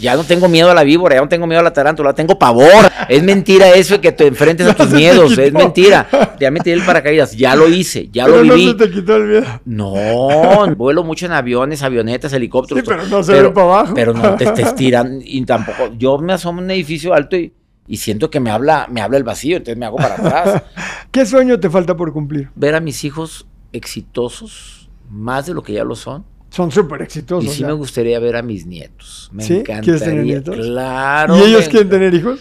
Ya 0.00 0.16
no 0.16 0.24
tengo 0.24 0.48
miedo 0.48 0.70
a 0.70 0.74
la 0.74 0.82
víbora, 0.82 1.14
ya 1.16 1.20
no 1.20 1.28
tengo 1.28 1.46
miedo 1.46 1.60
a 1.60 1.62
la 1.62 1.72
tarántula, 1.72 2.14
tengo 2.14 2.38
pavor. 2.38 2.90
Es 3.08 3.22
mentira 3.22 3.70
eso 3.70 3.94
de 3.94 4.00
que 4.00 4.12
te 4.12 4.26
enfrentes 4.26 4.66
a 4.66 4.74
tus 4.74 4.90
miedos, 4.90 5.36
es 5.38 5.52
mentira. 5.52 6.08
Ya 6.40 6.50
me 6.50 6.60
tiré 6.60 6.76
del 6.76 6.86
paracaídas, 6.86 7.36
ya 7.36 7.54
lo 7.54 7.68
hice, 7.68 8.08
ya 8.10 8.24
Pero 8.24 8.38
lo 8.38 8.44
no 8.44 8.54
viví. 8.54 8.68
se 8.70 8.74
te 8.74 8.90
quitó 8.90 9.16
el 9.16 9.24
miedo. 9.24 9.60
No, 9.64 10.74
vuelo 10.76 11.04
mucho 11.04 11.26
en 11.26 11.32
aviones, 11.32 11.82
avionetas, 11.82 12.32
helicópteros. 12.32 12.82
Sí, 12.82 12.88
pero 12.88 13.06
no 13.06 13.22
se 13.22 13.40
ve 13.40 13.50
para 13.50 13.66
abajo. 13.66 13.94
Pero 13.94 14.14
no 14.14 14.34
te, 14.36 14.46
te 14.46 14.62
estiran 14.62 15.20
y 15.22 15.44
tampoco. 15.44 15.90
Yo 15.96 16.18
me 16.18 16.32
asomo 16.32 16.58
en 16.60 16.64
un 16.66 16.70
edificio 16.72 17.14
alto 17.14 17.36
y, 17.36 17.52
y 17.86 17.96
siento 17.98 18.30
que 18.30 18.40
me 18.40 18.50
habla, 18.50 18.86
me 18.90 19.00
habla 19.00 19.18
el 19.18 19.24
vacío, 19.24 19.56
entonces 19.58 19.78
me 19.78 19.86
hago 19.86 19.96
para 19.96 20.14
atrás. 20.14 20.62
¿Qué 21.12 21.24
sueño 21.26 21.60
te 21.60 21.70
falta 21.70 21.96
por 21.96 22.12
cumplir? 22.12 22.48
Ver 22.56 22.74
a 22.74 22.80
mis 22.80 23.04
hijos 23.04 23.46
exitosos, 23.72 24.88
más 25.10 25.46
de 25.46 25.54
lo 25.54 25.62
que 25.62 25.74
ya 25.74 25.84
lo 25.84 25.94
son. 25.94 26.24
Son 26.54 26.70
súper 26.70 27.02
exitosos. 27.02 27.44
Y 27.50 27.54
sí 27.54 27.60
ya. 27.62 27.66
me 27.66 27.72
gustaría 27.72 28.18
ver 28.20 28.36
a 28.36 28.42
mis 28.42 28.64
nietos. 28.66 29.28
Me 29.32 29.42
¿Sí? 29.42 29.54
encantaría. 29.54 29.82
¿Quieres 29.82 30.02
tener 30.04 30.24
nietos? 30.24 30.54
Claro. 30.56 31.36
¿Y 31.36 31.42
ellos 31.48 31.62
me- 31.64 31.68
quieren 31.68 31.88
tener 31.88 32.14
hijos? 32.14 32.40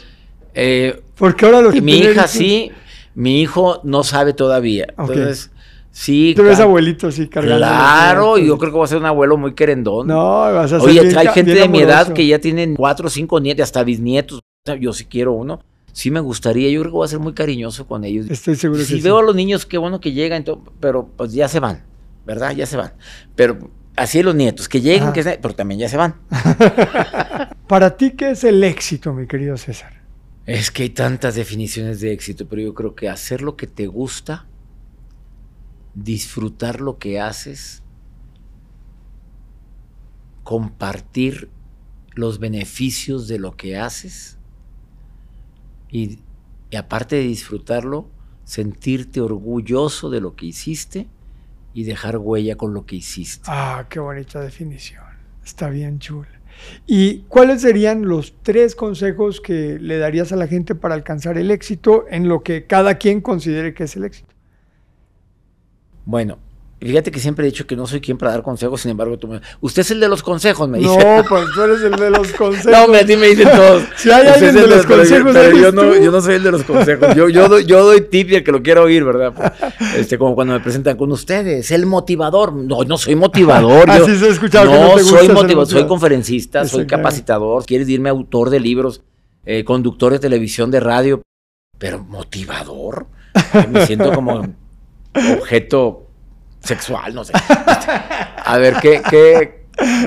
Eh, 0.54 1.02
Porque 1.18 1.46
ahora 1.46 1.62
los 1.62 1.82
mi 1.82 1.94
hija 1.98 2.12
hijos- 2.12 2.30
sí, 2.32 2.72
mi 3.16 3.42
hijo 3.42 3.80
no 3.84 4.04
sabe 4.04 4.34
todavía. 4.34 4.86
Entonces, 4.98 5.50
sí. 5.90 6.34
Te 6.36 6.44
ves 6.44 6.60
abuelito 6.60 7.08
así 7.08 7.28
cargando. 7.28 7.58
Claro, 7.58 8.38
y 8.38 8.46
yo 8.46 8.58
creo 8.60 8.72
que 8.72 8.78
voy 8.78 8.84
a 8.86 8.88
ser 8.88 9.00
un 9.00 9.06
abuelo 9.06 9.36
muy 9.38 9.54
querendón. 9.56 10.06
No, 10.08 10.42
vas 10.42 10.72
a 10.72 10.80
ser 10.80 10.88
Oye, 10.90 11.02
bien 11.02 11.18
hay 11.18 11.28
gente 11.30 11.54
de 11.56 11.68
mi 11.68 11.80
edad 11.80 12.14
que 12.14 12.28
ya 12.28 12.38
tienen 12.40 12.76
cuatro 12.76 13.08
o 13.08 13.10
cinco 13.10 13.40
nietos, 13.40 13.64
hasta 13.64 13.84
bisnietos. 13.84 14.42
Yo 14.80 14.94
sí 14.94 15.06
quiero 15.06 15.34
uno. 15.34 15.62
Sí 15.92 16.12
me 16.12 16.20
gustaría, 16.20 16.70
yo 16.70 16.82
creo 16.82 16.92
que 16.92 16.96
voy 16.98 17.06
a 17.06 17.10
ser 17.10 17.20
muy 17.20 17.34
cariñoso 17.34 17.86
con 17.88 18.04
ellos. 18.04 18.28
Estoy 18.30 18.56
seguro 18.56 18.80
que 18.80 18.86
si 18.86 18.96
sí. 18.98 19.02
veo 19.02 19.18
a 19.20 19.24
los 19.24 19.36
niños, 19.36 19.66
qué 19.66 19.78
bueno 19.78 20.00
que 20.00 20.12
llegan, 20.12 20.44
pero 20.80 21.08
pues 21.18 21.34
ya 21.34 21.48
se 21.48 21.60
van, 21.60 21.84
¿verdad? 22.26 22.56
Ya 22.56 22.66
se 22.66 22.78
van. 22.78 22.94
Pero 23.36 23.58
así 23.96 24.22
los 24.24 24.36
nietos, 24.36 24.68
que 24.70 24.82
lleguen, 24.82 25.04
Ajá. 25.04 25.14
que 25.14 25.24
se- 25.24 25.40
pero 25.42 25.56
también 25.56 25.80
ya 25.80 25.90
se 25.90 25.98
van. 25.98 26.16
Para 27.68 27.96
ti, 27.98 28.12
¿qué 28.12 28.32
es 28.32 28.44
el 28.44 28.64
éxito, 28.64 29.14
mi 29.14 29.28
querido 29.28 29.58
César? 29.58 30.02
Es 30.46 30.72
que 30.72 30.84
hay 30.84 30.90
tantas 30.90 31.36
definiciones 31.36 32.02
de 32.02 32.12
éxito, 32.12 32.48
pero 32.48 32.62
yo 32.62 32.74
creo 32.74 32.96
que 32.96 33.08
hacer 33.10 33.42
lo 33.42 33.56
que 33.56 33.66
te 33.68 33.88
gusta, 33.88 34.46
disfrutar 35.96 36.82
lo 36.82 36.98
que 36.98 37.20
haces, 37.22 37.82
compartir 40.44 41.50
los 42.16 42.40
beneficios 42.40 43.28
de 43.28 43.40
lo 43.40 43.56
que 43.56 43.78
haces 43.78 44.38
y, 45.90 46.20
y 46.70 46.76
aparte 46.76 47.16
de 47.16 47.24
disfrutarlo, 47.24 48.08
sentirte 48.44 49.22
orgulloso 49.22 50.10
de 50.10 50.20
lo 50.22 50.36
que 50.36 50.48
hiciste 50.48 51.08
y 51.74 51.84
dejar 51.84 52.18
huella 52.18 52.56
con 52.56 52.74
lo 52.74 52.86
que 52.86 52.98
hiciste. 52.98 53.46
Ah, 53.48 53.86
qué 53.90 54.00
bonita 54.00 54.42
definición. 54.42 55.04
Está 55.44 55.70
bien 55.70 56.00
chula. 56.00 56.30
¿Y 56.86 57.20
cuáles 57.24 57.62
serían 57.62 58.04
los 58.04 58.36
tres 58.44 58.76
consejos 58.76 59.42
que 59.42 59.80
le 59.80 59.98
darías 59.98 60.32
a 60.32 60.36
la 60.36 60.48
gente 60.48 60.76
para 60.76 60.96
alcanzar 60.96 61.38
el 61.38 61.52
éxito 61.52 62.06
en 62.10 62.28
lo 62.28 62.44
que 62.44 62.66
cada 62.66 62.98
quien 62.98 63.22
considere 63.22 63.74
que 63.74 63.86
es 63.86 63.96
el 63.96 64.06
éxito? 64.06 64.34
Bueno, 66.06 66.40
fíjate 66.88 67.12
que 67.12 67.20
siempre 67.20 67.46
he 67.46 67.52
dicho 67.52 67.66
que 67.68 67.76
no 67.76 67.86
soy 67.88 68.02
quien 68.02 68.18
para 68.18 68.32
dar 68.32 68.42
consejos, 68.44 68.82
sin 68.82 68.92
embargo, 68.92 69.18
tú 69.18 69.28
me... 69.28 69.42
Usted 69.62 69.82
es 69.82 69.92
el 69.92 70.00
de 70.00 70.08
los 70.10 70.24
consejos, 70.24 70.68
me 70.68 70.80
dice. 70.80 70.90
No, 70.98 71.24
pues 71.28 71.46
tú 71.54 71.62
eres 71.62 71.82
el 71.82 71.92
de 71.96 72.10
los 72.10 72.32
consejos. 72.34 72.66
No, 72.72 72.84
hombre, 72.86 73.02
a 73.02 73.06
ti 73.06 73.16
me 73.16 73.28
dicen 73.28 73.50
todos. 73.56 73.84
Si 73.98 74.10
hay 74.12 74.28
alguien 74.28 74.56
de 74.56 74.68
los 74.68 74.86
consejos, 74.86 75.32
Pero 75.34 75.58
yo 75.58 75.72
no, 75.72 75.96
yo 75.96 76.12
no 76.12 76.22
soy 76.22 76.36
el 76.36 76.44
de 76.44 76.52
los 76.52 76.64
consejos. 76.64 77.16
Yo, 77.16 77.30
yo, 77.30 77.48
doy, 77.48 77.66
yo 77.66 77.84
doy 77.84 78.02
tip 78.02 78.32
y 78.32 78.36
el 78.36 78.44
que 78.44 78.52
lo 78.52 78.62
quiera 78.64 78.82
oír, 78.82 79.04
¿verdad? 79.04 79.34
Este, 79.96 80.18
como 80.18 80.34
cuando 80.34 80.54
me 80.54 80.60
presentan 80.60 80.98
con 80.98 81.12
ustedes, 81.12 81.70
el 81.72 81.86
motivador. 81.86 82.54
No, 82.54 82.84
no 82.84 82.98
soy 82.98 83.16
motivador. 83.16 83.86
yo- 83.88 84.06
Así 84.06 84.16
se 84.18 84.26
ha 84.26 84.30
escuchado 84.30 84.66
No, 84.66 84.72
que 84.72 84.78
no 84.80 84.96
te 84.96 85.02
gusta 85.04 85.18
soy 85.20 85.30
motivador, 85.30 85.68
soy 85.68 85.88
conferencista, 85.88 86.62
Eso, 86.62 86.78
soy 86.78 86.88
capacitador. 86.88 87.66
Quieres 87.66 87.88
irme 87.90 88.10
autor 88.10 88.50
de 88.50 88.60
libros, 88.60 89.02
eh, 89.46 89.64
conductor 89.64 90.12
de 90.12 90.20
televisión, 90.20 90.72
de 90.72 90.80
radio. 90.80 91.22
Pero 91.78 92.04
motivador. 92.04 93.08
Me 93.72 93.86
siento 93.86 94.12
como 94.14 94.46
objeto 95.40 96.03
sexual, 96.64 97.14
no 97.14 97.24
sé. 97.24 97.34
A 98.46 98.58
ver, 98.58 98.76
¿qué, 98.82 99.02
qué, 99.10 99.66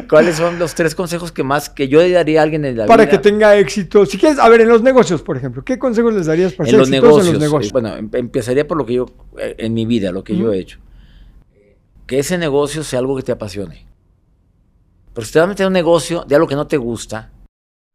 ¿cuáles 0.09 0.37
son 0.37 0.59
los 0.59 0.75
tres 0.75 0.95
consejos 0.95 1.33
que 1.33 1.43
más 1.43 1.69
que 1.71 1.89
yo 1.89 2.01
le 2.01 2.11
daría 2.11 2.41
a 2.41 2.43
alguien 2.45 2.65
en 2.65 2.77
la 2.77 2.87
Para 2.87 3.05
vida? 3.05 3.11
que 3.13 3.19
tenga 3.19 3.57
éxito. 3.57 4.07
Si 4.07 4.19
quieres, 4.19 4.39
a 4.39 4.49
ver, 4.49 4.63
en 4.63 4.69
los 4.69 4.83
negocios, 4.83 5.23
por 5.23 5.37
ejemplo, 5.37 5.65
¿qué 5.65 5.79
consejos 5.79 6.15
les 6.15 6.27
darías 6.27 6.53
para 6.55 6.69
en 6.69 6.73
ser 6.73 6.79
los, 6.81 6.91
negocios, 6.91 7.27
en 7.27 7.33
los 7.35 7.43
negocios? 7.43 7.71
eh, 7.71 7.73
Bueno, 7.73 7.97
em- 7.97 8.11
empezaría 8.13 8.67
por 8.67 8.77
lo 8.79 8.87
que 8.87 8.95
yo, 8.95 9.07
eh, 9.39 9.55
en 9.59 9.75
mi 9.75 9.87
vida, 9.87 10.11
lo 10.13 10.25
que 10.25 10.37
yo 10.37 10.53
he 10.53 10.59
hecho. 10.59 10.79
Que 12.07 12.21
ese 12.21 12.39
negocio 12.39 12.85
sea 12.85 13.01
algo 13.01 13.17
que 13.17 13.23
te 13.23 13.33
apasione. 13.33 13.87
Pero 15.13 15.27
si 15.27 15.33
te 15.33 15.39
vas 15.41 15.47
a 15.47 15.49
meter 15.49 15.65
en 15.65 15.69
un 15.69 15.73
negocio 15.73 16.25
de 16.29 16.35
algo 16.37 16.47
que 16.47 16.55
no 16.55 16.67
te 16.67 16.77
gusta, 16.77 17.31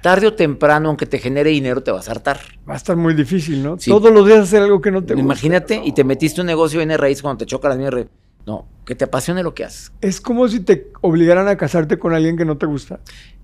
tarde 0.02 0.28
o 0.28 0.34
temprano, 0.34 0.90
aunque 0.90 1.06
te 1.06 1.20
genere 1.20 1.52
dinero, 1.52 1.82
te 1.84 1.92
vas 1.92 2.10
a 2.10 2.12
hartar. 2.12 2.40
Va 2.68 2.74
a 2.74 2.78
estar 2.78 2.96
muy 2.98 3.14
difícil, 3.14 3.62
¿no? 3.64 3.78
Sí. 3.80 3.90
Todos 3.92 4.12
los 4.12 4.26
días 4.26 4.40
hacer 4.40 4.64
algo 4.64 4.82
que 4.82 4.92
no 4.92 5.02
te 5.04 5.14
gusta. 5.14 5.24
Imagínate, 5.24 5.82
y 5.86 5.94
te 5.94 6.04
metiste 6.04 6.42
en 6.42 6.46
un 6.46 6.48
negocio 6.48 6.86
de 6.86 6.98
raíz 6.98 7.22
cuando 7.22 7.38
te 7.38 7.46
choca 7.46 7.70
la 7.70 7.90
raíz. 7.90 8.08
No, 8.46 8.68
que 8.86 8.96
te 8.96 9.06
apasione 9.06 9.44
lo 9.44 9.54
que 9.54 9.64
haces. 9.64 9.92
Es 10.02 10.20
como 10.22 10.48
si 10.48 10.60
te 10.62 10.92
obligaran 11.02 11.48
a 11.48 11.56
casarte 11.58 12.00
con 12.00 12.14
alguien 12.14 12.38
que 12.38 12.46
no 12.46 12.58
te 12.58 12.66
gusta. 12.66 13.00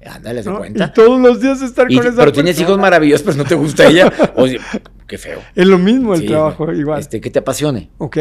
Ándale, 0.06 0.42
de 0.44 0.50
¿no? 0.50 0.58
cuenta. 0.60 0.86
Y 0.86 0.94
todos 0.94 1.20
los 1.20 1.40
días 1.42 1.62
estar 1.62 1.92
Y- 1.92 1.98
con 1.98 2.08
esa 2.08 2.16
pero 2.18 2.32
tienes 2.32 2.60
hijos 2.60 2.78
maravillosos, 2.78 3.24
pero 3.26 3.38
no 3.38 3.44
te 3.46 3.56
gusta 3.56 3.86
ella. 3.88 4.12
Oye, 4.36 4.60
qué 5.08 5.18
feo. 5.18 5.40
Es 5.56 5.68
lo 5.68 5.78
mismo 5.78 6.14
el 6.14 6.22
Sí, 6.22 6.28
trabajo, 6.28 6.72
igual. 6.72 7.00
Este, 7.00 7.22
que 7.22 7.30
te 7.30 7.40
apasione. 7.40 7.90
Ok. 7.98 8.18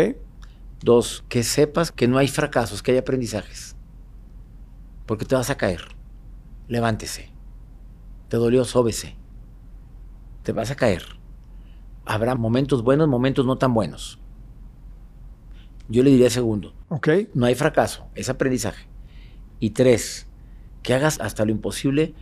Dos, 0.82 1.24
que 1.28 1.42
sepas 1.42 1.90
que 1.92 2.06
no 2.08 2.18
hay 2.18 2.28
fracasos, 2.28 2.82
que 2.82 2.92
hay 2.92 2.98
aprendizajes. 2.98 3.74
Porque 5.06 5.24
te 5.24 5.34
vas 5.34 5.48
a 5.50 5.56
caer. 5.56 5.80
Levántese. 6.68 7.30
Te 8.28 8.36
dolió, 8.36 8.64
sóbese. 8.64 9.16
Te 10.42 10.52
vas 10.52 10.70
a 10.70 10.74
caer. 10.76 11.02
Habrá 12.04 12.34
momentos 12.34 12.82
buenos, 12.82 13.08
momentos 13.08 13.46
no 13.46 13.56
tan 13.56 13.72
buenos. 13.72 14.18
Yo 15.88 16.02
le 16.02 16.10
diría 16.10 16.30
segundo, 16.30 16.74
Ok. 16.88 17.08
no 17.34 17.46
hay 17.46 17.54
fracaso, 17.54 18.06
es 18.14 18.28
aprendizaje. 18.28 18.86
Y 19.60 19.70
tres, 19.70 20.26
que 20.82 20.94
hagas 20.94 21.20
hasta 21.20 21.44
lo 21.44 21.52
imposible 21.52 22.14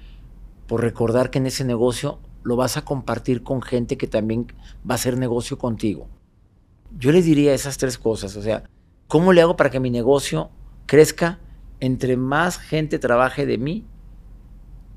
por 0.66 0.82
recordar 0.82 1.30
que 1.30 1.38
en 1.38 1.46
ese 1.46 1.64
negocio 1.64 2.18
lo 2.42 2.56
vas 2.56 2.76
a 2.76 2.84
compartir 2.84 3.42
con 3.42 3.62
gente 3.62 3.96
que 3.96 4.06
también 4.06 4.46
va 4.88 4.94
a 4.94 4.96
hacer 4.96 5.16
negocio 5.18 5.58
contigo. 5.58 6.08
Yo 6.98 7.10
le 7.10 7.22
diría 7.22 7.54
esas 7.54 7.78
tres 7.78 7.98
cosas, 7.98 8.36
o 8.36 8.42
sea, 8.42 8.64
¿cómo 9.08 9.32
le 9.32 9.40
hago 9.40 9.56
para 9.56 9.70
que 9.70 9.80
mi 9.80 9.90
negocio 9.90 10.50
crezca? 10.86 11.38
Entre 11.80 12.16
más 12.16 12.58
gente 12.58 12.98
trabaje 12.98 13.46
de 13.46 13.58
mí, 13.58 13.84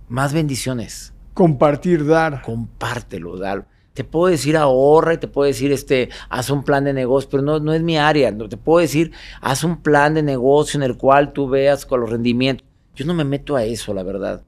más 0.09 0.33
bendiciones. 0.33 1.13
Compartir, 1.33 2.05
dar. 2.05 2.41
Compártelo, 2.41 3.37
dalo. 3.37 3.65
Te 3.97 4.03
puedo 4.03 4.27
decir 4.27 4.55
ahorra 4.55 5.15
y 5.15 5.17
te 5.17 5.27
puedo 5.27 5.47
decir, 5.47 5.71
este, 5.71 6.09
haz 6.29 6.51
un 6.51 6.63
plan 6.63 6.83
de 6.83 6.93
negocio, 6.93 7.31
pero 7.31 7.41
no, 7.41 7.59
no 7.59 7.73
es 7.73 7.81
mi 7.81 7.97
área. 7.97 8.29
No, 8.29 8.47
te 8.47 8.55
puedo 8.55 8.77
decir, 8.77 9.11
haz 9.41 9.63
un 9.63 9.81
plan 9.81 10.13
de 10.13 10.21
negocio 10.21 10.77
en 10.77 10.83
el 10.83 10.97
cual 10.97 11.33
tú 11.33 11.49
veas 11.49 11.83
con 11.83 12.01
los 12.01 12.11
rendimientos. 12.11 12.63
Yo 12.93 13.07
no 13.07 13.15
me 13.15 13.23
meto 13.23 13.55
a 13.55 13.63
eso, 13.63 13.95
la 13.95 14.03
verdad. 14.03 14.45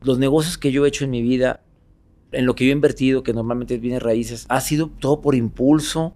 Los 0.00 0.18
negocios 0.18 0.56
que 0.56 0.72
yo 0.72 0.86
he 0.86 0.88
hecho 0.88 1.04
en 1.04 1.10
mi 1.10 1.20
vida, 1.20 1.60
en 2.32 2.46
lo 2.46 2.54
que 2.54 2.64
yo 2.64 2.70
he 2.70 2.72
invertido, 2.72 3.22
que 3.22 3.34
normalmente 3.34 3.74
es 3.74 3.80
bienes 3.82 4.02
raíces, 4.02 4.46
ha 4.48 4.62
sido 4.62 4.88
todo 4.88 5.20
por 5.20 5.34
impulso. 5.34 6.14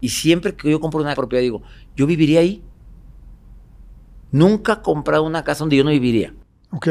Y 0.00 0.08
siempre 0.08 0.56
que 0.56 0.72
yo 0.72 0.80
compro 0.80 1.02
una 1.02 1.14
propiedad, 1.14 1.42
digo, 1.42 1.62
yo 1.94 2.08
viviría 2.08 2.40
ahí. 2.40 2.64
Nunca 4.32 4.72
he 4.72 4.82
comprado 4.82 5.22
una 5.22 5.44
casa 5.44 5.60
donde 5.60 5.76
yo 5.76 5.84
no 5.84 5.90
viviría. 5.90 6.34
Ok. 6.72 6.88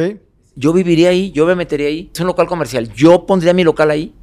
Yo 0.55 0.71
viviría 0.71 1.09
ahí, 1.09 1.33
yo 1.33 1.45
me 1.45 1.55
metería 1.55 1.87
ahí. 1.87 2.09
Es 2.13 2.21
un 2.21 2.27
local 2.27 2.47
comercial. 2.47 2.93
Yo 2.93 3.25
pondría 3.25 3.53
mi 3.53 3.65
local 3.65 3.91
ahí. 3.91 4.15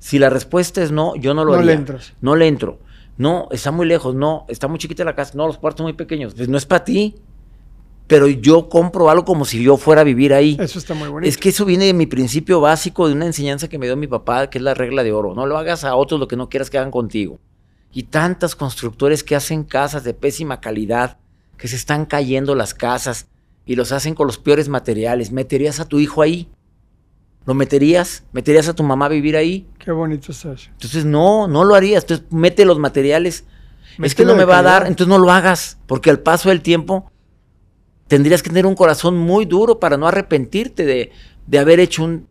Si 0.00 0.18
la 0.18 0.28
respuesta 0.30 0.82
es 0.82 0.90
no, 0.90 1.14
yo 1.14 1.32
no 1.34 1.44
lo 1.44 1.52
No 1.52 1.58
haría. 1.58 1.66
le 1.66 1.72
entras. 1.78 2.14
No 2.20 2.34
le 2.34 2.48
entro. 2.48 2.78
No, 3.16 3.46
está 3.52 3.70
muy 3.70 3.86
lejos. 3.86 4.14
No, 4.16 4.44
está 4.48 4.66
muy 4.66 4.78
chiquita 4.78 5.04
la 5.04 5.14
casa. 5.14 5.34
No, 5.36 5.46
los 5.46 5.58
cuartos 5.58 5.84
muy 5.84 5.92
pequeños. 5.92 6.34
Pues 6.34 6.48
no 6.48 6.56
es 6.58 6.66
para 6.66 6.84
ti. 6.84 7.14
pero 8.06 8.26
yo 8.26 8.68
compro 8.68 9.08
algo 9.08 9.24
como 9.24 9.44
si 9.44 9.62
yo 9.62 9.76
fuera 9.76 10.00
a 10.00 10.04
vivir 10.04 10.34
ahí. 10.34 10.56
Eso 10.58 10.80
está 10.80 10.94
muy 10.94 11.06
bonito. 11.08 11.28
Es 11.28 11.38
que 11.38 11.50
eso 11.50 11.64
viene 11.64 11.84
de 11.84 11.94
mi 11.94 12.06
principio 12.06 12.60
básico, 12.60 13.06
de 13.06 13.14
una 13.14 13.26
enseñanza 13.26 13.68
que 13.68 13.78
me 13.78 13.86
dio 13.86 13.96
mi 13.96 14.08
papá, 14.08 14.50
que 14.50 14.58
es 14.58 14.64
la 14.64 14.74
regla 14.74 15.04
de 15.04 15.12
oro. 15.12 15.32
No 15.34 15.46
lo 15.46 15.56
hagas 15.56 15.84
a 15.84 15.94
otros 15.94 16.18
lo 16.18 16.26
que 16.26 16.34
no 16.34 16.48
quieras 16.48 16.70
que 16.70 16.78
hagan 16.78 16.90
contigo. 16.90 17.38
Y 17.92 18.04
tantos 18.04 18.56
constructores 18.56 19.22
que 19.22 19.36
hacen 19.36 19.62
casas 19.62 20.02
de 20.02 20.12
pésima 20.14 20.60
calidad, 20.60 21.18
que 21.56 21.68
se 21.68 21.76
están 21.76 22.04
cayendo 22.06 22.54
las 22.56 22.74
casas 22.74 23.28
y 23.66 23.76
los 23.76 23.92
hacen 23.92 24.14
con 24.16 24.26
los 24.26 24.38
peores 24.38 24.68
materiales. 24.68 25.30
¿Meterías 25.30 25.78
a 25.78 25.84
tu 25.86 26.00
hijo 26.00 26.22
ahí? 26.22 26.48
¿Lo 27.46 27.54
meterías? 27.54 28.24
¿Meterías 28.32 28.68
a 28.68 28.74
tu 28.74 28.82
mamá 28.82 29.06
a 29.06 29.08
vivir 29.08 29.36
ahí? 29.36 29.66
Qué 29.78 29.90
bonito 29.92 30.32
está 30.32 30.52
eso. 30.52 30.68
Entonces, 30.72 31.04
no, 31.04 31.48
no 31.48 31.64
lo 31.64 31.74
harías. 31.74 32.04
Entonces, 32.04 32.26
mete 32.30 32.64
los 32.64 32.78
materiales. 32.78 33.44
es 34.02 34.14
que 34.14 34.24
no 34.24 34.34
me 34.36 34.44
va 34.44 34.58
a 34.58 34.62
dar, 34.62 34.82
entonces 34.86 35.08
no 35.08 35.18
lo 35.18 35.30
hagas, 35.32 35.78
porque 35.86 36.10
al 36.10 36.20
paso 36.20 36.48
del 36.50 36.60
tiempo 36.62 37.10
tendrías 38.08 38.42
que 38.42 38.50
tener 38.50 38.66
un 38.66 38.74
corazón 38.74 39.16
muy 39.16 39.44
duro 39.46 39.78
para 39.80 39.96
no 39.96 40.06
arrepentirte 40.08 40.84
de, 40.84 41.12
de 41.46 41.58
haber 41.58 41.80
hecho 41.80 42.04
un 42.04 42.26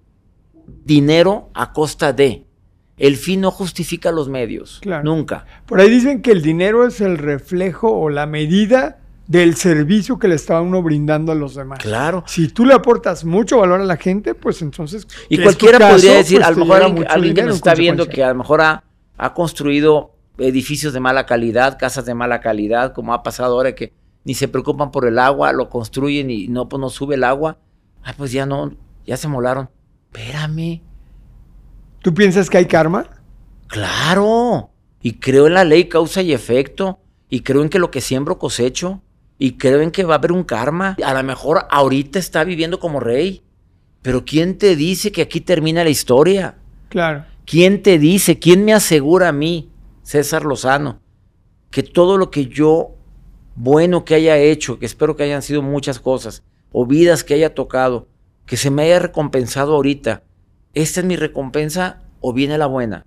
dinero 0.85 1.49
a 1.53 1.73
costa 1.73 2.13
de. 2.13 2.45
El 2.97 3.15
fin 3.15 3.41
no 3.41 3.49
justifica 3.51 4.11
los 4.11 4.27
medios, 4.29 4.79
Claro. 4.81 5.03
nunca. 5.05 5.45
Por 5.65 5.79
ahí 5.79 5.89
dicen 5.89 6.21
que 6.21 6.31
el 6.31 6.41
dinero 6.41 6.85
es 6.85 6.99
el 7.01 7.17
reflejo 7.17 7.89
o 7.91 8.09
la 8.09 8.25
medida 8.25 8.99
del 9.29 9.55
servicio 9.55 10.17
que 10.17 10.27
le 10.27 10.33
está 10.33 10.59
uno 10.59 10.81
brindando 10.81 11.31
a 11.31 11.35
los 11.35 11.53
demás. 11.53 11.77
Claro. 11.77 12.23
Si 12.25 12.47
tú 12.47 12.65
le 12.65 12.73
aportas 12.73 13.23
mucho 13.23 13.59
valor 13.59 13.79
a 13.79 13.85
la 13.85 13.95
gente, 13.95 14.33
pues 14.33 14.63
entonces. 14.63 15.07
Y 15.29 15.39
cualquiera 15.39 15.77
caso, 15.77 15.93
podría 15.93 16.15
decir, 16.15 16.39
pues 16.39 16.47
a 16.47 16.51
lo 16.51 16.57
mejor 16.57 16.81
alguien, 16.81 17.05
alguien 17.07 17.35
que 17.35 17.43
nos 17.43 17.57
está 17.57 17.75
viendo 17.75 18.09
que 18.09 18.23
a 18.23 18.29
lo 18.29 18.35
mejor 18.35 18.61
ha, 18.61 18.83
ha 19.17 19.33
construido 19.35 20.15
edificios 20.39 20.93
de 20.93 20.99
mala 20.99 21.27
calidad, 21.27 21.77
casas 21.77 22.05
de 22.05 22.15
mala 22.15 22.41
calidad, 22.41 22.91
como 22.93 23.13
ha 23.13 23.21
pasado 23.21 23.53
ahora 23.53 23.75
que 23.75 23.93
ni 24.23 24.33
se 24.33 24.47
preocupan 24.47 24.89
por 24.89 25.05
el 25.05 25.19
agua, 25.19 25.53
lo 25.53 25.69
construyen 25.69 26.31
y 26.31 26.47
no, 26.47 26.67
pues 26.67 26.81
no 26.81 26.89
sube 26.89 27.13
el 27.13 27.23
agua. 27.23 27.59
Ah, 28.03 28.15
pues 28.17 28.31
ya 28.31 28.47
no, 28.47 28.73
ya 29.05 29.15
se 29.15 29.27
molaron. 29.27 29.69
Espérame, 30.11 30.81
¿Tú 32.01 32.15
piensas 32.15 32.49
que 32.49 32.57
hay 32.57 32.65
karma? 32.65 33.05
claro. 33.67 34.71
Y 35.01 35.13
creo 35.13 35.45
en 35.45 35.53
la 35.53 35.63
ley 35.63 35.87
causa 35.87 36.23
y 36.23 36.33
efecto. 36.33 36.99
Y 37.29 37.41
creo 37.41 37.61
en 37.61 37.69
que 37.69 37.77
lo 37.77 37.91
que 37.91 38.01
siembro 38.01 38.39
cosecho. 38.39 39.03
Y 39.39 39.53
creo 39.53 39.81
en 39.81 39.89
que 39.89 40.03
va 40.03 40.15
a 40.15 40.17
haber 40.17 40.33
un 40.33 40.43
karma. 40.43 40.97
A 41.03 41.13
lo 41.13 41.23
mejor 41.23 41.65
ahorita 41.71 42.19
está 42.19 42.43
viviendo 42.43 42.79
como 42.79 42.99
rey. 42.99 43.41
Pero 44.01 44.25
¿quién 44.25 44.57
te 44.57 44.75
dice 44.75 45.11
que 45.11 45.21
aquí 45.21 45.41
termina 45.41 45.83
la 45.83 45.89
historia? 45.89 46.57
Claro. 46.89 47.25
¿Quién 47.45 47.81
te 47.81 47.97
dice, 47.97 48.37
quién 48.37 48.63
me 48.63 48.73
asegura 48.73 49.29
a 49.29 49.31
mí, 49.31 49.71
César 50.03 50.45
Lozano, 50.45 50.99
que 51.71 51.81
todo 51.81 52.17
lo 52.17 52.29
que 52.29 52.45
yo 52.45 52.95
bueno 53.55 54.05
que 54.05 54.15
haya 54.15 54.37
hecho, 54.37 54.77
que 54.77 54.85
espero 54.85 55.15
que 55.15 55.23
hayan 55.23 55.41
sido 55.41 55.61
muchas 55.61 55.99
cosas, 55.99 56.43
o 56.71 56.85
vidas 56.85 57.23
que 57.23 57.33
haya 57.33 57.55
tocado, 57.55 58.07
que 58.45 58.55
se 58.55 58.69
me 58.69 58.83
haya 58.83 58.99
recompensado 58.99 59.75
ahorita, 59.75 60.23
esta 60.73 60.99
es 60.99 61.05
mi 61.05 61.15
recompensa 61.15 62.03
o 62.21 62.33
viene 62.33 62.57
la 62.57 62.67
buena? 62.67 63.05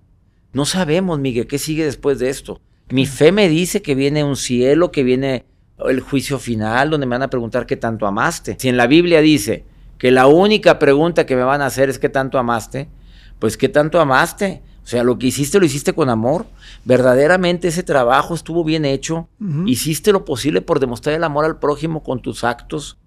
No 0.52 0.64
sabemos, 0.64 1.18
Miguel, 1.18 1.46
qué 1.46 1.58
sigue 1.58 1.84
después 1.84 2.18
de 2.18 2.28
esto. 2.28 2.60
Mi 2.90 3.06
fe 3.06 3.32
me 3.32 3.48
dice 3.48 3.80
que 3.80 3.94
viene 3.94 4.24
un 4.24 4.36
cielo, 4.36 4.90
que 4.90 5.04
viene 5.04 5.46
el 5.78 6.00
juicio 6.00 6.38
final, 6.38 6.90
donde 6.90 7.06
me 7.06 7.14
van 7.14 7.22
a 7.22 7.30
preguntar 7.30 7.66
qué 7.66 7.76
tanto 7.76 8.06
amaste. 8.06 8.56
Si 8.58 8.68
en 8.68 8.76
la 8.76 8.86
Biblia 8.86 9.20
dice 9.20 9.64
que 9.98 10.10
la 10.10 10.26
única 10.26 10.78
pregunta 10.78 11.26
que 11.26 11.36
me 11.36 11.44
van 11.44 11.62
a 11.62 11.66
hacer 11.66 11.88
es 11.88 11.98
qué 11.98 12.08
tanto 12.08 12.38
amaste, 12.38 12.88
pues 13.38 13.56
qué 13.56 13.68
tanto 13.68 14.00
amaste. 14.00 14.62
O 14.84 14.86
sea, 14.86 15.04
lo 15.04 15.16
que 15.18 15.28
hiciste 15.28 15.60
lo 15.60 15.64
hiciste 15.64 15.92
con 15.92 16.08
amor. 16.08 16.46
Verdaderamente 16.84 17.68
ese 17.68 17.82
trabajo 17.82 18.34
estuvo 18.34 18.64
bien 18.64 18.84
hecho. 18.84 19.28
Hiciste 19.64 20.12
lo 20.12 20.24
posible 20.24 20.60
por 20.60 20.80
demostrar 20.80 21.14
el 21.14 21.24
amor 21.24 21.44
al 21.44 21.58
prójimo 21.58 22.02
con 22.02 22.20
tus 22.20 22.42
actos. 22.42 22.98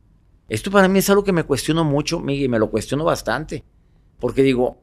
Esto 0.48 0.72
para 0.72 0.88
mí 0.88 1.00
es 1.00 1.10
algo 1.10 1.24
que 1.24 1.34
me 1.34 1.44
cuestiono 1.44 1.84
mucho, 1.84 2.20
Miguel, 2.20 2.46
y 2.46 2.50
me 2.50 2.60
lo 2.60 2.70
cuestiono 2.70 3.04
bastante. 3.04 3.66
Porque 4.20 4.44
digo, 4.44 4.78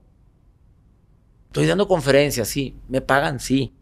estoy 1.47 1.67
dando 1.67 1.89
conferencias, 1.89 2.49
sí, 2.49 2.77
me 2.89 3.01
pagan, 3.01 3.41
sí. 3.41 3.73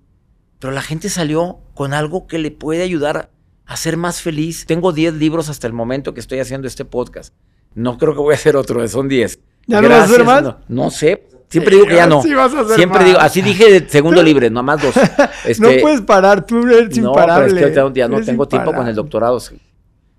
Pero 0.58 0.72
la 0.72 0.82
gente 0.82 1.08
salió 1.08 1.58
con 1.74 1.94
algo 1.94 2.26
que 2.26 2.38
le 2.38 2.50
puede 2.50 2.82
ayudar 2.82 3.30
a 3.70 3.76
ser 3.76 3.96
más 3.96 4.20
feliz. 4.20 4.66
Tengo 4.66 4.92
10 4.92 5.14
libros 5.14 5.48
hasta 5.48 5.66
el 5.66 5.72
momento 5.72 6.12
que 6.12 6.20
estoy 6.20 6.40
haciendo 6.40 6.66
este 6.66 6.84
podcast. 6.84 7.32
No 7.74 7.98
creo 7.98 8.14
que 8.14 8.18
voy 8.20 8.32
a 8.32 8.36
hacer 8.36 8.56
otro, 8.56 8.86
son 8.88 9.08
10. 9.08 9.38
¿Ya 9.68 9.80
no 9.80 9.88
vas 9.88 9.98
a 10.00 10.04
hacer 10.04 10.24
más? 10.24 10.42
No, 10.42 10.58
no 10.68 10.90
sé. 10.90 11.28
Siempre 11.48 11.76
digo 11.76 11.86
que 11.86 11.94
ya 11.94 12.06
no. 12.06 12.20
Sí 12.22 12.34
vas 12.34 12.52
a 12.52 12.60
hacer 12.62 12.76
Siempre 12.76 12.98
más. 12.98 13.06
digo, 13.06 13.18
así 13.20 13.42
dije 13.42 13.80
de 13.80 13.88
segundo 13.88 14.22
libre, 14.24 14.50
nomás 14.50 14.82
dos. 14.82 14.94
Este, 15.44 15.62
no 15.76 15.80
puedes 15.82 16.00
parar, 16.00 16.44
tú 16.44 16.58
eres 16.66 16.98
no, 16.98 17.08
imparable. 17.10 17.46
pero 17.54 17.66
es 17.68 17.72
que 17.92 17.98
ya 18.00 18.08
no 18.08 18.16
Eres 18.16 18.26
tengo 18.26 18.46
tiempo 18.48 18.72
con 18.72 18.88
el 18.88 18.94
doctorado. 18.96 19.38
sí. 19.40 19.60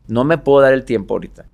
No 0.08 0.24
me 0.24 0.38
puedo 0.38 0.62
dar 0.62 0.74
el 0.74 0.84
tiempo 0.86 1.14
ahorita. 1.14 1.46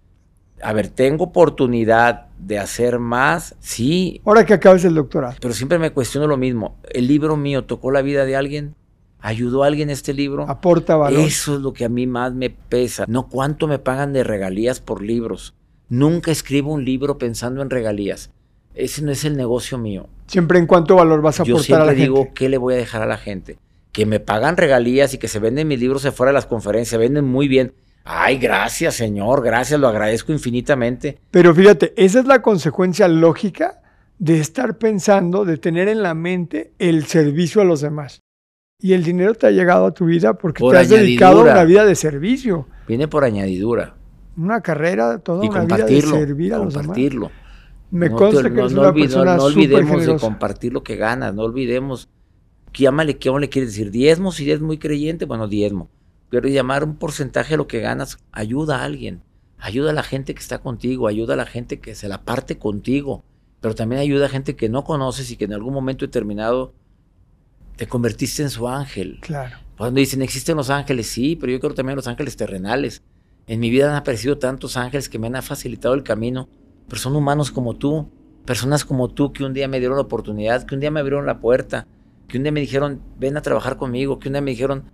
A 0.62 0.74
ver, 0.74 0.88
tengo 0.90 1.26
oportunidad 1.26 2.28
de 2.40 2.58
hacer 2.60 2.98
más, 3.00 3.56
sí, 3.60 4.22
Ahora 4.26 4.46
que 4.46 4.54
acabes 4.54 4.86
el 4.86 4.96
doctorado. 4.96 5.36
pero 5.42 5.54
siempre 5.54 5.78
me 5.80 5.92
cuestiono 5.92 6.28
lo 6.28 6.38
mismo. 6.38 6.78
¿El 6.90 7.08
libro 7.08 7.36
mío 7.38 7.66
tocó 7.66 7.92
la 7.92 8.02
vida 8.02 8.26
de 8.26 8.36
alguien? 8.36 8.76
¿Ayudó 9.20 9.64
a 9.64 9.68
alguien 9.68 9.90
este 9.90 10.14
libro? 10.14 10.50
Aporta 10.50 10.96
valor. 10.96 11.20
Eso 11.20 11.56
es 11.56 11.62
lo 11.62 11.74
que 11.74 11.86
a 11.86 11.90
mí 11.90 12.08
más 12.08 12.34
me 12.34 12.50
pesa. 12.50 13.06
No 13.08 13.28
cuánto 13.28 13.68
me 13.68 13.80
pagan 13.80 14.14
de 14.14 14.24
regalías 14.24 14.80
por 14.80 15.02
libros. 15.02 15.56
Nunca 15.90 16.32
escribo 16.32 16.72
un 16.72 16.86
libro 16.86 17.18
pensando 17.18 17.62
en 17.62 17.70
regalías. 17.70 18.32
Ese 18.76 19.02
no 19.02 19.12
es 19.12 19.26
el 19.26 19.36
negocio 19.36 19.78
mío. 19.78 20.08
Siempre 20.28 20.60
en 20.60 20.68
cuánto 20.68 20.96
valor 20.96 21.22
vas 21.22 21.40
a 21.40 21.44
Yo 21.44 21.56
aportar 21.56 21.82
a 21.82 21.86
siempre 21.86 21.96
la 21.96 22.02
digo, 22.02 22.18
gente. 22.18 22.34
¿qué 22.36 22.50
le 22.50 22.58
voy 22.58 22.76
a 22.76 22.78
dejar 22.78 23.02
a 23.02 23.08
la 23.08 23.18
gente? 23.18 23.58
Que 23.92 24.06
me 24.06 24.20
pagan 24.20 24.58
regalías 24.58 25.14
y 25.14 25.18
que 25.18 25.28
se 25.28 25.40
venden 25.40 25.68
mis 25.68 25.80
libros 25.80 26.04
de 26.04 26.12
fuera 26.12 26.30
de 26.32 26.36
las 26.36 26.46
conferencias, 26.46 26.90
se 26.90 26.98
venden 26.98 27.26
muy 27.26 27.48
bien. 27.48 27.74
Ay, 28.04 28.38
gracias, 28.38 28.96
señor, 28.96 29.44
gracias, 29.44 29.80
lo 29.80 29.88
agradezco 29.88 30.32
infinitamente. 30.32 31.18
Pero 31.32 31.56
fíjate, 31.56 31.94
esa 31.98 32.20
es 32.20 32.26
la 32.26 32.42
consecuencia 32.42 33.08
lógica 33.08 33.82
de 34.20 34.40
estar 34.40 34.78
pensando, 34.78 35.44
de 35.44 35.58
tener 35.58 35.88
en 35.88 36.04
la 36.04 36.14
mente 36.14 36.74
el 36.80 37.06
servicio 37.06 37.62
a 37.62 37.66
los 37.66 37.82
demás. 37.82 38.22
Y 38.80 38.94
el 38.94 39.04
dinero 39.04 39.34
te 39.34 39.48
ha 39.48 39.52
llegado 39.52 39.88
a 39.88 39.92
tu 39.92 40.06
vida 40.06 40.36
porque 40.36 40.60
Por 40.60 40.74
te 40.74 40.80
has 40.82 40.90
dedicado 40.90 41.40
a 41.40 41.44
una 41.52 41.64
vida 41.64 41.84
de 41.84 41.96
servicio, 41.96 42.68
Viene 42.88 43.08
por 43.08 43.24
añadidura. 43.24 43.96
una 44.38 44.62
carrera, 44.62 45.18
toda 45.18 45.44
y 45.44 45.50
una 45.50 45.64
vida 45.66 45.86
de 45.86 46.02
servir 46.02 46.54
a 46.54 46.58
los 46.60 46.74
demás. 46.74 46.86
compartirlo. 46.86 47.32
Me 47.90 48.10
No 48.10 48.16
consta 48.18 48.44
te- 48.44 48.50
que 48.50 48.54
no- 48.56 48.62
eres 48.62 48.74
no 48.74 48.82
una 48.82 48.90
no- 48.92 48.94
persona 48.96 49.36
no 49.38 49.50
súper 49.50 49.74
olvidemos 49.80 50.06
de 50.06 50.18
compartir 50.20 50.74
lo 50.74 50.84
que 50.84 50.96
ganas, 50.96 51.34
no 51.34 51.42
olvidemos. 51.44 52.08
Llámale, 52.74 53.18
¿qué 53.18 53.32
le 53.32 53.50
quieres 53.50 53.72
decir? 53.72 53.90
Diezmo, 53.90 54.32
si 54.32 54.48
eres 54.48 54.62
muy 54.62 54.78
creyente, 54.78 55.26
bueno, 55.26 55.48
diezmo. 55.48 55.90
Pero 56.30 56.48
llamar 56.48 56.84
un 56.84 56.98
porcentaje 56.98 57.52
de 57.54 57.58
lo 57.58 57.68
que 57.68 57.80
ganas 57.80 58.20
ayuda 58.32 58.82
a 58.82 58.84
alguien. 58.84 59.24
Ayuda 59.58 59.90
a 59.90 59.94
la 59.94 60.04
gente 60.04 60.36
que 60.36 60.40
está 60.42 60.60
contigo, 60.60 61.08
ayuda 61.08 61.34
a 61.34 61.38
la 61.38 61.48
gente 61.48 61.80
que 61.80 61.96
se 61.96 62.08
la 62.08 62.22
parte 62.24 62.60
contigo. 62.60 63.24
Pero 63.60 63.74
también 63.74 64.02
ayuda 64.02 64.28
a 64.28 64.30
gente 64.30 64.56
que 64.56 64.70
no 64.70 64.84
conoces 64.84 65.32
y 65.32 65.36
que 65.38 65.46
en 65.46 65.54
algún 65.54 65.74
momento 65.74 66.06
determinado 66.06 66.74
te 67.78 67.88
convertiste 67.88 68.44
en 68.44 68.50
su 68.50 68.68
ángel. 68.68 69.20
Claro. 69.22 69.56
Cuando 69.78 70.00
dicen 70.00 70.22
existen 70.22 70.58
los 70.58 70.70
ángeles, 70.70 71.08
sí, 71.08 71.36
pero 71.36 71.52
yo 71.52 71.60
creo 71.60 71.74
también 71.74 71.96
los 71.96 72.08
ángeles 72.08 72.36
terrenales. 72.36 73.02
En 73.46 73.60
mi 73.60 73.70
vida 73.70 73.90
han 73.90 73.96
aparecido 73.96 74.38
tantos 74.38 74.76
ángeles 74.76 75.08
que 75.08 75.20
me 75.20 75.28
han 75.28 75.42
facilitado 75.42 75.94
el 75.94 76.04
camino, 76.04 76.50
pero 76.90 77.00
son 77.00 77.16
humanos 77.16 77.52
como 77.52 77.76
tú, 77.76 78.10
personas 78.46 78.84
como 78.84 79.10
tú 79.10 79.32
que 79.32 79.44
un 79.44 79.54
día 79.54 79.68
me 79.68 79.80
dieron 79.80 79.96
la 79.98 80.04
oportunidad, 80.04 80.66
que 80.66 80.76
un 80.76 80.82
día 80.82 80.92
me 80.92 81.00
abrieron 81.00 81.26
la 81.26 81.40
puerta, 81.40 81.88
que 82.28 82.38
un 82.38 82.44
día 82.44 82.52
me 82.52 82.60
dijeron, 82.60 83.02
ven 83.20 83.38
a 83.38 83.42
trabajar 83.42 83.78
conmigo, 83.78 84.20
que 84.20 84.28
un 84.30 84.34
día 84.34 84.42
me 84.42 84.52
dijeron, 84.52 84.92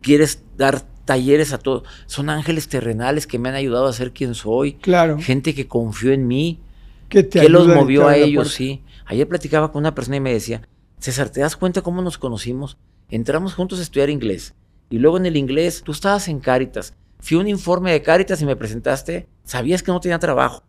quieres 0.00 0.44
dar 0.56 0.82
talleres 1.04 1.52
a 1.52 1.58
todos. 1.58 1.82
Son 2.06 2.30
ángeles 2.30 2.68
terrenales 2.68 3.26
que 3.26 3.38
me 3.38 3.48
han 3.48 3.54
ayudado 3.56 3.86
a 3.88 3.92
ser 3.92 4.12
quien 4.12 4.34
soy, 4.34 4.74
Claro. 4.74 5.18
gente 5.20 5.54
que 5.54 5.66
confió 5.68 6.12
en 6.12 6.26
mí, 6.26 6.60
Que 7.08 7.22
te 7.22 7.40
¿Qué 7.40 7.48
los 7.48 7.68
movió 7.68 8.08
a 8.08 8.16
ellos? 8.16 8.52
Sí. 8.52 8.82
Ayer 9.04 9.28
platicaba 9.28 9.70
con 9.70 9.80
una 9.80 9.94
persona 9.94 10.16
y 10.16 10.20
me 10.20 10.32
decía, 10.32 10.62
César, 10.98 11.30
¿te 11.30 11.40
das 11.40 11.56
cuenta 11.56 11.82
cómo 11.82 12.02
nos 12.02 12.18
conocimos? 12.18 12.78
Entramos 13.08 13.54
juntos 13.54 13.78
a 13.78 13.82
estudiar 13.82 14.10
inglés. 14.10 14.54
Y 14.90 14.98
luego 14.98 15.16
en 15.16 15.26
el 15.26 15.36
inglés, 15.36 15.82
tú 15.84 15.92
estabas 15.92 16.28
en 16.28 16.40
Cáritas. 16.40 16.94
Fui 17.18 17.36
a 17.36 17.40
un 17.40 17.48
informe 17.48 17.92
de 17.92 18.02
Cáritas 18.02 18.40
y 18.42 18.46
me 18.46 18.56
presentaste. 18.56 19.28
Sabías 19.44 19.82
que 19.82 19.92
no 19.92 20.00
tenía 20.00 20.18
trabajo. 20.18 20.64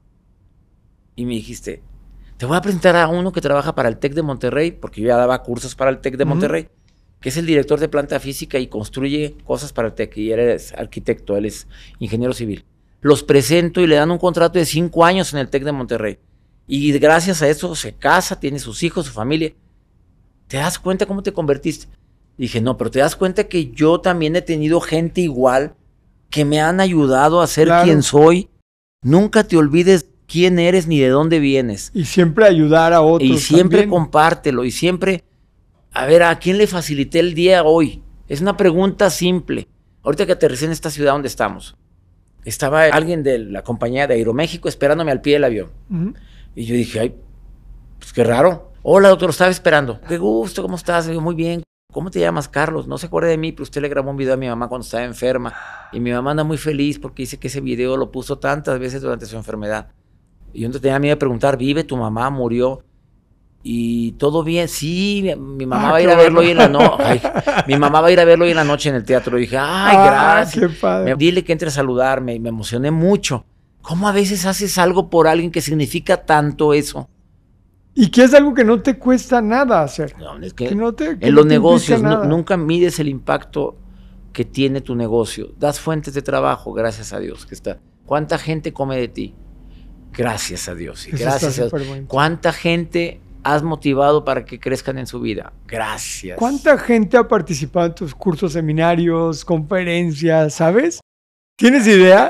Y 1.16 1.26
me 1.26 1.34
dijiste, 1.34 1.82
te 2.38 2.46
voy 2.46 2.58
a 2.58 2.62
presentar 2.62 2.96
a 2.96 3.08
uno 3.08 3.32
que 3.32 3.42
trabaja 3.42 3.74
para 3.74 3.90
el 3.90 3.98
TEC 3.98 4.14
de 4.14 4.22
Monterrey, 4.22 4.72
porque 4.72 5.02
yo 5.02 5.08
ya 5.08 5.18
daba 5.18 5.42
cursos 5.42 5.76
para 5.76 5.90
el 5.90 6.00
TEC 6.00 6.18
de. 6.18 6.26
Monterrey, 6.26 6.70
que 7.20 7.30
es 7.30 7.38
el 7.38 7.48
director 7.48 7.80
de 7.80 7.90
planta 7.90 8.20
física 8.20 8.60
y 8.60 8.68
construye 8.68 9.36
cosas 9.44 9.74
para 9.74 9.88
el 9.88 9.96
TEC. 9.96 10.18
Y 10.18 10.32
él 10.32 10.40
es 10.40 10.74
arquitecto, 10.74 11.36
él 11.36 11.46
es 11.46 11.68
ingeniero 12.00 12.34
civil. 12.34 12.66
Los 13.02 13.24
presento 13.24 13.82
y 13.82 13.88
le 13.88 13.96
dan 13.96 14.12
un 14.12 14.20
contrato 14.20 14.60
de 14.60 14.66
cinco 14.66 15.06
años 15.06 15.34
en 15.34 15.40
el 15.40 15.50
TEC 15.50 15.64
de 15.64 15.72
Monterrey. 15.72 16.20
Y 16.68 16.92
gracias 17.00 17.42
a 17.42 17.48
eso 17.48 17.74
se 17.76 17.94
casa, 17.94 18.40
tiene 18.40 18.60
sus 18.60 18.84
hijos, 18.84 19.08
su 19.08 19.14
familia. 19.14 19.54
¿Te 20.48 20.58
das 20.58 20.80
cuenta 20.80 21.06
cómo 21.06 21.24
te 21.24 21.34
convertiste? 21.34 21.88
Dije, 22.38 22.62
no, 22.62 22.78
pero 22.78 22.92
te 22.92 23.00
das 23.00 23.16
cuenta 23.16 23.46
que 23.46 23.72
yo 23.72 24.00
también 24.00 24.36
he 24.36 24.42
tenido 24.42 24.80
gente 24.80 25.22
igual 25.22 25.74
que 26.30 26.46
me 26.46 26.62
han 26.62 26.80
ayudado 26.80 27.42
a 27.42 27.48
ser 27.48 27.68
Claro. 27.68 27.86
quien 27.86 28.04
soy. 28.04 28.50
Nunca 29.02 29.44
te 29.46 29.58
olvides 29.58 30.08
quién 30.28 30.60
eres 30.60 30.88
ni 30.88 31.00
de 31.00 31.10
dónde 31.10 31.40
vienes. 31.40 31.92
Y 31.94 32.06
siempre 32.06 32.46
ayudar 32.46 32.94
a 32.94 33.02
otros. 33.02 33.30
Y 33.30 33.38
siempre 33.40 33.80
también. 33.82 33.90
compártelo. 33.90 34.64
Y 34.66 34.72
siempre, 34.72 35.24
a 35.92 36.06
ver, 36.06 36.24
¿a 36.24 36.38
quién 36.40 36.58
le 36.58 36.68
facilité 36.68 37.20
el 37.20 37.34
día 37.34 37.64
hoy? 37.64 38.04
Es 38.28 38.42
una 38.42 38.56
pregunta 38.58 39.10
simple. 39.10 39.68
Ahorita 40.04 40.26
que 40.26 40.34
aterricé 40.34 40.66
en 40.66 40.72
esta 40.72 40.90
ciudad 40.92 41.14
donde 41.14 41.28
estamos. 41.28 41.76
estaba 42.46 42.84
alguien 42.86 43.24
de 43.24 43.40
la 43.40 43.62
compañía 43.64 44.08
de 44.08 44.14
Aeroméxico 44.14 44.70
esperándome 44.70 45.12
al 45.12 45.22
pie 45.22 45.34
del 45.34 45.44
avión. 45.44 45.70
Y 46.56 46.66
yo 46.66 46.76
dije, 46.76 47.00
ay, 47.02 47.16
pues 48.00 48.14
qué 48.14 48.24
raro. 48.24 48.72
Hola, 48.90 49.10
doctor, 49.10 49.32
estaba 49.32 49.52
esperando. 49.52 50.00
Qué 50.08 50.18
gusto, 50.18 50.62
¿cómo 50.62 50.78
estás? 50.78 51.10
Muy 51.10 51.36
bien. 51.36 51.62
¿Cómo 51.92 52.10
te 52.10 52.22
llamas, 52.22 52.48
Carlos? 52.48 52.88
No 52.88 52.98
se 52.98 53.08
acuerda 53.08 53.28
de 53.28 53.38
mí, 53.38 53.52
pero 53.52 53.64
usted 53.64 53.82
le 53.82 53.90
grabó 53.90 54.12
un 54.12 54.16
video 54.16 54.36
a 54.36 54.38
mi 54.38 54.48
mamá 54.48 54.70
cuando 54.70 54.86
estaba 54.86 55.04
enferma. 55.04 55.54
Y 55.92 56.00
mi 56.00 56.12
mamá 56.14 56.32
anda 56.32 56.46
muy 56.46 56.58
feliz 56.58 56.98
porque 56.98 57.24
dice 57.24 57.38
que 57.38 57.48
ese 57.48 57.60
video 57.60 57.98
lo 57.98 58.12
puso 58.12 58.38
tantas 58.40 58.80
veces 58.80 59.02
durante 59.02 59.26
su 59.26 59.36
enfermedad. 59.36 59.90
Y 60.54 60.62
yo 60.62 60.70
no 60.70 60.80
tenía 60.80 61.00
miedo 61.00 61.16
de 61.16 61.20
preguntar, 61.20 61.58
¿vive 61.58 61.84
tu 61.84 61.98
mamá? 61.98 62.30
¿Murió? 62.30 62.84
Y 63.62 64.14
todo 64.14 64.42
bien, 64.44 64.70
sí, 64.70 65.22
mi, 65.22 65.36
mi 65.36 65.66
mamá 65.66 65.90
Ah, 65.90 65.92
va 65.92 65.98
a 65.98 66.02
ir 66.02 66.10
a 66.10 66.16
verlo 66.16 66.40
hoy 66.40 66.52
en 66.52 66.58
la 66.58 66.70
noche. 66.70 67.22
Mi 67.68 67.76
mamá 67.78 68.00
va 68.00 68.08
a 68.08 68.12
ir 68.12 68.20
a 68.22 68.26
verlo 68.26 68.46
hoy 68.46 68.52
en 68.52 68.58
la 68.58 68.64
noche 68.64 68.88
en 68.88 68.96
el 68.96 69.04
teatro. 69.04 69.38
Y 69.38 69.42
dije, 69.42 69.58
ay, 69.58 69.98
Ah, 70.00 70.06
gracias. 70.46 70.64
qué 70.64 70.70
padre. 70.80 71.12
Me- 71.12 71.18
dile 71.18 71.44
que 71.44 71.52
entre 71.52 71.68
a 71.68 71.72
saludarme 71.72 72.36
y 72.36 72.40
me 72.40 72.50
emocioné 72.50 72.92
mucho. 72.92 73.44
¿Cómo 73.82 74.08
a 74.08 74.14
veces 74.14 74.46
haces 74.46 74.78
algo 74.78 75.10
por 75.10 75.28
alguien 75.28 75.52
que 75.52 75.60
significa 75.62 76.26
tanto 76.26 76.74
eso? 76.74 77.10
Y 78.00 78.12
que 78.12 78.24
es 78.26 78.34
algo 78.36 78.54
que 78.54 78.64
no 78.64 78.80
te 78.82 79.00
cuesta 79.00 79.42
nada 79.42 79.82
hacer. 79.82 80.16
No, 80.20 80.38
es 80.38 80.54
que 80.54 80.68
Que 80.68 80.76
no 80.76 80.94
te- 80.94 81.18
que 81.18 81.26
en 81.28 81.34
no 81.34 81.38
los 81.42 81.48
te 81.48 81.54
negocios 81.56 82.02
nunca 82.28 82.56
mides 82.56 83.00
el 83.00 83.08
impacto 83.10 83.76
que 84.32 84.46
tiene 84.46 84.82
tu 84.82 84.94
negocio. 84.94 85.52
Das 85.58 85.80
fuentes 85.80 86.14
de 86.14 86.22
trabajo, 86.22 86.74
gracias 86.74 87.12
a 87.12 87.20
Dios 87.20 87.48
que 87.48 87.56
está. 87.56 87.80
¿Cuánta 88.06 88.38
gente 88.38 88.72
come 88.72 88.98
de 88.98 89.08
ti? 89.08 89.36
Gracias 90.14 90.70
a 90.70 90.76
Dios. 90.76 91.08
y 91.08 91.12
gracias 91.12 91.58
a 91.60 91.68
Dios. 91.70 91.74
¿Cuánta 92.08 92.54
gente 92.54 93.20
has 93.44 93.64
motivado 93.64 94.24
para 94.24 94.46
que 94.46 94.60
crezcan 94.60 95.00
en 95.00 95.08
su 95.08 95.20
vida? 95.20 95.54
Gracias. 95.66 96.38
¿Cuánta 96.38 96.78
gente 96.78 97.18
ha 97.18 97.28
participado 97.28 97.88
en 97.88 97.96
tus 97.96 98.14
cursos, 98.14 98.54
seminarios, 98.54 99.44
conferencias, 99.44 100.54
sabes? 100.54 101.00
¿Tienes 101.58 101.88
idea? 101.88 102.30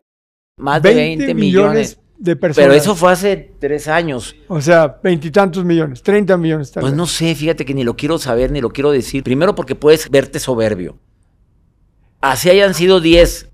Más 0.59 0.81
de 0.81 0.93
20 0.93 1.33
millones. 1.33 1.99
De 2.17 2.35
personas. 2.35 2.67
Pero 2.67 2.79
eso 2.79 2.95
fue 2.95 3.11
hace 3.11 3.51
tres 3.59 3.87
años. 3.87 4.35
O 4.47 4.61
sea, 4.61 4.99
veintitantos 5.03 5.63
millones, 5.63 6.01
30 6.01 6.37
millones 6.37 6.71
tal 6.71 6.81
Pues 6.81 6.93
no 6.93 7.05
sé, 7.07 7.35
fíjate 7.35 7.65
que 7.65 7.73
ni 7.73 7.83
lo 7.83 7.95
quiero 7.95 8.17
saber 8.17 8.51
ni 8.51 8.61
lo 8.61 8.69
quiero 8.69 8.91
decir. 8.91 9.23
Primero 9.23 9.55
porque 9.55 9.75
puedes 9.75 10.09
verte 10.09 10.39
soberbio. 10.39 10.97
Así 12.19 12.49
hayan 12.49 12.73
sido 12.73 12.99
10, 12.99 13.49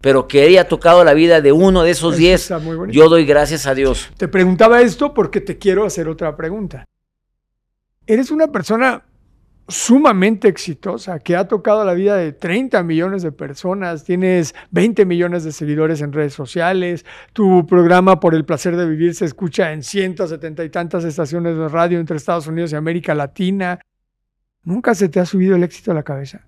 pero 0.00 0.26
que 0.26 0.42
haya 0.42 0.66
tocado 0.68 1.04
la 1.04 1.14
vida 1.14 1.40
de 1.40 1.52
uno 1.52 1.82
de 1.82 1.90
esos 1.90 2.14
Eso 2.14 2.18
10, 2.20 2.40
está 2.40 2.58
muy 2.58 2.76
bonito. 2.76 2.96
yo 2.96 3.08
doy 3.08 3.24
gracias 3.24 3.66
a 3.66 3.74
Dios. 3.74 4.10
Te 4.16 4.28
preguntaba 4.28 4.80
esto 4.82 5.14
porque 5.14 5.40
te 5.40 5.58
quiero 5.58 5.84
hacer 5.84 6.08
otra 6.08 6.36
pregunta. 6.36 6.84
Eres 8.06 8.30
una 8.30 8.48
persona 8.48 9.04
sumamente 9.70 10.48
exitosa 10.48 11.18
que 11.20 11.36
ha 11.36 11.46
tocado 11.48 11.84
la 11.84 11.94
vida 11.94 12.16
de 12.16 12.32
30 12.32 12.82
millones 12.82 13.22
de 13.22 13.32
personas, 13.32 14.04
tienes 14.04 14.54
20 14.70 15.04
millones 15.06 15.44
de 15.44 15.52
seguidores 15.52 16.00
en 16.02 16.12
redes 16.12 16.34
sociales, 16.34 17.04
tu 17.32 17.66
programa 17.66 18.20
por 18.20 18.34
el 18.34 18.44
placer 18.44 18.76
de 18.76 18.86
vivir 18.88 19.14
se 19.14 19.24
escucha 19.24 19.72
en 19.72 19.82
170 19.82 20.64
y 20.64 20.70
tantas 20.70 21.04
estaciones 21.04 21.56
de 21.56 21.68
radio 21.68 21.98
entre 22.00 22.16
Estados 22.16 22.46
Unidos 22.46 22.72
y 22.72 22.76
América 22.76 23.14
Latina. 23.14 23.80
¿Nunca 24.62 24.94
se 24.94 25.08
te 25.08 25.20
ha 25.20 25.24
subido 25.26 25.56
el 25.56 25.62
éxito 25.64 25.92
a 25.92 25.94
la 25.94 26.02
cabeza? 26.02 26.46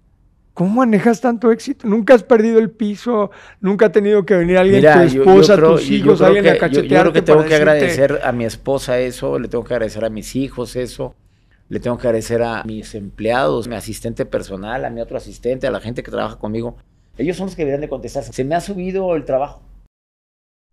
¿Cómo 0.54 0.80
manejas 0.80 1.22
tanto 1.22 1.50
éxito? 1.50 1.88
¿Nunca 1.88 2.12
has 2.12 2.22
perdido 2.24 2.58
el 2.58 2.70
piso? 2.70 3.30
¿Nunca 3.60 3.86
ha 3.86 3.92
tenido 3.92 4.26
que 4.26 4.36
venir 4.36 4.58
alguien, 4.58 4.80
Mira, 4.80 5.02
tu 5.02 5.08
yo- 5.08 5.24
yo 5.24 5.30
esposa, 5.30 5.56
creo- 5.56 5.72
tus 5.72 5.82
yo- 5.84 5.88
yo 5.88 5.94
hijos, 5.96 6.20
alguien 6.22 6.44
que- 6.44 6.50
a 6.50 6.52
yo- 6.52 6.58
yo 6.58 6.60
cachetearte 6.68 7.00
creo 7.00 7.12
que 7.14 7.22
tengo 7.22 7.38
que 7.44 7.48
decirte- 7.48 7.62
agradecer 7.70 8.20
a 8.22 8.32
mi 8.32 8.44
esposa 8.44 8.98
eso, 8.98 9.38
le 9.38 9.48
tengo 9.48 9.64
que 9.64 9.72
agradecer 9.72 10.04
a 10.04 10.10
mis 10.10 10.36
hijos 10.36 10.76
eso, 10.76 11.14
le 11.72 11.80
tengo 11.80 11.96
que 11.96 12.06
agradecer 12.06 12.42
a 12.42 12.64
mis 12.64 12.94
empleados, 12.94 13.66
mi 13.66 13.76
asistente 13.76 14.26
personal, 14.26 14.84
a 14.84 14.90
mi 14.90 15.00
otro 15.00 15.16
asistente, 15.16 15.66
a 15.66 15.70
la 15.70 15.80
gente 15.80 16.02
que 16.02 16.10
trabaja 16.10 16.36
conmigo. 16.36 16.76
Ellos 17.16 17.34
son 17.34 17.46
los 17.46 17.56
que 17.56 17.62
deberían 17.62 17.80
de 17.80 17.88
contestar. 17.88 18.24
Se 18.24 18.44
me 18.44 18.54
ha 18.54 18.60
subido 18.60 19.16
el 19.16 19.24
trabajo. 19.24 19.62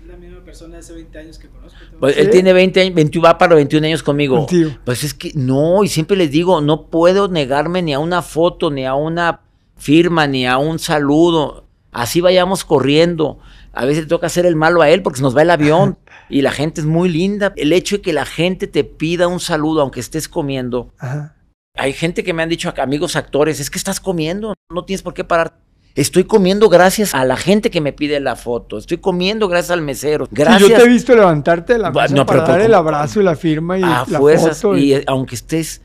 Es 0.01 0.07
la 0.09 0.17
misma 0.17 0.43
persona 0.43 0.73
de 0.73 0.79
hace 0.79 0.91
20 0.91 1.17
años 1.17 1.39
que 1.39 1.47
conozco. 1.47 1.79
Pues. 2.01 2.17
Él 2.17 2.29
tiene 2.29 2.51
20 2.51 2.81
años, 2.81 2.95
21, 2.95 3.25
va 3.25 3.37
para 3.37 3.51
los 3.51 3.59
21 3.59 3.87
años 3.87 4.03
conmigo. 4.03 4.35
Contigo. 4.39 4.71
Pues 4.83 5.05
es 5.05 5.13
que 5.13 5.31
no, 5.35 5.85
y 5.85 5.87
siempre 5.87 6.17
les 6.17 6.31
digo, 6.31 6.59
no 6.59 6.87
puedo 6.87 7.29
negarme 7.29 7.81
ni 7.81 7.93
a 7.93 7.99
una 7.99 8.21
foto, 8.21 8.69
ni 8.69 8.85
a 8.85 8.93
una 8.93 9.39
firma, 9.77 10.27
ni 10.27 10.45
a 10.45 10.57
un 10.57 10.79
saludo. 10.79 11.63
Así 11.93 12.19
vayamos 12.19 12.65
corriendo. 12.65 13.39
A 13.71 13.85
veces 13.85 14.03
le 14.03 14.09
toca 14.09 14.27
hacer 14.27 14.45
el 14.45 14.57
malo 14.57 14.81
a 14.81 14.89
él 14.89 15.01
porque 15.01 15.17
se 15.17 15.23
nos 15.23 15.37
va 15.37 15.43
el 15.43 15.51
avión 15.51 15.97
y 16.29 16.41
la 16.41 16.51
gente 16.51 16.81
es 16.81 16.87
muy 16.87 17.09
linda. 17.09 17.53
El 17.55 17.73
hecho 17.73 17.97
de 17.97 18.01
que 18.01 18.13
la 18.13 18.25
gente 18.25 18.67
te 18.67 18.83
pida 18.83 19.27
un 19.27 19.39
saludo 19.39 19.81
aunque 19.81 19.99
estés 19.99 20.27
comiendo. 20.27 20.93
Ajá. 20.99 21.35
Hay 21.77 21.93
gente 21.93 22.23
que 22.23 22.33
me 22.33 22.43
han 22.43 22.49
dicho, 22.49 22.73
amigos 22.77 23.15
actores, 23.15 23.59
es 23.59 23.69
que 23.69 23.77
estás 23.77 23.99
comiendo, 23.99 24.53
no 24.73 24.85
tienes 24.85 25.01
por 25.01 25.13
qué 25.13 25.23
parar. 25.23 25.59
Estoy 25.95 26.23
comiendo 26.25 26.69
gracias 26.69 27.15
a 27.15 27.25
la 27.25 27.35
gente 27.35 27.69
que 27.71 27.81
me 27.81 27.93
pide 27.93 28.19
la 28.19 28.35
foto. 28.35 28.77
Estoy 28.77 28.97
comiendo 28.97 29.47
gracias 29.47 29.71
al 29.71 29.81
mesero. 29.81 30.25
Sí, 30.25 30.31
Gracias 30.33 30.69
yo 30.69 30.75
te 30.75 30.83
he 30.83 30.87
visto 30.87 31.15
levantarte 31.15 31.73
de 31.73 31.79
la 31.79 31.91
mesa 31.91 32.13
no, 32.13 32.25
para 32.25 32.41
pero 32.43 32.51
dar 32.53 32.61
el 32.61 32.73
abrazo 32.73 33.21
y 33.21 33.23
la 33.23 33.35
firma 33.35 33.77
y 33.79 33.83
a 33.83 34.05
la 34.07 34.19
fuerzas 34.19 34.61
foto. 34.61 34.77
y 34.77 34.93
eh, 34.93 35.03
aunque 35.07 35.35
estés 35.35 35.81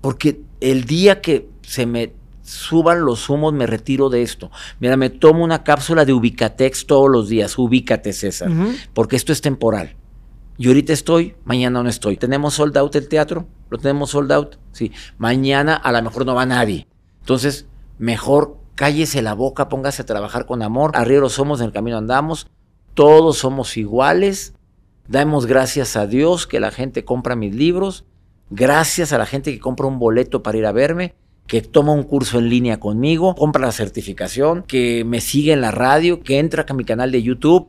porque 0.00 0.40
el 0.60 0.84
día 0.84 1.20
que 1.20 1.48
se 1.62 1.86
me 1.86 2.12
suban 2.42 3.04
los 3.04 3.28
humos 3.28 3.52
me 3.52 3.66
retiro 3.66 4.08
de 4.08 4.22
esto. 4.22 4.50
Mira, 4.80 4.96
me 4.96 5.10
tomo 5.10 5.44
una 5.44 5.64
cápsula 5.64 6.04
de 6.04 6.12
Ubicatex 6.12 6.86
todos 6.86 7.10
los 7.10 7.28
días. 7.28 7.58
Ubícate, 7.58 8.12
César, 8.12 8.50
porque 8.94 9.16
esto 9.16 9.32
es 9.32 9.40
temporal. 9.40 9.96
Y 10.58 10.68
ahorita 10.68 10.92
estoy, 10.92 11.34
mañana 11.44 11.82
no 11.82 11.88
estoy. 11.88 12.16
¿Tenemos 12.16 12.54
sold 12.54 12.76
out 12.76 12.94
el 12.94 13.08
teatro? 13.08 13.46
¿Lo 13.70 13.78
tenemos 13.78 14.10
sold 14.10 14.30
out? 14.32 14.56
Sí. 14.72 14.92
Mañana 15.18 15.74
a 15.74 15.92
lo 15.92 16.02
mejor 16.02 16.26
no 16.26 16.34
va 16.34 16.44
nadie. 16.46 16.86
Entonces, 17.20 17.66
mejor 17.98 18.58
cállese 18.74 19.22
la 19.22 19.34
boca, 19.34 19.68
póngase 19.68 20.02
a 20.02 20.06
trabajar 20.06 20.46
con 20.46 20.62
amor. 20.62 20.92
Arrieros 20.94 21.32
somos, 21.32 21.60
en 21.60 21.66
el 21.66 21.72
camino 21.72 21.96
andamos. 21.96 22.48
Todos 22.94 23.38
somos 23.38 23.76
iguales. 23.76 24.54
Damos 25.08 25.46
gracias 25.46 25.96
a 25.96 26.06
Dios 26.06 26.46
que 26.46 26.60
la 26.60 26.70
gente 26.70 27.04
compra 27.04 27.34
mis 27.34 27.54
libros. 27.54 28.04
Gracias 28.50 29.12
a 29.12 29.18
la 29.18 29.26
gente 29.26 29.52
que 29.52 29.60
compra 29.60 29.86
un 29.86 29.98
boleto 29.98 30.42
para 30.42 30.58
ir 30.58 30.66
a 30.66 30.72
verme, 30.72 31.14
que 31.52 31.60
toma 31.60 31.92
un 31.92 32.04
curso 32.04 32.38
en 32.38 32.48
línea 32.48 32.80
conmigo, 32.80 33.34
compra 33.34 33.66
la 33.66 33.72
certificación, 33.72 34.62
que 34.62 35.04
me 35.04 35.20
sigue 35.20 35.52
en 35.52 35.60
la 35.60 35.70
radio, 35.70 36.22
que 36.22 36.38
entra 36.38 36.64
a 36.66 36.72
mi 36.72 36.82
canal 36.82 37.12
de 37.12 37.22
YouTube, 37.22 37.68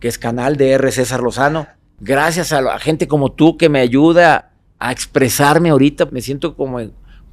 que 0.00 0.08
es 0.08 0.18
canal 0.18 0.56
de 0.56 0.72
R. 0.72 0.90
César 0.90 1.22
Lozano. 1.22 1.68
Gracias 2.00 2.52
a 2.52 2.60
la 2.60 2.80
gente 2.80 3.06
como 3.06 3.30
tú 3.30 3.56
que 3.56 3.68
me 3.68 3.78
ayuda 3.78 4.50
a 4.80 4.90
expresarme 4.90 5.70
ahorita. 5.70 6.06
Me 6.06 6.20
siento 6.20 6.56
como 6.56 6.80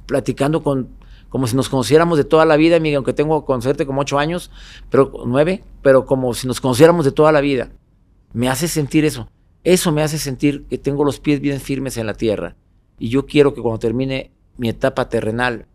platicando 0.06 0.62
con, 0.62 0.90
como 1.28 1.48
si 1.48 1.56
nos 1.56 1.68
conociéramos 1.68 2.18
de 2.18 2.24
toda 2.24 2.44
la 2.44 2.56
vida, 2.56 2.78
Miguel, 2.78 2.98
aunque 2.98 3.12
tengo 3.12 3.44
con 3.44 3.60
suerte 3.60 3.84
como 3.84 4.02
ocho 4.02 4.20
años, 4.20 4.52
pero 4.90 5.10
nueve, 5.26 5.64
pero 5.82 6.06
como 6.06 6.34
si 6.34 6.46
nos 6.46 6.60
conociéramos 6.60 7.04
de 7.04 7.10
toda 7.10 7.32
la 7.32 7.40
vida. 7.40 7.70
Me 8.32 8.48
hace 8.48 8.68
sentir 8.68 9.04
eso. 9.04 9.28
Eso 9.64 9.90
me 9.90 10.04
hace 10.04 10.18
sentir 10.18 10.66
que 10.70 10.78
tengo 10.78 11.02
los 11.02 11.18
pies 11.18 11.40
bien 11.40 11.58
firmes 11.60 11.96
en 11.96 12.06
la 12.06 12.14
tierra. 12.14 12.54
Y 12.96 13.08
yo 13.08 13.26
quiero 13.26 13.54
que 13.54 13.60
cuando 13.60 13.80
termine 13.80 14.30
mi 14.56 14.68
etapa 14.68 15.08
terrenal, 15.08 15.66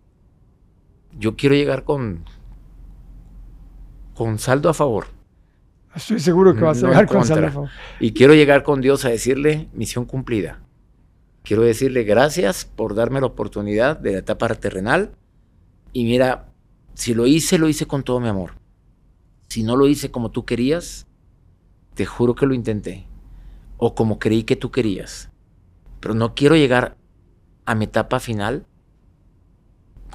yo 1.18 1.36
quiero 1.36 1.56
llegar 1.56 1.84
con, 1.84 2.26
con 4.14 4.40
saldo 4.40 4.70
a 4.70 4.74
favor. 4.74 5.08
Estoy 5.96 6.20
seguro 6.20 6.54
que 6.56 6.62
vas 6.62 6.84
a 6.84 6.88
llegar 6.88 7.08
con 7.08 7.20
contra. 7.20 7.36
Salafo. 7.36 7.68
Y 8.00 8.12
quiero 8.12 8.34
llegar 8.34 8.64
con 8.64 8.82
Dios 8.82 9.06
a 9.06 9.10
decirle 9.10 9.70
misión 9.74 10.06
cumplida. 10.06 10.60
Quiero 11.44 11.62
decirle 11.62 12.04
gracias 12.04 12.66
por 12.66 12.96
darme 12.96 13.22
la 13.22 13.28
oportunidad 13.28 13.98
de 13.98 14.14
la 14.14 14.18
etapa 14.20 14.54
terrenal. 14.56 15.12
Y 15.94 16.04
mira, 16.04 16.52
si 16.96 17.14
lo 17.14 17.28
hice, 17.28 17.58
lo 17.58 17.70
hice 17.70 17.86
con 17.86 18.04
todo 18.04 18.20
mi 18.20 18.28
amor. 18.28 18.54
Si 19.48 19.64
no 19.64 19.78
lo 19.78 19.88
hice 19.88 20.12
como 20.12 20.32
tú 20.32 20.44
querías, 20.44 21.08
te 21.94 22.06
juro 22.06 22.36
que 22.36 22.46
lo 22.46 22.54
intenté. 22.54 23.08
O 23.78 23.96
como 23.96 24.20
creí 24.20 24.44
que 24.44 24.56
tú 24.56 24.72
querías. 24.72 25.30
Pero 26.02 26.14
no 26.14 26.36
quiero 26.36 26.56
llegar 26.56 26.98
a 27.66 27.76
mi 27.76 27.86
etapa 27.86 28.20
final 28.20 28.66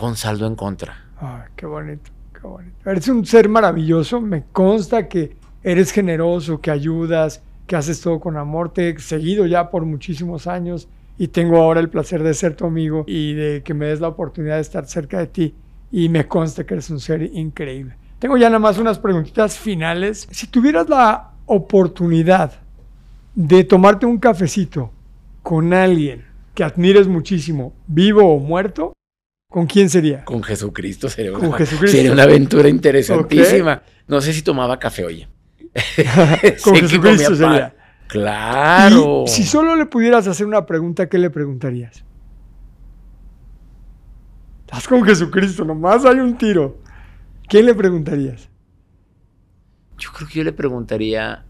con 0.01 0.17
saldo 0.17 0.47
en 0.47 0.57
contra. 0.57 0.97
Ay, 1.21 1.43
qué 1.55 1.67
bonito, 1.67 2.11
qué 2.33 2.41
bonito. 2.41 2.91
Eres 2.91 3.07
un 3.09 3.27
ser 3.27 3.51
maravilloso. 3.51 4.19
Me 4.19 4.45
consta 4.51 5.07
que 5.07 5.37
eres 5.63 5.93
generoso, 5.93 6.59
que 6.59 6.71
ayudas, 6.71 7.43
que 7.67 7.77
haces 7.77 8.01
todo 8.01 8.19
con 8.19 8.39
amor. 8.39 8.73
Te 8.73 8.89
he 8.89 8.99
seguido 8.99 9.45
ya 9.45 9.71
por 9.71 9.85
muchísimos 9.85 10.47
años 10.47 10.89
y 11.19 11.29
tengo 11.29 11.59
ahora 11.59 11.81
el 11.81 11.91
placer 11.91 12.23
de 12.23 12.33
ser 12.33 12.57
tu 12.57 12.65
amigo 12.65 13.05
y 13.07 13.35
de 13.35 13.63
que 13.63 13.75
me 13.75 13.87
des 13.89 14.01
la 14.01 14.09
oportunidad 14.09 14.55
de 14.55 14.63
estar 14.63 14.87
cerca 14.87 15.19
de 15.19 15.27
ti. 15.27 15.55
Y 15.93 16.09
me 16.09 16.27
consta 16.27 16.65
que 16.65 16.73
eres 16.73 16.89
un 16.89 16.99
ser 16.99 17.23
increíble. 17.23 17.95
Tengo 18.19 18.39
ya 18.39 18.49
nada 18.49 18.59
más 18.59 18.79
unas 18.79 18.99
preguntitas 18.99 19.59
finales. 19.59 20.27
Si 20.31 20.47
tuvieras 20.47 20.89
la 20.89 21.33
oportunidad 21.45 22.55
de 23.35 23.65
tomarte 23.65 24.07
un 24.07 24.17
cafecito 24.17 24.93
con 25.43 25.75
alguien 25.75 26.25
que 26.55 26.65
admires 26.65 27.07
muchísimo, 27.07 27.75
vivo 27.87 28.23
o 28.35 28.39
muerto, 28.39 28.95
¿con 29.51 29.67
quién 29.67 29.91
sería? 29.91 30.25
Con 30.25 30.43
Jesucristo 30.43 31.11
sería 31.11 31.33
Con 31.33 31.49
una, 31.49 31.59
Jesucristo. 31.59 31.95
sería 31.95 32.13
una 32.13 32.23
aventura 32.23 32.71
interesantísima. 32.71 33.83
No 34.09 34.23
sé 34.23 34.33
si 34.33 34.41
tomaba 34.41 34.79
café, 34.79 35.05
oye. 35.05 35.29
Con 36.65 36.77
Jesucristo 36.81 37.35
sería. 37.37 37.75
Claro. 38.07 39.25
Y 39.27 39.31
si 39.31 39.45
solo 39.45 39.77
le 39.77 39.87
pudieras 39.87 40.27
hacer 40.27 40.47
una 40.47 40.65
pregunta, 40.65 41.09
¿qué 41.09 41.19
le 41.19 41.31
preguntarías? 41.31 42.03
Estás 44.67 44.87
con 44.89 45.05
Jesucristo, 45.05 45.65
nomás 45.65 46.05
hay 46.05 46.19
un 46.19 46.39
tiro. 46.39 46.79
¿Qué 47.49 47.63
le 47.63 47.75
preguntarías? 47.75 48.49
Yo 49.99 50.11
creo 50.13 50.29
que 50.29 50.39
yo 50.39 50.45
le 50.45 50.53
preguntaría, 50.53 51.45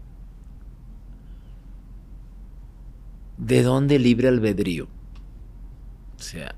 ¿de 3.37 3.61
dónde 3.63 3.97
libre 3.99 4.27
albedrío? 4.27 4.87
O 6.17 6.21
sea, 6.21 6.55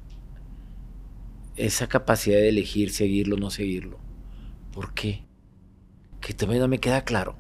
esa 1.56 1.88
capacidad 1.88 2.38
de 2.38 2.50
elegir 2.50 2.92
seguirlo 2.92 3.36
o 3.36 3.40
no 3.40 3.50
seguirlo. 3.50 4.00
¿Por 4.72 4.94
qué? 4.94 5.24
Que 6.22 6.34
también 6.34 6.62
no 6.62 6.68
me 6.68 6.80
queda 6.80 7.04
claro. 7.04 7.36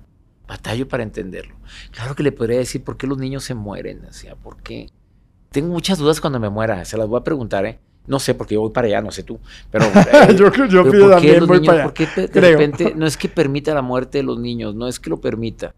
Batallo 0.47 0.87
para 0.87 1.03
entenderlo. 1.03 1.55
Claro 1.91 2.15
que 2.15 2.23
le 2.23 2.31
podría 2.31 2.57
decir 2.57 2.83
por 2.83 2.97
qué 2.97 3.07
los 3.07 3.17
niños 3.17 3.43
se 3.43 3.53
mueren. 3.53 4.05
O 4.05 4.13
sea, 4.13 4.35
¿por 4.35 4.61
qué? 4.61 4.89
Tengo 5.51 5.73
muchas 5.73 5.97
dudas 5.97 6.19
cuando 6.19 6.39
me 6.39 6.49
muera. 6.49 6.83
Se 6.85 6.97
las 6.97 7.07
voy 7.07 7.19
a 7.19 7.23
preguntar, 7.23 7.65
¿eh? 7.65 7.79
No 8.05 8.19
sé, 8.19 8.33
porque 8.33 8.55
yo 8.55 8.61
voy 8.61 8.71
para 8.71 8.87
allá, 8.87 9.01
no 9.01 9.11
sé 9.11 9.23
tú. 9.23 9.39
Pero, 9.71 9.85
eh, 9.95 10.35
yo 10.35 10.51
yo 10.67 10.89
pido 10.89 11.09
también 11.09 11.45
voy 11.47 11.65
para 11.65 11.73
allá. 11.79 11.83
¿por 11.83 11.93
qué 11.93 12.05
de 12.05 12.41
repente 12.41 12.93
no 12.95 13.05
es 13.05 13.15
que 13.15 13.29
permita 13.29 13.73
la 13.73 13.81
muerte 13.81 14.17
de 14.17 14.23
los 14.23 14.39
niños? 14.39 14.75
No 14.75 14.87
es 14.87 14.99
que 14.99 15.09
lo 15.09 15.21
permita. 15.21 15.73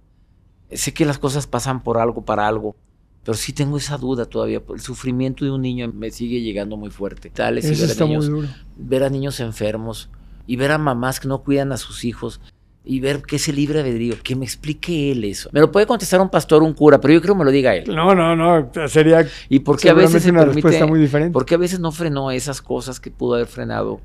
Sé 0.72 0.94
que 0.94 1.06
las 1.06 1.20
cosas 1.20 1.46
pasan 1.46 1.84
por 1.84 2.00
algo, 2.00 2.26
para 2.26 2.48
algo. 2.48 2.76
Pero 3.26 3.36
sí 3.36 3.54
tengo 3.54 3.78
esa 3.78 3.98
duda 3.98 4.26
todavía. 4.26 4.62
El 4.72 4.80
sufrimiento 4.80 5.44
de 5.44 5.52
un 5.52 5.64
niño 5.64 5.92
me 5.92 6.12
sigue 6.12 6.42
llegando 6.42 6.78
muy 6.78 6.92
fuerte. 6.92 7.32
Tal, 7.32 7.58
Eso 7.58 7.72
está 7.84 8.06
muy 8.06 8.24
duro. 8.24 8.48
Ver 8.78 9.04
a 9.04 9.10
niños 9.10 9.40
enfermos 9.40 10.10
y 10.46 10.58
ver 10.58 10.72
a 10.72 10.78
mamás 10.78 11.20
que 11.20 11.28
no 11.28 11.40
cuidan 11.40 11.72
a 11.72 11.78
sus 11.78 12.06
hijos 12.06 12.40
y 12.84 13.00
ver 13.00 13.24
qué 13.24 13.38
es 13.38 13.48
el 13.48 13.56
libre 13.56 13.80
albedrío. 13.80 14.14
Que 14.22 14.36
me 14.36 14.46
explique 14.46 15.12
él 15.12 15.24
eso. 15.24 15.50
Me 15.54 15.60
lo 15.60 15.72
puede 15.72 15.88
contestar 15.88 16.22
un 16.22 16.30
pastor 16.30 16.62
un 16.62 16.76
cura, 16.76 17.02
pero 17.02 17.16
yo 17.16 17.22
creo 17.22 17.34
que 17.34 17.40
me 17.40 17.46
lo 17.46 17.50
diga 17.50 17.76
él. 17.76 17.96
No, 17.96 18.14
no, 18.14 18.36
no. 18.36 18.70
Sería. 18.88 19.28
¿Y 19.50 19.58
por 19.58 19.80
qué 19.80 19.90
a 19.90 19.96
veces 19.96 20.22
se 20.22 20.30
una 20.30 20.42
permite, 20.42 20.58
respuesta 20.58 20.86
muy 20.86 21.00
diferente. 21.00 21.34
Porque 21.34 21.56
a 21.56 21.58
veces 21.58 21.80
no 21.80 21.92
frenó 21.92 22.30
esas 22.30 22.62
cosas 22.62 23.00
que 23.00 23.10
pudo 23.10 23.34
haber 23.34 23.48
frenado. 23.48 24.02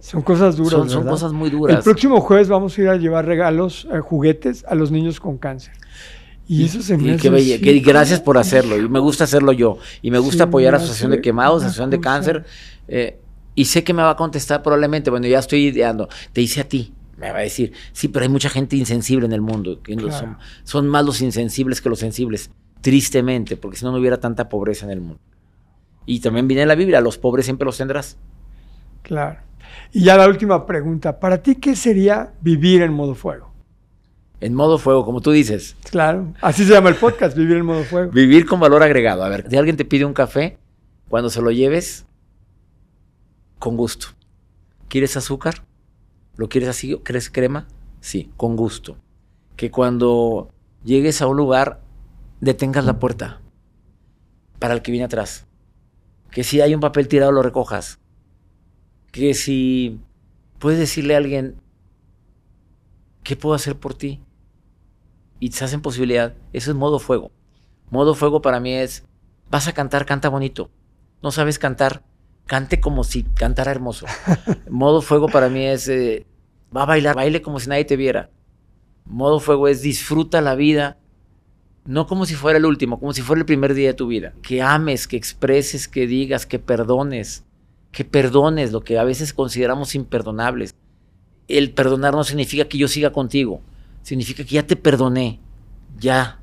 Son 0.00 0.22
cosas 0.22 0.56
duras. 0.56 0.72
Son, 0.72 0.88
son 0.88 1.06
cosas 1.06 1.34
muy 1.34 1.50
duras. 1.50 1.76
El 1.76 1.82
próximo 1.82 2.18
jueves 2.22 2.48
vamos 2.48 2.78
a 2.78 2.80
ir 2.80 2.88
a 2.88 2.96
llevar 2.96 3.26
regalos, 3.26 3.86
eh, 3.92 4.00
juguetes 4.00 4.64
a 4.66 4.74
los 4.74 4.90
niños 4.90 5.20
con 5.20 5.36
cáncer. 5.36 5.74
Y 6.46 6.64
eso 6.64 6.82
se 6.82 6.96
me 6.96 7.04
y 7.04 7.10
hace 7.10 7.28
qué 7.30 7.36
así 7.36 7.58
que 7.58 7.78
gracias 7.80 8.20
por 8.20 8.36
hacerlo. 8.38 8.76
Y 8.78 8.88
me 8.88 8.98
gusta 8.98 9.24
hacerlo 9.24 9.52
yo. 9.52 9.78
Y 10.02 10.10
me 10.10 10.18
gusta 10.18 10.44
Sí, 10.44 10.48
apoyar 10.48 10.74
a 10.74 10.78
me 10.78 10.84
Asociación 10.84 11.10
de 11.12 11.20
Quemados, 11.22 11.62
Asociación 11.62 11.90
de. 11.90 12.00
Cáncer. 12.00 12.44
eh, 12.88 13.18
y 13.54 13.66
sé 13.66 13.84
que 13.84 13.94
me 13.94 14.02
va 14.02 14.10
a 14.10 14.16
contestar 14.16 14.62
probablemente. 14.62 15.10
Bueno, 15.10 15.26
ya 15.26 15.38
estoy 15.38 15.66
ideando. 15.66 16.08
Te 16.32 16.40
hice 16.42 16.60
a 16.60 16.68
ti. 16.68 16.92
Me 17.16 17.30
va 17.30 17.38
a 17.38 17.42
decir, 17.42 17.72
sí, 17.92 18.08
pero 18.08 18.24
hay 18.24 18.28
mucha 18.28 18.50
gente 18.50 18.76
insensible 18.76 19.24
en 19.26 19.32
el 19.32 19.40
mundo. 19.40 19.80
que 19.82 19.94
no 19.96 20.02
Claro. 20.08 20.18
son, 20.18 20.36
son 20.64 20.88
más 20.88 21.04
los 21.04 21.20
insensibles 21.22 21.80
que 21.80 21.88
los 21.88 22.00
sensibles. 22.00 22.50
Tristemente, 22.80 23.56
porque 23.56 23.76
si 23.78 23.84
no, 23.84 23.92
no 23.92 23.98
hubiera 23.98 24.18
tanta 24.18 24.48
pobreza 24.48 24.84
en 24.84 24.90
el 24.92 25.00
mundo. 25.00 25.20
Y 26.04 26.20
también 26.20 26.48
viene 26.48 26.62
en 26.62 26.68
la 26.68 26.74
Biblia, 26.74 27.00
los 27.00 27.16
pobres 27.16 27.46
siempre 27.46 27.64
los 27.64 27.78
tendrás. 27.78 28.18
Claro. 29.02 29.38
Y 29.92 30.02
ya 30.04 30.16
la 30.16 30.28
última 30.28 30.66
pregunta. 30.66 31.18
¿Para 31.18 31.40
ti 31.42 31.54
qué 31.54 31.76
sería 31.76 32.32
vivir 32.42 32.82
en 32.82 32.92
modo 32.92 33.14
fuego? 33.14 33.53
En 34.40 34.54
modo 34.54 34.78
fuego, 34.78 35.04
como 35.04 35.20
tú 35.20 35.30
dices. 35.30 35.76
Claro. 35.90 36.34
Así 36.40 36.64
se 36.64 36.72
llama 36.72 36.90
el 36.90 36.96
podcast, 36.96 37.36
vivir 37.36 37.56
en 37.56 37.66
modo 37.66 37.84
fuego. 37.84 38.10
Vivir 38.10 38.46
con 38.46 38.60
valor 38.60 38.82
agregado. 38.82 39.22
A 39.24 39.28
ver, 39.28 39.48
si 39.48 39.56
alguien 39.56 39.76
te 39.76 39.84
pide 39.84 40.04
un 40.04 40.12
café, 40.12 40.58
cuando 41.08 41.30
se 41.30 41.40
lo 41.40 41.50
lleves, 41.50 42.04
con 43.58 43.76
gusto. 43.76 44.08
¿Quieres 44.88 45.16
azúcar? 45.16 45.64
¿Lo 46.36 46.48
quieres 46.48 46.68
así? 46.68 46.98
¿Quieres 47.04 47.30
crema? 47.30 47.66
Sí, 48.00 48.30
con 48.36 48.56
gusto. 48.56 48.98
Que 49.56 49.70
cuando 49.70 50.50
llegues 50.84 51.22
a 51.22 51.26
un 51.26 51.36
lugar, 51.36 51.80
detengas 52.40 52.84
la 52.84 52.98
puerta 52.98 53.40
para 54.58 54.74
el 54.74 54.82
que 54.82 54.90
viene 54.90 55.04
atrás. 55.04 55.46
Que 56.30 56.44
si 56.44 56.60
hay 56.60 56.74
un 56.74 56.80
papel 56.80 57.08
tirado, 57.08 57.32
lo 57.32 57.42
recojas. 57.42 58.00
Que 59.12 59.34
si 59.34 60.00
puedes 60.58 60.78
decirle 60.78 61.14
a 61.14 61.18
alguien, 61.18 61.56
¿qué 63.24 63.34
puedo 63.34 63.56
hacer 63.56 63.76
por 63.76 63.94
ti? 63.94 64.20
Y 65.40 65.50
te 65.50 65.64
hacen 65.64 65.80
posibilidad. 65.80 66.34
Eso 66.52 66.70
es 66.70 66.76
modo 66.76 67.00
fuego. 67.00 67.32
Modo 67.90 68.14
fuego 68.14 68.40
para 68.40 68.60
mí 68.60 68.72
es, 68.72 69.04
vas 69.50 69.66
a 69.66 69.72
cantar, 69.72 70.06
canta 70.06 70.28
bonito. 70.28 70.70
No 71.22 71.32
sabes 71.32 71.58
cantar, 71.58 72.04
cante 72.46 72.80
como 72.80 73.02
si 73.02 73.24
cantara 73.24 73.72
hermoso. 73.72 74.06
Modo 74.70 75.02
fuego 75.02 75.28
para 75.28 75.48
mí 75.48 75.64
es, 75.64 75.88
eh, 75.88 76.26
va 76.74 76.82
a 76.82 76.86
bailar, 76.86 77.16
baile 77.16 77.42
como 77.42 77.58
si 77.58 77.68
nadie 77.68 77.84
te 77.84 77.96
viera. 77.96 78.30
Modo 79.06 79.40
fuego 79.40 79.68
es, 79.68 79.82
disfruta 79.82 80.40
la 80.40 80.54
vida, 80.54 80.98
no 81.84 82.06
como 82.06 82.26
si 82.26 82.34
fuera 82.34 82.58
el 82.58 82.66
último, 82.66 82.98
como 82.98 83.12
si 83.12 83.22
fuera 83.22 83.40
el 83.40 83.46
primer 83.46 83.74
día 83.74 83.88
de 83.88 83.94
tu 83.94 84.06
vida. 84.06 84.34
Que 84.42 84.62
ames, 84.62 85.06
que 85.06 85.16
expreses, 85.16 85.88
que 85.88 86.06
digas, 86.06 86.46
que 86.46 86.58
perdones, 86.58 87.44
que 87.92 88.04
perdones 88.04 88.72
lo 88.72 88.82
que 88.82 88.98
a 88.98 89.04
veces 89.04 89.32
consideramos 89.32 89.94
imperdonables. 89.94 90.74
El 91.48 91.72
perdonar 91.72 92.14
no 92.14 92.24
significa 92.24 92.66
que 92.66 92.78
yo 92.78 92.88
siga 92.88 93.12
contigo, 93.12 93.60
significa 94.02 94.44
que 94.44 94.54
ya 94.54 94.66
te 94.66 94.76
perdoné, 94.76 95.40
ya 95.98 96.40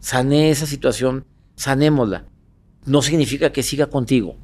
sané 0.00 0.50
esa 0.50 0.66
situación, 0.66 1.24
sanémosla. 1.56 2.26
No 2.84 3.00
significa 3.00 3.52
que 3.52 3.62
siga 3.62 3.86
contigo. 3.86 4.36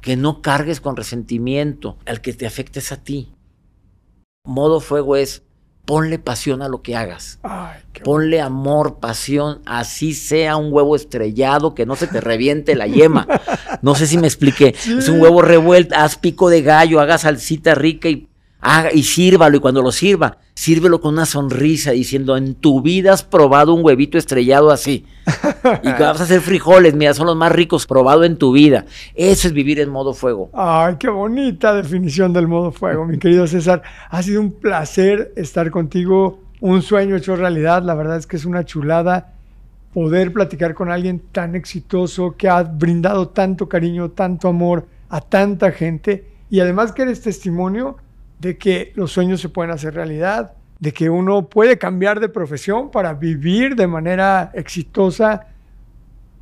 Que 0.00 0.16
no 0.16 0.42
cargues 0.42 0.80
con 0.80 0.96
resentimiento 0.96 1.98
al 2.06 2.20
que 2.20 2.32
te 2.32 2.46
afectes 2.46 2.92
a 2.92 3.02
ti. 3.02 3.32
Modo 4.46 4.80
fuego 4.80 5.16
es 5.16 5.42
ponle 5.84 6.18
pasión 6.18 6.62
a 6.62 6.68
lo 6.68 6.82
que 6.82 6.96
hagas. 6.96 7.38
Ay, 7.42 7.80
Ponle 8.04 8.40
amor, 8.40 8.98
pasión, 9.00 9.60
así 9.66 10.14
sea 10.14 10.56
un 10.56 10.72
huevo 10.72 10.96
estrellado, 10.96 11.74
que 11.74 11.86
no 11.86 11.96
se 11.96 12.06
te 12.06 12.20
reviente 12.20 12.74
la 12.74 12.86
yema. 12.86 13.26
No 13.82 13.94
sé 13.94 14.06
si 14.06 14.18
me 14.18 14.26
expliqué. 14.26 14.74
Es 14.98 15.08
un 15.08 15.20
huevo 15.20 15.42
revuelto, 15.42 15.94
haz 15.96 16.16
pico 16.16 16.48
de 16.48 16.62
gallo, 16.62 17.00
haga 17.00 17.18
salsita 17.18 17.74
rica 17.74 18.08
y, 18.08 18.28
haga, 18.64 18.92
y 18.92 19.02
sírvalo. 19.02 19.58
Y 19.58 19.60
cuando 19.60 19.82
lo 19.82 19.92
sirva, 19.92 20.38
sírvelo 20.54 21.00
con 21.00 21.14
una 21.14 21.26
sonrisa 21.26 21.92
diciendo, 21.92 22.36
en 22.36 22.54
tu 22.54 22.80
vida 22.82 23.12
has 23.12 23.22
probado 23.22 23.74
un 23.74 23.84
huevito 23.84 24.18
estrellado 24.18 24.70
así. 24.70 25.06
Y 25.82 25.88
vas 25.88 26.20
a 26.20 26.24
hacer 26.24 26.40
frijoles, 26.40 26.94
mira, 26.94 27.14
son 27.14 27.26
los 27.26 27.36
más 27.36 27.52
ricos 27.52 27.86
probado 27.86 28.24
en 28.24 28.36
tu 28.36 28.52
vida. 28.52 28.86
Eso 29.14 29.46
es 29.46 29.54
vivir 29.54 29.78
en 29.80 29.90
modo 29.90 30.14
fuego. 30.14 30.50
Ay, 30.52 30.96
qué 30.98 31.08
bonita 31.08 31.74
definición 31.74 32.32
del 32.32 32.48
modo 32.48 32.72
fuego, 32.72 33.04
mi 33.06 33.18
querido 33.18 33.46
César. 33.46 33.82
Ha 34.10 34.22
sido 34.22 34.40
un 34.40 34.52
placer 34.52 35.32
estar 35.36 35.70
contigo, 35.70 36.40
un 36.60 36.82
sueño 36.82 37.16
hecho 37.16 37.36
realidad. 37.36 37.82
La 37.82 37.94
verdad 37.94 38.16
es 38.16 38.26
que 38.26 38.36
es 38.36 38.44
una 38.44 38.64
chulada 38.64 39.34
poder 39.92 40.32
platicar 40.32 40.74
con 40.74 40.90
alguien 40.90 41.22
tan 41.30 41.54
exitoso 41.54 42.34
que 42.36 42.48
ha 42.48 42.62
brindado 42.62 43.28
tanto 43.28 43.68
cariño, 43.68 44.10
tanto 44.10 44.48
amor 44.48 44.86
a 45.08 45.20
tanta 45.20 45.70
gente 45.70 46.26
y 46.50 46.60
además 46.60 46.92
que 46.92 47.02
eres 47.02 47.22
testimonio 47.22 47.96
de 48.44 48.58
que 48.58 48.92
los 48.94 49.10
sueños 49.10 49.40
se 49.40 49.48
pueden 49.48 49.70
hacer 49.72 49.94
realidad, 49.94 50.52
de 50.78 50.92
que 50.92 51.08
uno 51.08 51.48
puede 51.48 51.78
cambiar 51.78 52.20
de 52.20 52.28
profesión 52.28 52.90
para 52.90 53.14
vivir 53.14 53.74
de 53.74 53.86
manera 53.86 54.50
exitosa 54.52 55.46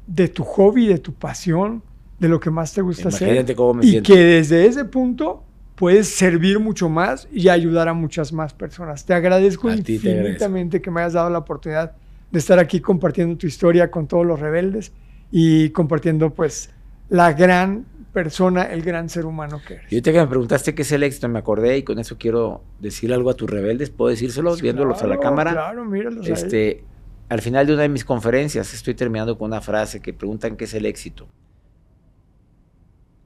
de 0.09 0.26
tu 0.26 0.42
hobby, 0.42 0.88
de 0.88 0.98
tu 0.98 1.14
pasión, 1.14 1.80
de 2.18 2.28
lo 2.28 2.40
que 2.40 2.50
más 2.50 2.74
te 2.74 2.82
gusta 2.82 3.09
hacer 3.09 3.28
Imagínate 3.28 3.55
cómo 3.55 3.74
me 3.74 3.86
y 3.86 3.90
siento. 3.90 4.12
que 4.12 4.18
desde 4.18 4.66
ese 4.66 4.84
punto 4.84 5.44
puedes 5.76 6.09
servir 6.09 6.59
mucho 6.59 6.88
más 6.88 7.28
y 7.32 7.48
ayudar 7.48 7.86
a 7.86 7.94
muchas 7.94 8.32
más 8.32 8.53
personas. 8.53 9.05
Te 9.07 9.14
agradezco 9.14 9.68
A 9.68 9.76
ti 9.76 9.82
te 9.82 9.92
agradezco. 9.94 10.18
infinitamente 10.18 10.82
que 10.82 10.90
me 10.90 11.03
hayas 11.03 11.12
dado 11.12 11.30
la 11.30 11.38
oportunidad 11.38 11.92
de 12.32 12.38
estar 12.40 12.59
aquí 12.59 12.80
compartiendo 12.80 13.36
tu 13.36 13.46
historia 13.46 13.92
con 13.92 14.09
todos 14.09 14.26
los 14.26 14.40
rebeldes 14.40 14.90
y 15.30 15.70
compartiendo 15.70 16.30
pues 16.30 16.68
la 17.11 17.32
gran 17.32 17.86
persona, 18.13 18.65
el 18.65 18.83
gran 18.83 19.09
ser 19.09 19.27
humano 19.27 19.61
que 19.67 19.75
eres. 19.75 19.93
Y 19.93 19.97
ahorita 19.97 20.13
que 20.13 20.19
me 20.19 20.27
preguntaste 20.27 20.75
qué 20.75 20.83
es 20.83 20.93
el 20.93 21.03
éxito, 21.03 21.29
me 21.29 21.39
acordé 21.39 21.79
y 21.79 21.83
con 21.83 21.99
eso 21.99 22.19
quiero 22.19 22.63
decir 22.79 23.13
algo 23.13 23.31
a 23.31 23.35
tus 23.35 23.49
rebeldes. 23.49 23.91
¿Puedo 23.91 24.11
decírselos 24.11 24.61
viéndolos 24.61 25.03
a 25.03 25.07
la 25.07 25.17
Claro, 25.17 25.21
cámara? 25.21 25.53
Claro, 25.53 25.85
míralos. 25.85 26.29
Este, 26.29 26.85
al 27.29 27.41
final 27.41 27.67
de 27.67 27.73
una 27.75 27.83
de 27.83 27.89
mis 27.89 28.05
conferencias 28.05 28.75
estoy 28.75 28.95
terminando 28.95 29.39
con 29.39 29.51
una 29.51 29.61
frase 29.61 30.01
que 30.01 30.13
preguntan 30.13 30.57
qué 30.57 30.65
es 30.65 30.75
el 30.75 30.87
éxito. 30.87 31.29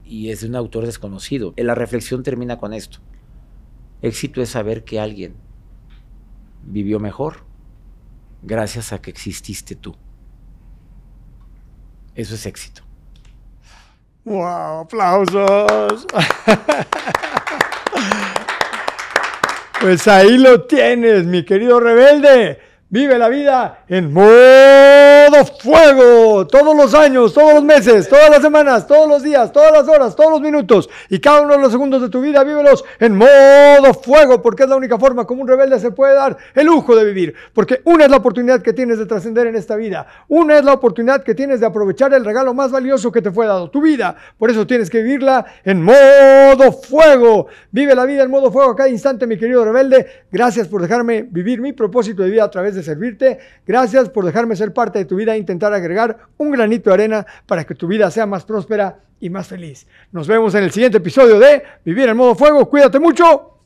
Y 0.03 0.29
es 0.29 0.41
de 0.41 0.47
un 0.47 0.55
autor 0.55 0.85
desconocido. 0.85 1.53
La 1.57 1.75
reflexión 1.75 2.23
termina 2.23 2.57
con 2.57 2.73
esto. 2.73 2.99
Éxito 4.01 4.41
es 4.41 4.49
saber 4.49 4.85
que 4.85 4.99
alguien 4.99 5.35
vivió 6.63 6.99
mejor 6.99 7.45
gracias 8.41 8.93
a 8.93 9.01
que 9.01 9.09
exististe 9.09 9.75
tú. 9.75 9.95
Eso 12.15 12.35
es 12.35 12.45
éxito. 12.45 12.86
¡Wow! 14.27 14.81
¡Aplausos! 14.81 16.05
pues 19.79 20.05
ahí 20.09 20.37
lo 20.37 20.63
tienes, 20.63 21.25
mi 21.25 21.45
querido 21.45 21.79
rebelde. 21.79 22.59
Vive 22.89 23.17
la 23.17 23.27
vida 23.27 23.83
en 23.89 24.13
modo 24.13 25.43
fuego, 25.61 26.47
todos 26.47 26.73
los 26.73 26.93
años, 26.93 27.33
todos 27.33 27.55
los 27.55 27.63
meses, 27.65 28.07
todas 28.07 28.29
las 28.29 28.41
semanas, 28.41 28.87
todos 28.87 29.09
los 29.09 29.23
días, 29.23 29.51
todas 29.51 29.73
las 29.73 29.89
horas, 29.89 30.15
todos 30.15 30.31
los 30.31 30.39
minutos. 30.39 30.89
Y 31.09 31.19
cada 31.19 31.41
uno 31.41 31.57
de 31.57 31.59
los 31.59 31.73
segundos 31.73 32.01
de 32.01 32.07
tu 32.07 32.21
vida, 32.21 32.45
vívelos 32.45 32.85
en 32.99 33.17
modo 33.17 33.93
fuego, 33.93 34.41
porque 34.41 34.63
es 34.63 34.69
la 34.69 34.77
única 34.77 34.97
forma 34.97 35.25
como 35.25 35.41
un 35.41 35.49
rebelde 35.49 35.77
se 35.81 35.91
puede 35.91 36.13
dar 36.15 36.37
el 36.55 36.65
lujo 36.65 36.95
de 36.95 37.03
vivir, 37.03 37.35
porque 37.53 37.81
una 37.83 38.05
es 38.05 38.09
la 38.09 38.17
oportunidad 38.17 38.61
que 38.61 38.71
tienes 38.71 38.99
de 38.99 39.05
trascender 39.05 39.47
en 39.47 39.57
esta 39.57 39.75
vida, 39.75 40.07
una 40.29 40.57
es 40.57 40.63
la 40.63 40.71
oportunidad 40.71 41.23
que 41.23 41.35
tienes 41.35 41.59
de 41.59 41.65
aprovechar 41.65 42.13
el 42.13 42.23
regalo 42.23 42.53
más 42.53 42.71
valioso 42.71 43.11
que 43.11 43.21
te 43.21 43.31
fue 43.31 43.47
dado, 43.47 43.69
tu 43.69 43.81
vida, 43.81 44.15
por 44.37 44.49
eso 44.49 44.65
tienes 44.65 44.89
que 44.89 45.01
vivirla 45.01 45.45
en 45.65 45.81
modo 45.81 46.71
fuego, 46.71 47.47
vive 47.71 47.93
la 47.95 48.05
vida 48.05 48.23
en 48.23 48.31
modo 48.31 48.49
fuego 48.49 48.71
a 48.71 48.75
cada 48.77 48.87
instante, 48.87 49.27
mi 49.27 49.37
querido 49.37 49.65
rebelde, 49.65 50.07
gracias 50.31 50.69
por 50.69 50.81
dejarme 50.81 51.23
vivir 51.29 51.59
mi 51.59 51.73
propósito 51.73 52.23
de 52.23 52.29
vida 52.29 52.45
a 52.45 52.51
través 52.51 52.76
de 52.77 52.83
servirte, 52.83 53.39
gracias 53.65 54.09
por 54.09 54.25
dejarme 54.25 54.55
ser 54.55 54.73
parte 54.73 54.99
de 54.99 55.05
tu 55.05 55.15
vida 55.15 55.35
e 55.35 55.37
intentar 55.37 55.73
agregar 55.73 56.17
un 56.37 56.51
granito 56.51 56.89
de 56.89 56.93
arena 56.93 57.25
para 57.45 57.65
que 57.65 57.75
tu 57.75 57.87
vida 57.87 58.09
sea 58.11 58.25
más 58.25 58.45
próspera 58.45 58.99
y 59.19 59.29
más 59.29 59.47
feliz. 59.47 59.87
Nos 60.11 60.27
vemos 60.27 60.55
en 60.55 60.63
el 60.63 60.71
siguiente 60.71 60.97
episodio 60.97 61.39
de 61.39 61.63
Vivir 61.83 62.09
en 62.09 62.17
modo 62.17 62.35
fuego. 62.35 62.69
Cuídate 62.69 62.99
mucho. 62.99 63.56